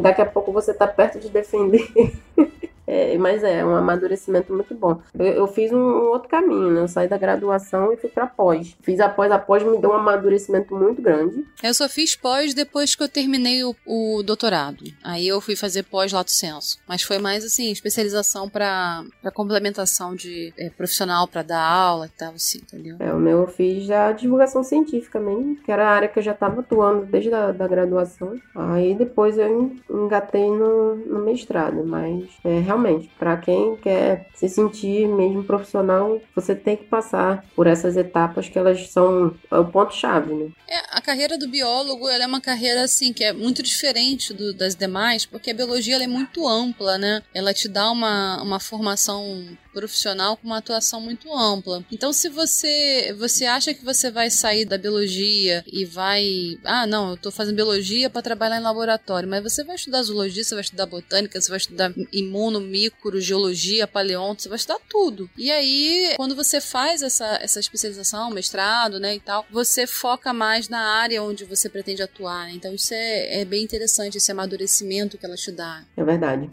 daqui 0.00 0.20
a 0.20 0.26
pouco 0.26 0.52
você 0.52 0.70
está 0.70 0.86
perto 0.86 1.18
de 1.18 1.28
defender 1.28 1.90
É, 2.86 3.18
mas 3.18 3.42
é 3.42 3.64
um 3.64 3.74
amadurecimento 3.74 4.54
muito 4.54 4.74
bom. 4.74 5.00
Eu, 5.18 5.26
eu 5.26 5.46
fiz 5.48 5.72
um, 5.72 5.76
um, 5.76 6.08
outro 6.10 6.28
caminho, 6.28 6.70
né? 6.70 6.80
Eu 6.80 6.88
saí 6.88 7.08
da 7.08 7.18
graduação 7.18 7.92
e 7.92 7.96
fui 7.96 8.08
para 8.08 8.26
pós. 8.26 8.76
Fiz 8.82 9.00
a 9.00 9.08
pós, 9.08 9.32
a 9.32 9.38
pós 9.38 9.62
me 9.62 9.78
deu 9.78 9.90
um 9.90 9.94
amadurecimento 9.94 10.74
muito 10.74 11.02
grande. 11.02 11.44
Eu 11.62 11.74
só 11.74 11.88
fiz 11.88 12.14
pós 12.14 12.54
depois 12.54 12.94
que 12.94 13.02
eu 13.02 13.08
terminei 13.08 13.64
o, 13.64 13.74
o 13.84 14.22
doutorado. 14.22 14.84
Aí 15.02 15.26
eu 15.26 15.40
fui 15.40 15.56
fazer 15.56 15.82
pós 15.82 16.12
lato 16.12 16.30
senso. 16.30 16.78
Mas 16.86 17.02
foi 17.02 17.18
mais 17.18 17.44
assim, 17.44 17.72
especialização 17.72 18.48
para 18.48 19.04
complementação 19.34 20.14
de 20.14 20.52
é, 20.56 20.70
profissional 20.70 21.26
para 21.26 21.42
dar 21.42 21.62
aula 21.62 22.06
e 22.06 22.10
tal, 22.10 22.34
assim, 22.34 22.58
entendeu? 22.58 22.96
É, 23.00 23.12
o 23.12 23.18
meu 23.18 23.40
eu 23.40 23.46
fiz 23.48 23.90
a 23.90 24.12
divulgação 24.12 24.62
científica 24.62 25.18
mesmo, 25.18 25.56
que 25.56 25.70
era 25.70 25.88
a 25.88 25.90
área 25.90 26.08
que 26.08 26.18
eu 26.18 26.22
já 26.22 26.32
estava 26.32 26.60
atuando 26.60 27.04
desde 27.04 27.32
a 27.34 27.50
da 27.52 27.66
graduação. 27.66 28.40
Aí 28.54 28.94
depois 28.94 29.36
eu 29.36 29.55
engatei 29.90 30.48
no, 30.50 30.96
no 30.96 31.24
mestrado, 31.24 31.84
mas 31.86 32.24
é, 32.44 32.60
realmente 32.60 33.10
para 33.18 33.36
quem 33.36 33.76
quer 33.76 34.28
se 34.34 34.48
sentir 34.48 35.08
mesmo 35.08 35.44
profissional, 35.44 36.20
você 36.34 36.54
tem 36.54 36.76
que 36.76 36.84
passar 36.84 37.44
por 37.54 37.66
essas 37.66 37.96
etapas 37.96 38.48
que 38.48 38.58
elas 38.58 38.90
são 38.90 39.34
é 39.50 39.58
o 39.58 39.64
ponto-chave, 39.64 40.34
né? 40.34 40.50
É, 40.68 40.78
a 40.90 41.00
carreira 41.00 41.38
do 41.38 41.48
biólogo 41.48 42.08
ela 42.08 42.24
é 42.24 42.26
uma 42.26 42.40
carreira 42.40 42.82
assim 42.82 43.12
que 43.12 43.24
é 43.24 43.32
muito 43.32 43.62
diferente 43.62 44.32
do, 44.32 44.52
das 44.52 44.74
demais, 44.74 45.24
porque 45.24 45.50
a 45.50 45.54
biologia 45.54 45.96
é 45.96 46.06
muito 46.06 46.46
ampla, 46.46 46.98
né? 46.98 47.22
Ela 47.34 47.54
te 47.54 47.68
dá 47.68 47.90
uma, 47.90 48.42
uma 48.42 48.60
formação 48.60 49.56
profissional 49.76 50.38
com 50.38 50.46
uma 50.46 50.56
atuação 50.56 51.02
muito 51.02 51.30
ampla. 51.36 51.84
Então, 51.92 52.10
se 52.10 52.30
você 52.30 53.14
você 53.18 53.44
acha 53.44 53.74
que 53.74 53.84
você 53.84 54.10
vai 54.10 54.30
sair 54.30 54.64
da 54.64 54.78
biologia 54.78 55.62
e 55.70 55.84
vai, 55.84 56.58
ah, 56.64 56.86
não, 56.86 57.10
eu 57.10 57.16
tô 57.18 57.30
fazendo 57.30 57.56
biologia 57.56 58.08
para 58.08 58.22
trabalhar 58.22 58.56
em 58.56 58.62
laboratório, 58.62 59.28
mas 59.28 59.42
você 59.42 59.62
vai 59.62 59.76
estudar 59.76 60.02
zoologia, 60.02 60.42
você 60.42 60.54
vai 60.54 60.62
estudar 60.62 60.86
botânica, 60.86 61.38
você 61.38 61.50
vai 61.50 61.58
estudar 61.58 61.92
imuno, 62.10 62.58
micro, 62.58 63.20
geologia, 63.20 63.86
paleonto, 63.86 64.42
você 64.42 64.48
vai 64.48 64.56
estudar 64.56 64.80
tudo. 64.88 65.28
E 65.36 65.50
aí, 65.50 66.14
quando 66.16 66.34
você 66.34 66.58
faz 66.58 67.02
essa, 67.02 67.38
essa 67.42 67.60
especialização, 67.60 68.30
mestrado, 68.30 68.98
né, 68.98 69.14
e 69.16 69.20
tal, 69.20 69.44
você 69.50 69.86
foca 69.86 70.32
mais 70.32 70.70
na 70.70 70.80
área 70.80 71.22
onde 71.22 71.44
você 71.44 71.68
pretende 71.68 72.02
atuar. 72.02 72.46
Né? 72.46 72.52
Então, 72.54 72.74
isso 72.74 72.94
é, 72.94 73.42
é 73.42 73.44
bem 73.44 73.62
interessante, 73.62 74.16
esse 74.16 74.32
amadurecimento 74.32 75.18
que 75.18 75.26
ela 75.26 75.36
te 75.36 75.52
dá. 75.52 75.84
É 75.96 76.02
verdade. 76.02 76.50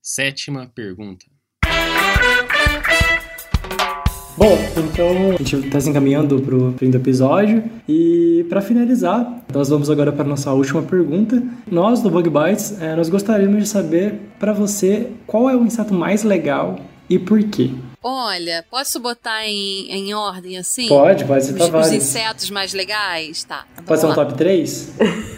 Sétima 0.00 0.68
pergunta. 0.74 1.29
Bom, 4.36 4.56
então 4.76 5.32
a 5.34 5.36
gente 5.36 5.56
está 5.66 5.78
se 5.78 5.90
encaminhando 5.90 6.40
para 6.40 6.56
o 6.56 6.72
fim 6.78 6.90
do 6.90 6.96
episódio 6.96 7.62
e 7.86 8.46
para 8.48 8.62
finalizar, 8.62 9.44
nós 9.52 9.68
vamos 9.68 9.90
agora 9.90 10.10
para 10.10 10.24
nossa 10.24 10.50
última 10.52 10.82
pergunta. 10.82 11.42
Nós 11.70 12.00
do 12.00 12.08
Bug 12.08 12.30
Bites, 12.30 12.80
é, 12.80 12.96
nós 12.96 13.10
gostaríamos 13.10 13.58
de 13.62 13.68
saber 13.68 14.18
para 14.38 14.54
você 14.54 15.08
qual 15.26 15.50
é 15.50 15.54
o 15.54 15.62
inseto 15.62 15.92
mais 15.92 16.22
legal 16.22 16.78
e 17.10 17.18
por 17.18 17.42
quê. 17.42 17.70
Olha, 18.02 18.64
posso 18.70 18.98
botar 18.98 19.46
em, 19.46 19.90
em 19.90 20.14
ordem 20.14 20.56
assim? 20.56 20.88
Pode, 20.88 21.26
pode 21.26 21.44
citar 21.44 21.64
os, 21.64 21.68
vários. 21.68 21.90
Os 21.90 21.96
insetos 21.96 22.48
mais 22.48 22.72
legais? 22.72 23.44
Tá. 23.44 23.66
Pode 23.84 24.00
ser 24.00 24.06
um 24.06 24.14
top 24.14 24.32
3? 24.34 24.94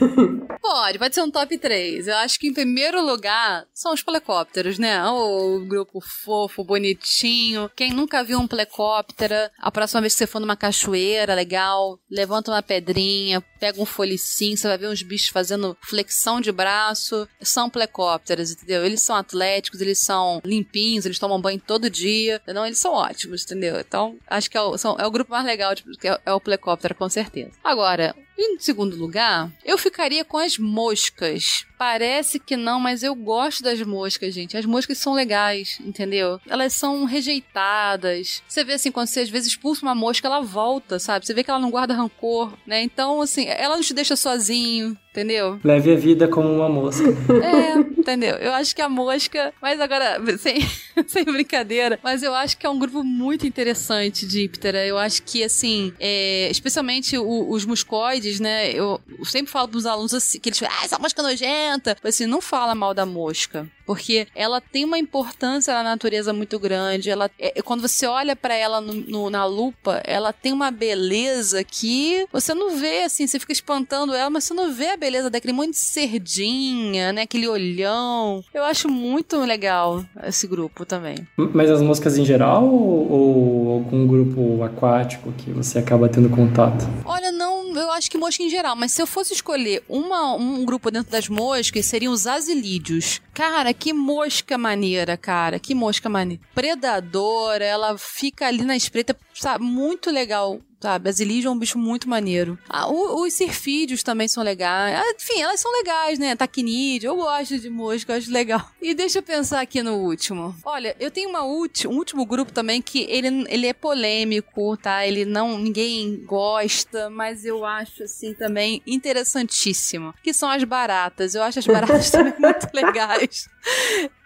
Pode, 0.63 0.97
pode 0.97 1.13
ser 1.13 1.23
um 1.23 1.31
top 1.31 1.59
3. 1.59 2.07
Eu 2.07 2.17
acho 2.19 2.39
que 2.39 2.47
em 2.47 2.55
primeiro 2.55 3.05
lugar 3.05 3.67
são 3.75 3.93
os 3.93 4.01
plecópteros, 4.01 4.79
né? 4.79 5.05
O 5.11 5.59
grupo 5.67 6.01
fofo, 6.01 6.63
bonitinho. 6.63 7.69
Quem 7.75 7.93
nunca 7.93 8.23
viu 8.23 8.39
um 8.39 8.47
plecóptero, 8.47 9.35
a 9.59 9.73
próxima 9.73 10.01
vez 10.01 10.15
que 10.15 10.19
você 10.19 10.27
for 10.27 10.39
numa 10.39 10.57
cachoeira, 10.57 11.35
legal, 11.35 11.99
levanta 12.09 12.53
uma 12.53 12.63
pedrinha, 12.63 13.41
pega 13.59 13.83
um 13.83 13.85
folicinho, 13.85 14.57
você 14.57 14.69
vai 14.69 14.79
ver 14.79 14.89
uns 14.89 15.03
bichos 15.03 15.31
fazendo 15.31 15.77
flexão 15.83 16.41
de 16.41 16.53
braço. 16.53 17.29
São 17.41 17.69
plecópteros, 17.69 18.53
entendeu? 18.53 18.87
Eles 18.87 19.03
são 19.03 19.17
atléticos, 19.17 19.81
eles 19.81 19.99
são 19.99 20.41
limpinhos, 20.45 21.05
eles 21.05 21.19
tomam 21.19 21.41
banho 21.41 21.61
todo 21.61 21.91
dia. 21.91 22.41
Não, 22.47 22.65
eles 22.65 22.79
são 22.79 22.93
ótimos, 22.93 23.45
entendeu? 23.45 23.81
Então, 23.81 24.17
acho 24.29 24.49
que 24.49 24.57
é 24.57 24.63
o, 24.63 24.79
são, 24.79 24.97
é 24.97 25.05
o 25.05 25.11
grupo 25.11 25.33
mais 25.33 25.45
legal, 25.45 25.75
tipo, 25.75 25.91
é, 26.05 26.21
é 26.25 26.33
o 26.33 26.41
plecóptero, 26.41 26.95
com 26.95 27.09
certeza. 27.09 27.51
Agora, 27.65 28.15
em 28.43 28.59
segundo 28.59 28.97
lugar, 28.97 29.51
eu 29.64 29.78
ficaria 29.78 30.24
com 30.24 30.36
as 30.36 30.59
moscas. 30.59 31.64
Parece 31.83 32.39
que 32.39 32.57
não, 32.57 32.78
mas 32.78 33.03
eu 33.03 33.12
gosto 33.12 33.61
das 33.61 33.83
moscas, 33.83 34.33
gente. 34.33 34.57
As 34.57 34.64
moscas 34.64 34.99
são 34.99 35.14
legais, 35.14 35.80
entendeu? 35.85 36.41
Elas 36.49 36.74
são 36.74 37.05
rejeitadas. 37.05 38.41
Você 38.47 38.62
vê 38.62 38.74
assim, 38.74 38.93
quando 38.93 39.09
você 39.09 39.18
às 39.18 39.28
vezes 39.28 39.49
expulsa 39.49 39.85
uma 39.85 39.93
mosca, 39.93 40.28
ela 40.28 40.41
volta, 40.41 41.01
sabe? 41.01 41.26
Você 41.26 41.35
vê 41.35 41.43
que 41.43 41.51
ela 41.51 41.59
não 41.59 41.72
guarda 41.72 41.93
rancor, 41.93 42.53
né? 42.64 42.80
Então, 42.83 43.20
assim, 43.20 43.47
ela 43.49 43.74
não 43.74 43.83
te 43.83 43.93
deixa 43.93 44.14
sozinho, 44.14 44.97
entendeu? 45.11 45.59
Leve 45.64 45.93
a 45.93 45.97
vida 45.97 46.28
como 46.28 46.49
uma 46.55 46.68
mosca. 46.68 47.03
É, 47.43 47.74
entendeu? 47.74 48.37
Eu 48.37 48.53
acho 48.53 48.74
que 48.74 48.80
a 48.80 48.89
mosca. 48.89 49.53
Mas 49.61 49.80
agora, 49.80 50.20
sem, 50.39 50.61
sem 51.09 51.24
brincadeira, 51.24 51.99
mas 52.03 52.22
eu 52.22 52.33
acho 52.33 52.57
que 52.57 52.64
é 52.64 52.70
um 52.70 52.78
grupo 52.78 53.03
muito 53.03 53.45
interessante 53.47 54.24
de 54.26 54.45
Íptera. 54.45 54.87
Eu 54.87 54.97
acho 54.97 55.22
que, 55.24 55.43
assim, 55.43 55.93
é, 55.99 56.49
especialmente 56.51 57.18
o, 57.18 57.51
os 57.51 57.64
muscoides, 57.64 58.39
né? 58.39 58.70
Eu 58.70 59.01
sempre 59.24 59.51
falo 59.51 59.68
pros 59.68 59.87
alunos 59.87 60.14
assim, 60.14 60.39
que 60.39 60.49
eles 60.49 60.59
falam, 60.59 60.74
ah, 60.80 60.85
essa 60.85 60.99
mosca 60.99 61.20
nojenta 61.22 61.72
tenta, 61.79 62.09
assim, 62.09 62.27
não 62.27 62.41
fala 62.41 62.75
mal 62.75 62.95
da 62.95 63.07
mosca 63.07 63.68
porque 63.87 64.26
ela 64.35 64.61
tem 64.61 64.85
uma 64.85 64.99
importância 64.99 65.74
na 65.74 65.83
natureza 65.83 66.33
muito 66.33 66.59
grande. 66.59 67.11
Ela, 67.11 67.30
é, 67.39 67.62
quando 67.62 67.83
você 67.83 68.07
olha 68.07 68.35
para 68.37 68.55
ela 68.55 68.80
no, 68.80 68.93
no, 68.93 69.30
na 69.30 69.45
lupa, 69.45 70.01
ela 70.05 70.33
tem 70.33 70.53
uma 70.53 70.70
beleza 70.70 71.62
que 71.64 72.26
você 72.33 72.55
não 72.55 72.76
vê 72.76 73.03
assim, 73.03 73.26
você 73.26 73.39
fica 73.39 73.53
espantando 73.53 74.14
ela, 74.14 74.30
mas 74.30 74.45
você 74.45 74.55
não 74.55 74.72
vê 74.72 74.89
a 74.91 74.97
beleza 74.97 75.30
daquele 75.30 75.53
monte 75.53 75.70
de 75.70 75.78
cerdinha, 75.78 77.12
né? 77.12 77.22
Aquele 77.22 77.49
olhão. 77.49 78.45
Eu 78.53 78.64
acho 78.64 78.89
muito 78.89 79.39
legal 79.41 80.05
esse 80.24 80.47
grupo 80.47 80.85
também. 80.85 81.16
Mas 81.37 81.70
as 81.70 81.80
moscas 81.80 82.18
em 82.18 82.24
geral 82.24 82.68
ou 82.68 83.72
algum 83.72 84.07
grupo 84.07 84.62
aquático 84.62 85.33
que 85.33 85.51
você 85.51 85.78
acaba 85.78 86.09
tendo 86.09 86.28
contato? 86.28 86.85
Olha, 87.05 87.33
não, 87.33 87.74
eu 87.76 87.91
acho 87.91 88.11
que 88.11 88.18
mosca 88.18 88.43
em 88.43 88.51
geral, 88.51 88.76
mas 88.76 88.93
se 88.93 89.01
eu 89.01 89.07
fosse 89.07 89.33
escolher 89.33 89.83
uma, 89.89 90.35
um 90.35 90.64
grupo 90.64 90.91
dentro 90.91 91.11
das 91.11 91.28
moscas, 91.28 91.87
seriam 91.87 92.12
os 92.12 92.26
azilídeos. 92.26 93.20
Cara, 93.35 93.72
que 93.72 93.95
mosca 93.95 94.59
maneira, 94.59 95.16
cara. 95.16 95.59
Que 95.59 95.74
mosca 95.74 96.09
maneira. 96.09 96.43
Predadora, 96.55 97.64
ela 97.64 97.97
fica 97.97 98.47
ali 98.47 98.62
na 98.62 98.76
espreita, 98.76 99.16
sabe? 99.35 99.64
Muito 99.64 100.11
legal 100.11 100.61
Sabe, 100.83 101.09
a 101.09 101.12
Zilija 101.12 101.47
é 101.47 101.51
um 101.51 101.57
bicho 101.57 101.78
muito 101.78 102.09
maneiro. 102.09 102.59
Ah, 102.68 102.89
o, 102.89 103.22
os 103.22 103.33
cirfídeos 103.35 104.03
também 104.03 104.26
são 104.26 104.43
legais. 104.43 104.99
Ah, 104.99 105.14
enfim, 105.14 105.41
elas 105.41 105.61
são 105.61 105.70
legais, 105.70 106.18
né? 106.18 106.35
Taquinídeo, 106.35 107.11
eu 107.11 107.14
gosto 107.14 107.57
de 107.57 107.70
mosca, 107.70 108.16
acho 108.16 108.33
legal. 108.33 108.68
E 108.83 108.93
deixa 108.93 109.20
eu 109.20 109.22
pensar 109.22 109.61
aqui 109.61 109.80
no 109.80 109.95
último. 109.95 110.53
Olha, 110.64 110.97
eu 110.99 111.09
tenho 111.09 111.30
uma 111.30 111.45
ulti, 111.45 111.87
um 111.87 111.97
último 111.97 112.26
grupo 112.26 112.51
também 112.51 112.83
que 112.83 113.07
ele, 113.09 113.47
ele 113.49 113.68
é 113.68 113.72
polêmico, 113.72 114.76
tá? 114.76 115.07
Ele 115.07 115.24
não. 115.24 115.57
ninguém 115.57 116.24
gosta, 116.26 117.09
mas 117.09 117.45
eu 117.45 117.64
acho 117.64 118.03
assim 118.03 118.35
também 118.35 118.83
interessantíssimo. 118.85 120.12
Que 120.20 120.35
são 120.35 120.51
as 120.51 120.64
baratas. 120.64 121.37
Eu 121.37 121.45
acho 121.45 121.61
as 121.61 121.66
baratas 121.66 122.11
também 122.11 122.35
muito 122.37 122.66
legais. 122.74 123.49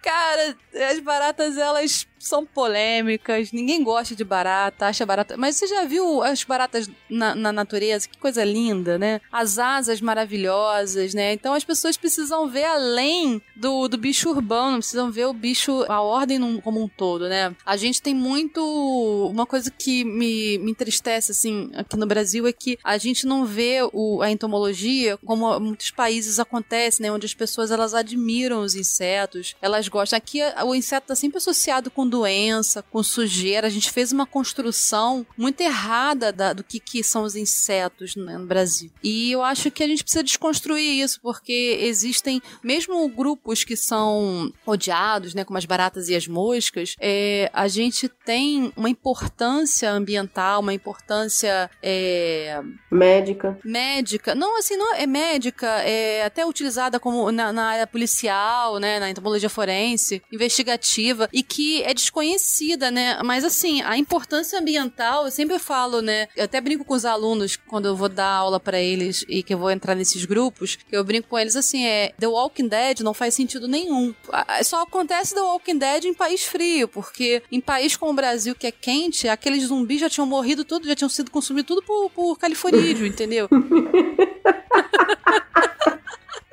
Cara, 0.07 0.57
as 0.88 1.00
baratas, 1.00 1.59
elas 1.59 2.07
são 2.26 2.44
polêmicas, 2.44 3.52
ninguém 3.52 3.82
gosta 3.82 4.14
de 4.14 4.24
barata, 4.24 4.86
acha 4.86 5.07
barata. 5.07 5.36
Mas 5.36 5.57
você 5.57 5.66
já 5.66 5.84
viu 5.84 6.22
as 6.22 6.42
baratas 6.44 6.90
na, 7.09 7.34
na, 7.34 7.52
natureza? 7.52 8.09
Que 8.09 8.18
coisa 8.18 8.44
linda, 8.44 8.98
né? 8.98 9.20
As 9.30 9.59
asas 9.59 10.00
maravilhosas, 10.00 11.14
né? 11.14 11.32
Então 11.32 11.54
as 11.54 11.64
pessoas 11.64 11.96
precisam 11.96 12.48
ver 12.48 12.64
além 12.64 13.40
do, 13.54 13.88
do 13.88 13.96
bicho 13.96 14.30
urbano, 14.30 14.78
precisam 14.78 15.11
ver 15.11 15.26
o 15.26 15.32
bicho, 15.32 15.84
a 15.88 16.00
ordem 16.00 16.38
num, 16.38 16.61
como 16.61 16.82
um 16.82 16.88
todo, 16.88 17.28
né? 17.28 17.54
A 17.64 17.76
gente 17.76 18.02
tem 18.02 18.14
muito. 18.14 18.61
Uma 19.30 19.46
coisa 19.46 19.70
que 19.70 20.04
me, 20.04 20.59
me 20.59 20.70
entristece, 20.70 21.32
assim, 21.32 21.70
aqui 21.74 21.96
no 21.96 22.07
Brasil 22.07 22.46
é 22.46 22.52
que 22.52 22.78
a 22.82 22.98
gente 22.98 23.26
não 23.26 23.44
vê 23.44 23.80
o, 23.92 24.20
a 24.22 24.30
entomologia 24.30 25.16
como 25.18 25.59
muitos 25.61 25.90
países 25.90 26.38
acontece, 26.38 27.02
né? 27.02 27.11
Onde 27.12 27.26
as 27.26 27.34
pessoas 27.34 27.70
elas 27.70 27.94
admiram 27.94 28.61
os 28.61 28.74
insetos, 28.74 29.54
elas 29.61 29.88
gostam. 29.97 30.16
Aqui 30.16 30.40
o 30.64 30.74
inseto 30.74 31.05
está 31.05 31.14
sempre 31.14 31.38
associado 31.38 31.90
com 31.90 32.07
doença, 32.07 32.82
com 32.82 33.03
sujeira. 33.03 33.66
A 33.66 33.70
gente 33.70 33.90
fez 33.90 34.12
uma 34.12 34.26
construção 34.26 35.26
muito 35.36 35.61
errada 35.61 36.32
da, 36.32 36.53
do 36.53 36.62
que, 36.62 36.78
que 36.78 37.03
são 37.03 37.22
os 37.22 37.34
insetos 37.34 38.14
né, 38.16 38.36
no 38.38 38.47
Brasil. 38.47 38.90
E 39.03 39.32
eu 39.32 39.42
acho 39.42 39.70
que 39.70 39.82
a 39.82 39.86
gente 39.86 40.03
precisa 40.03 40.22
desconstruir 40.22 41.03
isso, 41.03 41.20
porque 41.22 41.78
existem, 41.80 42.42
mesmo 42.62 43.09
grupos 43.09 43.64
que 43.64 43.76
são 43.76 44.53
odiados, 44.64 45.34
né, 45.34 45.44
como 45.44 45.59
as 45.59 45.64
baratas 45.64 46.09
e 46.09 46.14
as 46.14 46.26
moscas, 46.26 46.94
é, 47.01 47.51
a 47.53 47.68
gente 47.68 48.09
tem 48.09 48.72
uma 48.76 48.90
importância 48.90 49.90
ambiental, 49.90 50.61
uma 50.61 50.74
importância 50.74 51.70
é, 51.82 52.61
médica. 52.90 53.59
Médica. 53.64 54.34
Não, 54.34 54.59
assim, 54.59 54.76
não 54.76 54.94
é 54.94 55.07
médica, 55.07 55.66
é 55.82 56.24
até 56.24 56.44
utilizada 56.44 57.01
como 57.01 57.30
na, 57.32 57.53
na 57.53 57.64
área 57.66 57.86
policial, 57.86 58.78
né, 58.78 58.99
na 58.99 59.11
entomologia 59.11 59.49
forense, 59.49 59.75
investigativa, 60.32 61.28
e 61.32 61.42
que 61.42 61.82
é 61.82 61.92
desconhecida, 61.92 62.90
né? 62.90 63.18
Mas 63.24 63.44
assim, 63.44 63.82
a 63.82 63.96
importância 63.96 64.58
ambiental, 64.58 65.24
eu 65.24 65.30
sempre 65.30 65.58
falo, 65.58 66.00
né? 66.00 66.28
Eu 66.36 66.44
até 66.44 66.60
brinco 66.60 66.84
com 66.84 66.94
os 66.94 67.04
alunos 67.04 67.56
quando 67.56 67.86
eu 67.86 67.96
vou 67.96 68.08
dar 68.08 68.28
aula 68.28 68.58
para 68.60 68.80
eles 68.80 69.24
e 69.28 69.42
que 69.42 69.54
eu 69.54 69.58
vou 69.58 69.70
entrar 69.70 69.94
nesses 69.94 70.24
grupos, 70.24 70.78
eu 70.90 71.04
brinco 71.04 71.28
com 71.28 71.38
eles 71.38 71.56
assim, 71.56 71.84
é, 71.84 72.12
The 72.18 72.26
Walking 72.26 72.68
Dead 72.68 73.00
não 73.00 73.14
faz 73.14 73.34
sentido 73.34 73.68
nenhum. 73.68 74.14
Só 74.64 74.82
acontece 74.82 75.34
The 75.34 75.40
Walking 75.40 75.78
Dead 75.78 76.04
em 76.04 76.14
país 76.14 76.44
frio, 76.44 76.88
porque 76.88 77.42
em 77.50 77.60
país 77.60 77.96
como 77.96 78.12
o 78.12 78.14
Brasil 78.14 78.54
que 78.54 78.66
é 78.66 78.72
quente, 78.72 79.28
aqueles 79.28 79.64
zumbis 79.64 80.00
já 80.00 80.10
tinham 80.10 80.26
morrido 80.26 80.64
tudo, 80.64 80.86
já 80.86 80.94
tinham 80.94 81.08
sido 81.08 81.30
consumidos 81.30 81.66
tudo 81.66 81.82
por, 81.82 82.10
por 82.10 82.38
californídeo, 82.38 83.06
entendeu? 83.06 83.48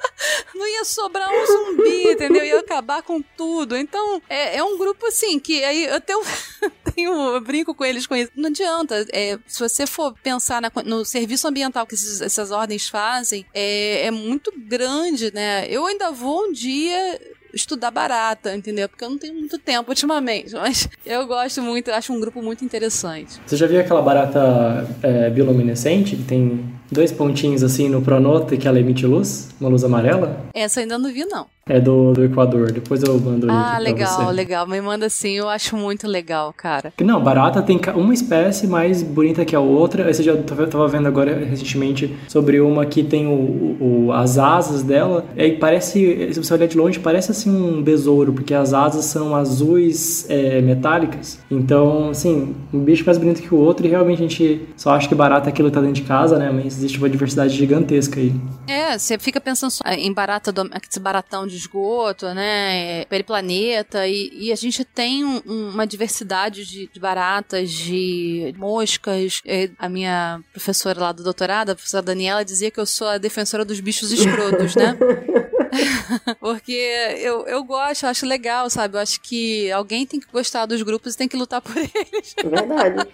não 0.56 0.68
ia 0.68 0.86
sobrar 0.86 1.30
um 1.30 1.46
zumbi, 1.46 2.12
entendeu? 2.12 2.44
Ia 2.44 2.60
acabar 2.60 3.02
com 3.02 3.22
tudo. 3.22 3.76
Então, 3.76 4.22
é, 4.30 4.58
é 4.58 4.64
um 4.64 4.78
grupo 4.78 5.06
assim 5.08 5.40
que 5.40 5.64
aí 5.64 5.86
eu 5.86 6.02
tenho, 6.02 6.22
tenho 6.96 7.12
eu 7.36 7.42
brinco 7.42 7.74
com 7.74 7.86
eles 7.86 8.08
com 8.08 8.16
isso. 8.16 8.32
Não 8.36 8.50
adianta. 8.50 9.06
É, 9.12 9.38
se 9.48 9.60
você 9.60 9.86
for 9.86 10.14
pensar 10.24 10.62
na, 10.62 10.72
no 10.86 11.04
serviço 11.06 11.48
ambiental 11.48 11.86
que 11.86 11.96
esses, 11.96 12.22
essas 12.22 12.52
ordens 12.52 12.88
fazem, 12.88 13.46
é, 13.54 14.06
é 14.08 14.12
muito 14.12 14.52
grande, 14.56 15.34
né? 15.34 15.66
Eu 15.70 15.86
ainda 15.86 16.12
vou 16.12 16.48
um 16.48 16.52
dia 16.52 17.20
estudar 17.54 17.92
barata, 17.92 18.56
entendeu? 18.56 18.90
Porque 18.90 19.04
eu 19.04 19.10
não 19.10 19.18
tenho 19.18 19.36
muito 19.36 19.58
tempo 19.60 19.92
ultimamente, 19.92 20.54
mas 20.56 20.90
eu 21.06 21.26
gosto 21.28 21.62
muito, 21.62 21.92
acho 21.92 22.12
um 22.12 22.20
grupo 22.20 22.42
muito 22.42 22.66
interessante. 22.66 23.40
Você 23.46 23.56
já 23.56 23.68
viu 23.68 23.80
aquela 23.80 24.02
barata 24.02 24.88
é, 25.04 25.30
bioluminescente 25.30 26.16
que 26.16 26.24
tem 26.24 26.74
dois 26.94 27.12
pontinhos 27.12 27.64
assim 27.64 27.90
no 27.90 28.02
pronoto 28.02 28.54
e 28.54 28.58
que 28.58 28.68
ela 28.68 28.80
emite 28.80 29.06
luz? 29.06 29.50
Uma 29.60 29.70
luz 29.70 29.84
amarela? 29.84 30.46
Essa 30.54 30.80
ainda 30.80 30.98
não 30.98 31.12
vi, 31.12 31.26
não. 31.26 31.46
É 31.66 31.80
do, 31.80 32.12
do 32.12 32.26
Equador. 32.26 32.74
Depois 32.74 33.02
eu 33.04 33.18
mando 33.22 33.48
Ah, 33.50 33.78
legal, 33.80 34.30
legal. 34.32 34.68
Me 34.68 34.82
manda 34.82 35.08
sim, 35.08 35.38
eu 35.38 35.48
acho 35.48 35.78
muito 35.78 36.06
legal, 36.08 36.54
cara. 36.56 36.92
Não, 37.02 37.24
barata 37.24 37.62
tem 37.62 37.80
uma 37.96 38.14
espécie 38.14 38.68
mais 38.68 39.02
bonita 39.02 39.46
que 39.46 39.56
a 39.56 39.62
outra. 39.62 40.10
Esse 40.12 40.22
já 40.22 40.36
tava 40.36 40.88
vendo 40.90 41.08
agora 41.08 41.34
recentemente 41.46 42.14
sobre 42.28 42.60
uma 42.60 42.86
que 42.86 43.02
tem 43.02 43.28
o, 43.28 43.78
o 43.80 44.12
as 44.12 44.38
asas 44.38 44.84
dela. 44.84 45.26
E 45.38 45.52
parece, 45.54 46.34
se 46.34 46.44
você 46.44 46.54
olhar 46.54 46.68
de 46.68 46.78
longe, 46.78 47.00
parece 47.00 47.32
assim 47.32 47.50
um 47.50 47.82
besouro, 47.82 48.34
porque 48.34 48.54
as 48.54 48.74
asas 48.74 49.06
são 49.06 49.34
azuis 49.34 50.26
é, 50.30 50.60
metálicas. 50.62 51.40
Então, 51.50 52.10
assim, 52.10 52.54
um 52.74 52.80
bicho 52.80 53.06
mais 53.06 53.18
bonito 53.18 53.42
que 53.42 53.56
o 53.56 53.58
outro. 53.58 53.88
E 53.88 53.90
realmente 53.90 54.20
a 54.20 54.28
gente 54.28 54.62
só 54.76 54.92
acha 54.92 55.08
que 55.08 55.16
barata 55.16 55.48
é 55.48 55.52
aquilo 55.54 55.70
que 55.70 55.76
tá 55.76 55.80
dentro 55.80 55.96
de 55.96 56.02
casa, 56.04 56.38
né? 56.38 56.52
Mas 56.54 56.83
existe 56.84 56.98
uma 56.98 57.10
diversidade 57.10 57.56
gigantesca 57.56 58.20
aí. 58.20 58.34
É, 58.68 58.98
você 58.98 59.18
fica 59.18 59.40
pensando 59.40 59.72
só 59.72 59.84
em 59.88 60.12
barata, 60.12 60.52
do, 60.52 60.70
esse 60.90 61.00
baratão 61.00 61.48
de 61.48 61.56
esgoto, 61.56 62.28
né? 62.34 63.02
É, 63.02 63.06
periplaneta, 63.06 64.08
e, 64.08 64.30
e 64.34 64.52
a 64.52 64.56
gente 64.56 64.84
tem 64.84 65.24
um, 65.24 65.42
uma 65.46 65.88
diversidade 65.88 66.66
de, 66.66 66.90
de, 66.92 67.00
baratas, 67.00 67.72
de 67.72 68.54
moscas. 68.58 69.42
É, 69.46 69.70
a 69.78 69.90
minha 69.90 70.42
professora 70.52 71.00
lá 71.00 71.12
do 71.12 71.24
doutorado, 71.24 71.72
a 71.72 71.76
professora 71.76 72.04
Daniela, 72.04 72.46
dizia 72.46 72.70
que 72.70 72.80
eu 72.80 72.86
sou 72.86 73.08
a 73.08 73.18
defensora 73.18 73.64
dos 73.66 73.80
bichos 73.80 74.12
escrotos, 74.12 74.76
né? 74.76 74.98
Porque 76.40 76.72
eu, 77.20 77.48
eu 77.48 77.64
gosto, 77.64 78.04
eu 78.04 78.10
acho 78.10 78.26
legal, 78.26 78.70
sabe? 78.70 78.96
Eu 78.96 79.02
acho 79.02 79.20
que 79.22 79.72
alguém 79.72 80.06
tem 80.06 80.20
que 80.20 80.28
gostar 80.32 80.66
dos 80.66 80.82
grupos 80.82 81.14
e 81.14 81.18
tem 81.18 81.28
que 81.28 81.38
lutar 81.38 81.62
por 81.62 81.76
eles. 81.76 82.36
Verdade. 82.44 83.08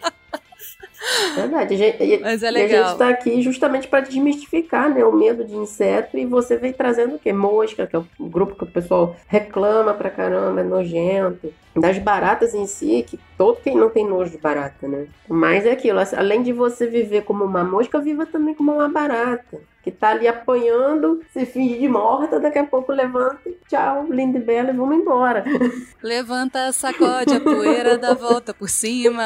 Verdade. 1.35 1.75
E, 1.75 2.19
Mas 2.19 2.43
é 2.43 2.51
legal. 2.51 2.83
A 2.83 2.83
gente 2.83 2.93
está 2.93 3.09
aqui 3.09 3.41
justamente 3.41 3.87
para 3.87 4.01
desmistificar 4.01 4.89
né, 4.89 5.03
o 5.03 5.11
medo 5.11 5.45
de 5.45 5.55
inseto 5.55 6.17
e 6.17 6.25
você 6.25 6.57
vem 6.57 6.73
trazendo 6.73 7.15
o 7.15 7.19
quê? 7.19 7.31
Mosca, 7.31 7.87
que 7.87 7.95
é 7.95 7.99
o 7.99 8.05
grupo 8.19 8.55
que 8.55 8.63
o 8.63 8.67
pessoal 8.67 9.15
reclama 9.27 9.93
pra 9.93 10.09
caramba, 10.09 10.61
é 10.61 10.63
nojento. 10.63 11.53
Das 11.79 11.97
baratas 11.97 12.53
em 12.53 12.65
si, 12.67 13.05
que 13.07 13.19
todo 13.37 13.61
quem 13.61 13.75
não 13.75 13.89
tem 13.89 14.07
nojo 14.07 14.31
de 14.31 14.37
barata, 14.37 14.87
né? 14.87 15.07
Mas 15.27 15.65
é 15.65 15.71
aquilo, 15.71 15.99
além 16.15 16.43
de 16.43 16.51
você 16.51 16.87
viver 16.87 17.23
como 17.23 17.43
uma 17.45 17.63
mosca, 17.63 17.99
viva 17.99 18.25
também 18.25 18.53
como 18.53 18.73
uma 18.73 18.89
barata 18.89 19.59
que 19.81 19.91
tá 19.91 20.09
ali 20.09 20.27
apanhando, 20.27 21.21
se 21.31 21.45
finge 21.45 21.79
de 21.79 21.87
morta, 21.87 22.39
daqui 22.39 22.59
a 22.59 22.65
pouco 22.65 22.91
levanta 22.91 23.39
e 23.45 23.57
tchau, 23.67 24.05
linda 24.09 24.37
e 24.37 24.41
bela, 24.41 24.71
e 24.71 24.73
vamos 24.73 24.97
embora. 24.97 25.43
Levanta, 26.03 26.71
sacode 26.71 27.33
a 27.35 27.39
poeira, 27.39 27.97
dá 27.97 28.13
volta 28.13 28.53
por 28.53 28.69
cima. 28.69 29.23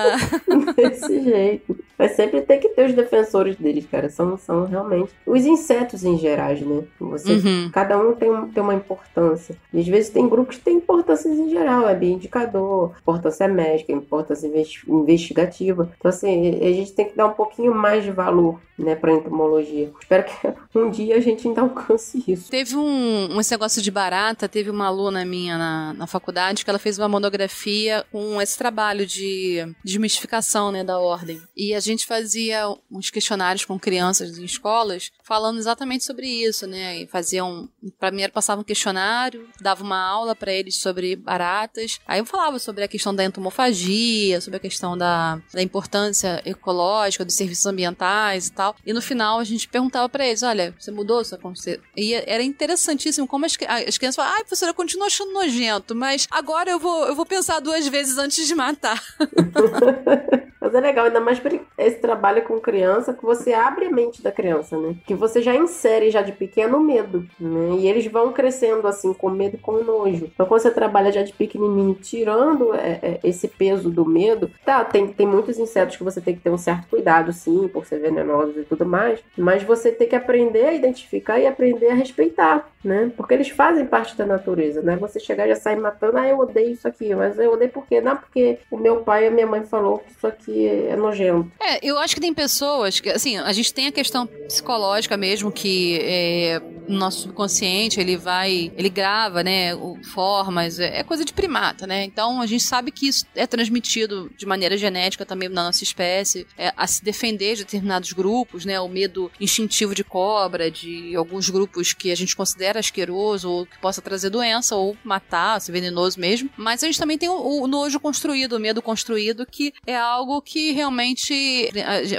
Desse 0.75 1.21
jeito. 1.21 1.75
Mas 2.03 2.17
sempre 2.17 2.41
tem 2.41 2.59
que 2.59 2.67
ter 2.67 2.85
os 2.85 2.93
defensores 2.93 3.55
deles, 3.55 3.85
cara. 3.89 4.09
São, 4.09 4.37
são 4.37 4.65
realmente 4.65 5.13
os 5.25 5.45
insetos 5.45 6.03
em 6.03 6.17
geral, 6.17 6.53
né? 6.53 6.83
Você, 6.99 7.31
uhum. 7.31 7.69
Cada 7.71 7.97
um 7.97 8.13
tem, 8.13 8.29
um, 8.29 8.51
tem 8.51 8.61
uma 8.61 8.73
importância. 8.73 9.55
E 9.73 9.79
às 9.79 9.87
vezes 9.87 10.09
tem 10.09 10.27
grupos 10.27 10.57
que 10.57 10.63
têm 10.63 10.75
importâncias 10.75 11.33
em 11.39 11.49
geral. 11.49 11.87
É 11.87 11.95
bioindicador, 11.95 12.91
importância 12.99 13.47
médica, 13.47 13.93
importância 13.93 14.51
investigativa. 14.85 15.89
Então, 15.97 16.09
assim, 16.09 16.59
a 16.61 16.73
gente 16.73 16.91
tem 16.91 17.07
que 17.07 17.15
dar 17.15 17.27
um 17.27 17.33
pouquinho 17.33 17.73
mais 17.73 18.03
de 18.03 18.11
valor, 18.11 18.59
né, 18.77 18.95
pra 18.95 19.13
entomologia. 19.13 19.89
Espero 20.01 20.25
que 20.25 20.53
um 20.77 20.89
dia 20.89 21.15
a 21.15 21.19
gente 21.21 21.47
ainda 21.47 21.61
alcance 21.61 22.21
isso. 22.27 22.49
Teve 22.49 22.75
um, 22.75 23.33
um 23.33 23.39
esse 23.39 23.51
negócio 23.51 23.81
de 23.81 23.91
barata, 23.91 24.49
teve 24.49 24.69
uma 24.69 24.87
aluna 24.87 25.23
minha 25.23 25.57
na, 25.57 25.93
na 25.93 26.07
faculdade 26.07 26.65
que 26.65 26.69
ela 26.69 26.79
fez 26.79 26.97
uma 26.97 27.07
monografia 27.07 28.05
com 28.11 28.41
esse 28.41 28.57
trabalho 28.57 29.05
de 29.05 29.65
desmistificação, 29.85 30.69
né, 30.69 30.83
da 30.83 30.99
ordem. 30.99 31.41
E 31.55 31.73
a 31.73 31.79
gente 31.79 31.92
gente 31.93 32.05
fazia 32.05 32.67
uns 32.91 33.09
questionários 33.09 33.65
com 33.65 33.79
crianças 33.79 34.37
em 34.37 34.43
escolas 34.43 35.11
falando 35.23 35.57
exatamente 35.57 36.03
sobre 36.03 36.27
isso, 36.27 36.67
né? 36.67 37.01
E 37.01 37.07
faziam. 37.07 37.69
Primeiro 37.99 38.31
passava 38.31 38.61
um 38.61 38.63
questionário, 38.63 39.47
dava 39.59 39.83
uma 39.83 39.99
aula 39.99 40.35
para 40.35 40.51
eles 40.51 40.77
sobre 40.77 41.15
baratas. 41.15 41.99
Aí 42.05 42.19
eu 42.19 42.25
falava 42.25 42.59
sobre 42.59 42.83
a 42.83 42.87
questão 42.87 43.15
da 43.15 43.23
entomofagia, 43.23 44.41
sobre 44.41 44.57
a 44.57 44.59
questão 44.59 44.97
da, 44.97 45.41
da 45.53 45.61
importância 45.61 46.41
ecológica 46.45 47.25
dos 47.25 47.35
serviços 47.35 47.65
ambientais 47.65 48.47
e 48.47 48.51
tal. 48.51 48.75
E 48.85 48.93
no 48.93 49.01
final 49.01 49.39
a 49.39 49.43
gente 49.43 49.67
perguntava 49.67 50.09
para 50.09 50.25
eles: 50.25 50.43
olha, 50.43 50.75
você 50.77 50.91
mudou 50.91 51.23
sua 51.23 51.37
consciência? 51.37 51.81
E 51.95 52.13
era 52.13 52.43
interessantíssimo 52.43 53.27
como 53.27 53.45
as, 53.45 53.57
as 53.87 53.97
crianças 53.97 54.15
falavam: 54.15 54.37
ai, 54.37 54.43
professora, 54.43 54.71
eu 54.71 54.75
continuo 54.75 55.05
achando 55.05 55.33
nojento, 55.33 55.95
mas 55.95 56.27
agora 56.29 56.69
eu 56.69 56.79
vou, 56.79 57.07
eu 57.07 57.15
vou 57.15 57.25
pensar 57.25 57.59
duas 57.59 57.87
vezes 57.87 58.17
antes 58.17 58.45
de 58.45 58.55
matar. 58.55 59.01
Mas 60.73 60.83
é 60.83 60.87
legal, 60.87 61.05
ainda 61.05 61.19
mais 61.19 61.39
esse 61.77 61.99
trabalho 61.99 62.41
com 62.41 62.59
criança, 62.59 63.13
que 63.13 63.23
você 63.23 63.53
abre 63.53 63.85
a 63.85 63.91
mente 63.91 64.23
da 64.23 64.31
criança, 64.31 64.75
né? 64.75 64.95
Que 65.05 65.13
você 65.13 65.39
já 65.39 65.53
insere 65.53 66.09
já 66.09 66.23
de 66.23 66.31
pequeno 66.31 66.79
medo, 66.79 67.27
né? 67.39 67.75
E 67.77 67.87
eles 67.87 68.07
vão 68.07 68.33
crescendo 68.33 68.87
assim, 68.87 69.13
com 69.13 69.29
medo 69.29 69.55
e 69.55 69.59
com 69.59 69.83
nojo. 69.83 70.31
Então, 70.33 70.47
quando 70.47 70.61
você 70.61 70.71
trabalha 70.71 71.11
já 71.11 71.21
de 71.21 71.31
pequenininho, 71.31 71.93
tirando 71.93 72.73
é, 72.73 72.99
é, 73.03 73.19
esse 73.23 73.47
peso 73.47 73.91
do 73.91 74.03
medo, 74.03 74.49
tá, 74.65 74.83
tem, 74.83 75.07
tem 75.09 75.27
muitos 75.27 75.59
insetos 75.59 75.95
que 75.95 76.03
você 76.03 76.19
tem 76.19 76.33
que 76.35 76.41
ter 76.41 76.49
um 76.49 76.57
certo 76.57 76.87
cuidado, 76.89 77.31
sim, 77.31 77.67
por 77.67 77.85
ser 77.85 77.99
venenosos 77.99 78.57
e 78.57 78.63
tudo 78.63 78.83
mais, 78.83 79.19
mas 79.37 79.61
você 79.61 79.91
tem 79.91 80.07
que 80.07 80.15
aprender 80.15 80.65
a 80.65 80.73
identificar 80.73 81.37
e 81.39 81.45
aprender 81.45 81.89
a 81.89 81.93
respeitar, 81.93 82.67
né? 82.83 83.11
Porque 83.15 83.35
eles 83.35 83.49
fazem 83.49 83.85
parte 83.85 84.17
da 84.17 84.25
natureza, 84.25 84.81
né? 84.81 84.95
Você 84.95 85.19
chegar 85.19 85.45
e 85.45 85.49
já 85.49 85.55
sair 85.55 85.75
matando, 85.75 86.17
ah, 86.17 86.27
eu 86.27 86.39
odeio 86.39 86.71
isso 86.71 86.87
aqui, 86.87 87.13
mas 87.13 87.37
eu 87.37 87.53
odeio 87.53 87.69
por 87.69 87.85
quê? 87.85 88.01
Não, 88.01 88.17
porque 88.17 88.57
o 88.71 88.77
meu 88.77 89.01
pai 89.01 89.25
e 89.25 89.27
a 89.27 89.31
minha 89.31 89.45
mãe 89.45 89.63
falou 89.63 89.99
que 89.99 90.11
isso 90.11 90.25
aqui 90.25 90.62
é 90.65 90.95
nojento. 90.95 91.51
É, 91.59 91.79
eu 91.81 91.97
acho 91.97 92.15
que 92.15 92.21
tem 92.21 92.33
pessoas 92.33 92.99
que, 92.99 93.09
assim, 93.09 93.37
a 93.37 93.51
gente 93.51 93.73
tem 93.73 93.87
a 93.87 93.91
questão 93.91 94.25
psicológica 94.25 95.17
mesmo, 95.17 95.51
que 95.51 95.99
é, 96.01 96.61
nosso 96.87 97.21
subconsciente, 97.21 97.99
ele 97.99 98.17
vai, 98.17 98.71
ele 98.75 98.89
grava, 98.89 99.43
né, 99.43 99.71
formas, 100.13 100.79
é, 100.79 100.99
é 100.99 101.03
coisa 101.03 101.23
de 101.23 101.33
primata, 101.33 101.87
né? 101.87 102.03
Então 102.03 102.41
a 102.41 102.45
gente 102.45 102.63
sabe 102.63 102.91
que 102.91 103.07
isso 103.07 103.25
é 103.35 103.47
transmitido 103.47 104.31
de 104.37 104.45
maneira 104.45 104.77
genética 104.77 105.25
também 105.25 105.49
na 105.49 105.65
nossa 105.65 105.83
espécie, 105.83 106.45
é, 106.57 106.73
a 106.75 106.87
se 106.87 107.03
defender 107.03 107.55
de 107.55 107.63
determinados 107.63 108.11
grupos, 108.13 108.65
né? 108.65 108.79
O 108.79 108.87
medo 108.87 109.31
instintivo 109.39 109.95
de 109.95 110.03
cobra, 110.03 110.69
de 110.69 111.15
alguns 111.15 111.49
grupos 111.49 111.93
que 111.93 112.11
a 112.11 112.15
gente 112.15 112.35
considera 112.35 112.79
asqueroso 112.79 113.49
ou 113.49 113.65
que 113.65 113.77
possa 113.79 114.01
trazer 114.01 114.29
doença 114.29 114.75
ou 114.75 114.97
matar, 115.03 115.59
ser 115.59 115.71
venenoso 115.71 116.19
mesmo. 116.19 116.49
Mas 116.57 116.83
a 116.83 116.87
gente 116.87 116.99
também 116.99 117.17
tem 117.17 117.29
o, 117.29 117.63
o 117.63 117.67
nojo 117.67 117.99
construído, 117.99 118.53
o 118.53 118.59
medo 118.59 118.81
construído, 118.81 119.45
que 119.45 119.73
é 119.85 119.95
algo 119.95 120.41
que 120.41 120.52
realmente 120.71 121.69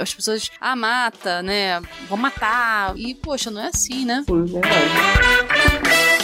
as 0.01 0.13
pessoas, 0.13 0.51
ah, 0.59 0.75
mata, 0.75 1.41
né? 1.41 1.81
Vão 2.07 2.17
matar. 2.17 2.97
E, 2.97 3.13
poxa, 3.15 3.49
não 3.51 3.61
é 3.61 3.67
assim, 3.67 4.05
né? 4.05 4.23
Sim, 4.27 4.45
verdade. 4.45 6.14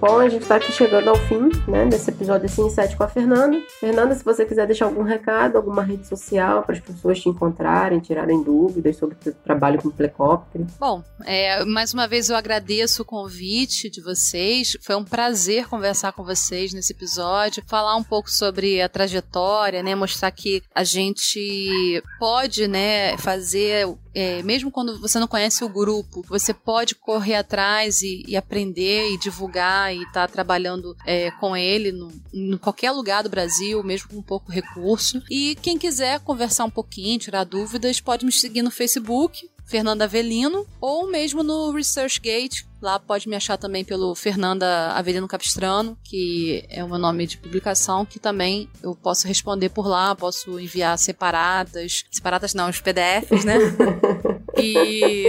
Bom, 0.00 0.20
a 0.20 0.28
gente 0.28 0.42
está 0.42 0.56
aqui 0.56 0.70
chegando 0.70 1.08
ao 1.08 1.16
fim, 1.16 1.48
né, 1.66 1.84
desse 1.84 2.08
episódio 2.08 2.46
assim, 2.46 2.70
7 2.70 2.96
com 2.96 3.02
a 3.02 3.08
Fernanda. 3.08 3.60
Fernanda, 3.80 4.14
se 4.14 4.24
você 4.24 4.44
quiser 4.44 4.64
deixar 4.64 4.84
algum 4.84 5.02
recado, 5.02 5.56
alguma 5.56 5.82
rede 5.82 6.06
social 6.06 6.62
para 6.62 6.76
as 6.76 6.80
pessoas 6.80 7.18
te 7.18 7.28
encontrarem, 7.28 7.98
tirarem 7.98 8.40
dúvidas 8.40 8.96
sobre 8.96 9.16
o 9.20 9.24
seu 9.24 9.34
trabalho 9.34 9.82
com 9.82 9.88
o 9.88 9.92
Plecóptero. 9.92 10.68
Bom, 10.78 11.02
é, 11.24 11.64
mais 11.64 11.92
uma 11.92 12.06
vez 12.06 12.30
eu 12.30 12.36
agradeço 12.36 13.02
o 13.02 13.04
convite 13.04 13.90
de 13.90 14.00
vocês. 14.00 14.76
Foi 14.82 14.94
um 14.94 15.04
prazer 15.04 15.66
conversar 15.66 16.12
com 16.12 16.22
vocês 16.22 16.72
nesse 16.72 16.92
episódio, 16.92 17.64
falar 17.66 17.96
um 17.96 18.04
pouco 18.04 18.30
sobre 18.30 18.80
a 18.80 18.88
trajetória, 18.88 19.82
né, 19.82 19.96
mostrar 19.96 20.30
que 20.30 20.62
a 20.72 20.84
gente 20.84 22.00
pode, 22.20 22.68
né, 22.68 23.16
fazer 23.18 23.88
é, 24.14 24.42
mesmo 24.42 24.70
quando 24.70 25.00
você 25.00 25.18
não 25.18 25.26
conhece 25.26 25.64
o 25.64 25.68
grupo, 25.68 26.24
você 26.28 26.52
pode 26.52 26.94
correr 26.94 27.36
atrás 27.36 28.02
e, 28.02 28.24
e 28.26 28.36
aprender 28.36 29.12
e 29.12 29.18
divulgar 29.18 29.94
e 29.94 30.02
estar 30.02 30.26
tá 30.26 30.28
trabalhando 30.28 30.96
é, 31.06 31.30
com 31.32 31.56
ele 31.56 31.92
no, 31.92 32.10
em 32.32 32.56
qualquer 32.56 32.90
lugar 32.90 33.22
do 33.22 33.28
Brasil, 33.28 33.82
mesmo 33.82 34.08
com 34.08 34.22
pouco 34.22 34.50
recurso. 34.50 35.22
E 35.30 35.56
quem 35.62 35.78
quiser 35.78 36.20
conversar 36.20 36.64
um 36.64 36.70
pouquinho, 36.70 37.18
tirar 37.18 37.44
dúvidas, 37.44 38.00
pode 38.00 38.24
me 38.24 38.32
seguir 38.32 38.62
no 38.62 38.70
Facebook, 38.70 39.48
Fernanda 39.68 40.04
Avelino, 40.04 40.66
ou 40.80 41.06
mesmo 41.10 41.42
no 41.42 41.70
ResearchGate. 41.70 42.66
Lá 42.80 42.98
pode 42.98 43.28
me 43.28 43.36
achar 43.36 43.58
também 43.58 43.84
pelo 43.84 44.14
Fernanda 44.14 44.92
Avelino 44.92 45.28
Capistrano, 45.28 45.98
que 46.02 46.64
é 46.70 46.82
o 46.82 46.88
meu 46.88 46.98
nome 46.98 47.26
de 47.26 47.36
publicação, 47.36 48.06
que 48.06 48.18
também 48.18 48.68
eu 48.82 48.94
posso 48.94 49.26
responder 49.26 49.68
por 49.68 49.86
lá, 49.86 50.14
posso 50.14 50.58
enviar 50.58 50.96
separadas, 50.96 52.04
separadas 52.10 52.54
não, 52.54 52.70
os 52.70 52.80
PDFs, 52.80 53.44
né? 53.44 53.58
e 54.56 55.28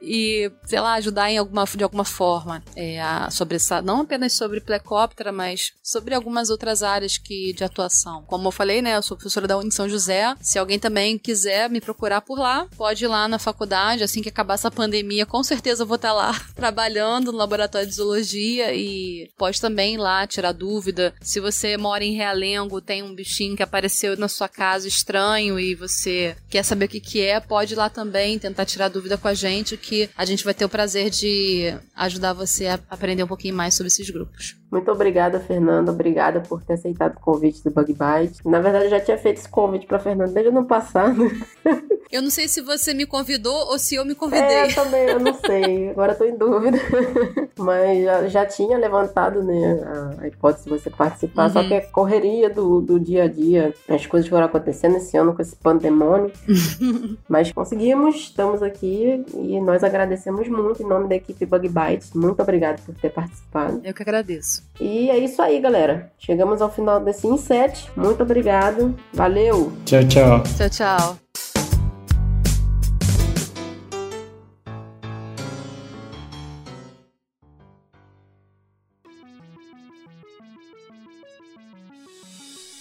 e, 0.00 0.50
sei 0.64 0.80
lá, 0.80 0.94
ajudar 0.94 1.30
em 1.30 1.38
alguma, 1.38 1.64
de 1.64 1.82
alguma 1.82 2.04
forma 2.04 2.62
é, 2.76 3.00
a, 3.00 3.30
sobre 3.30 3.56
essa, 3.56 3.82
não 3.82 4.02
apenas 4.02 4.34
sobre 4.34 4.60
plecóptera, 4.60 5.32
mas 5.32 5.72
sobre 5.82 6.14
algumas 6.14 6.50
outras 6.50 6.82
áreas 6.82 7.18
que, 7.18 7.52
de 7.52 7.64
atuação. 7.64 8.24
Como 8.26 8.48
eu 8.48 8.52
falei, 8.52 8.80
né, 8.80 8.96
eu 8.96 9.02
sou 9.02 9.16
professora 9.16 9.46
da 9.46 9.58
Uni 9.58 9.72
São 9.72 9.88
José. 9.88 10.34
Se 10.40 10.58
alguém 10.58 10.78
também 10.78 11.18
quiser 11.18 11.68
me 11.68 11.80
procurar 11.80 12.20
por 12.20 12.38
lá, 12.38 12.66
pode 12.76 13.04
ir 13.04 13.08
lá 13.08 13.26
na 13.28 13.38
faculdade, 13.38 14.04
assim 14.04 14.22
que 14.22 14.28
acabar 14.28 14.54
essa 14.54 14.70
pandemia, 14.70 15.26
com 15.26 15.42
certeza 15.42 15.82
eu 15.82 15.86
vou 15.86 15.96
estar 15.96 16.12
lá 16.12 16.38
trabalhando 16.54 17.32
no 17.32 17.38
laboratório 17.38 17.88
de 17.88 17.94
zoologia 17.94 18.74
e 18.74 19.30
pode 19.36 19.60
também 19.60 19.94
ir 19.94 19.98
lá 19.98 20.26
tirar 20.26 20.52
dúvida. 20.52 21.14
Se 21.20 21.40
você 21.40 21.76
mora 21.76 22.04
em 22.04 22.14
Realengo, 22.14 22.80
tem 22.80 23.02
um 23.02 23.14
bichinho 23.14 23.56
que 23.56 23.62
apareceu 23.62 24.16
na 24.16 24.28
sua 24.28 24.48
casa 24.48 24.86
estranho 24.86 25.58
e 25.58 25.74
você 25.74 26.36
quer 26.48 26.62
saber 26.62 26.86
o 26.86 26.88
que, 26.88 27.00
que 27.00 27.20
é, 27.20 27.40
pode 27.40 27.74
ir 27.74 27.76
lá 27.76 27.88
também 27.88 28.38
tentar 28.38 28.64
tirar 28.64 28.88
dúvida 28.88 29.16
com 29.16 29.28
a 29.28 29.34
gente, 29.34 29.76
que 29.76 29.87
a 30.16 30.24
gente 30.24 30.44
vai 30.44 30.54
ter 30.54 30.64
o 30.64 30.68
prazer 30.68 31.10
de 31.10 31.74
ajudar 31.94 32.32
você 32.32 32.66
a 32.66 32.80
aprender 32.90 33.22
um 33.22 33.28
pouquinho 33.28 33.54
mais 33.54 33.74
sobre 33.74 33.88
esses 33.88 34.08
grupos. 34.10 34.56
Muito 34.70 34.90
obrigada, 34.90 35.40
Fernanda. 35.40 35.92
Obrigada 35.92 36.40
por 36.40 36.62
ter 36.62 36.74
aceitado 36.74 37.16
o 37.16 37.20
convite 37.20 37.64
do 37.64 37.70
Bug 37.70 37.92
Bite. 37.92 38.46
Na 38.46 38.60
verdade, 38.60 38.84
eu 38.84 38.90
já 38.90 39.00
tinha 39.00 39.18
feito 39.18 39.38
esse 39.38 39.48
convite 39.48 39.86
para 39.86 39.98
Fernanda 39.98 40.32
desde 40.32 40.50
o 40.52 40.58
ano 40.58 40.66
passado. 40.66 41.30
Eu 42.10 42.22
não 42.22 42.30
sei 42.30 42.48
se 42.48 42.62
você 42.62 42.94
me 42.94 43.04
convidou 43.04 43.54
ou 43.68 43.78
se 43.78 43.94
eu 43.94 44.04
me 44.04 44.14
convidei. 44.14 44.42
É, 44.42 44.66
eu 44.66 44.74
também, 44.74 45.08
eu 45.08 45.20
não 45.20 45.34
sei. 45.34 45.90
Agora 45.90 46.14
tô 46.14 46.24
em 46.24 46.36
dúvida. 46.36 46.78
Mas 47.58 48.02
já, 48.02 48.28
já 48.28 48.46
tinha 48.46 48.78
levantado, 48.78 49.42
né, 49.42 49.82
a, 49.84 50.22
a, 50.22 50.28
hipótese 50.28 50.64
de 50.64 50.70
você 50.70 50.88
participar. 50.88 51.48
Uhum. 51.48 51.52
Só 51.52 51.68
que 51.68 51.74
a 51.74 51.86
correria 51.86 52.48
do, 52.48 52.80
do 52.80 52.98
dia 52.98 53.24
a 53.24 53.28
dia, 53.28 53.74
as 53.86 54.06
coisas 54.06 54.28
foram 54.28 54.46
acontecendo 54.46 54.96
esse 54.96 55.18
ano 55.18 55.34
com 55.34 55.42
esse 55.42 55.56
pandemônio. 55.56 56.32
Mas 57.28 57.52
conseguimos, 57.52 58.16
estamos 58.16 58.62
aqui 58.62 59.22
e 59.34 59.60
nós 59.60 59.84
agradecemos 59.84 60.48
muito 60.48 60.82
em 60.82 60.86
nome 60.86 61.08
da 61.08 61.16
equipe 61.16 61.44
Bug 61.44 61.68
Bites. 61.68 62.14
Muito 62.14 62.40
obrigada 62.40 62.80
por 62.86 62.94
ter 62.94 63.10
participado. 63.10 63.82
Eu 63.84 63.92
que 63.92 64.02
agradeço. 64.02 64.57
E 64.80 65.10
é 65.10 65.18
isso 65.18 65.40
aí, 65.42 65.60
galera. 65.60 66.12
Chegamos 66.18 66.62
ao 66.62 66.70
final 66.70 67.00
desse 67.00 67.26
Inset. 67.26 67.90
Muito 67.96 68.22
obrigado. 68.22 68.94
Valeu. 69.12 69.72
Tchau, 69.84 70.06
tchau. 70.06 70.42
Tchau, 70.56 70.70
tchau. 70.70 71.18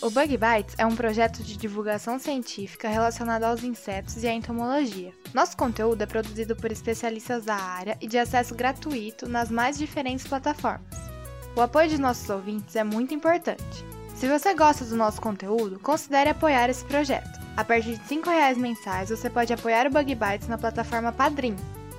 O 0.07 0.09
Bug 0.09 0.37
Bites 0.37 0.73
é 0.77 0.85
um 0.85 0.95
projeto 0.95 1.43
de 1.43 1.57
divulgação 1.57 2.17
científica 2.17 2.87
relacionado 2.87 3.43
aos 3.43 3.61
insetos 3.61 4.23
e 4.23 4.27
à 4.27 4.31
entomologia. 4.31 5.11
Nosso 5.33 5.57
conteúdo 5.57 6.01
é 6.01 6.05
produzido 6.05 6.55
por 6.55 6.71
especialistas 6.71 7.43
da 7.43 7.55
área 7.55 7.97
e 7.99 8.07
de 8.07 8.17
acesso 8.17 8.55
gratuito 8.55 9.27
nas 9.27 9.51
mais 9.51 9.77
diferentes 9.77 10.25
plataformas. 10.25 11.16
O 11.57 11.61
apoio 11.61 11.89
de 11.89 11.97
nossos 11.97 12.29
ouvintes 12.29 12.75
é 12.75 12.83
muito 12.83 13.15
importante. 13.15 13.83
Se 14.15 14.27
você 14.27 14.53
gosta 14.53 14.85
do 14.85 14.95
nosso 14.95 15.19
conteúdo, 15.19 15.79
considere 15.79 16.29
apoiar 16.29 16.69
esse 16.69 16.85
projeto. 16.85 17.39
A 17.57 17.63
partir 17.63 17.97
de 17.97 18.15
R$ 18.15 18.21
reais 18.23 18.59
mensais, 18.59 19.09
você 19.09 19.27
pode 19.27 19.51
apoiar 19.51 19.87
o 19.87 19.89
Bug 19.89 20.13
Bites 20.13 20.47
na 20.47 20.59
plataforma 20.59 21.11
Padrim. 21.11 21.55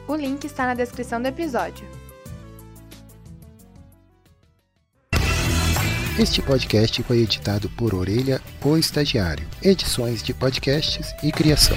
O 0.07 0.15
link 0.15 0.45
está 0.45 0.65
na 0.65 0.75
descrição 0.75 1.21
do 1.21 1.27
episódio. 1.27 1.85
Este 6.17 6.41
podcast 6.41 7.03
foi 7.03 7.19
editado 7.19 7.69
por 7.71 7.97
Orelha, 7.97 8.41
o 8.65 8.77
Estagiário. 8.77 9.45
Edições 9.61 10.23
de 10.23 10.33
podcasts 10.33 11.13
e 11.21 11.33
criação. 11.33 11.77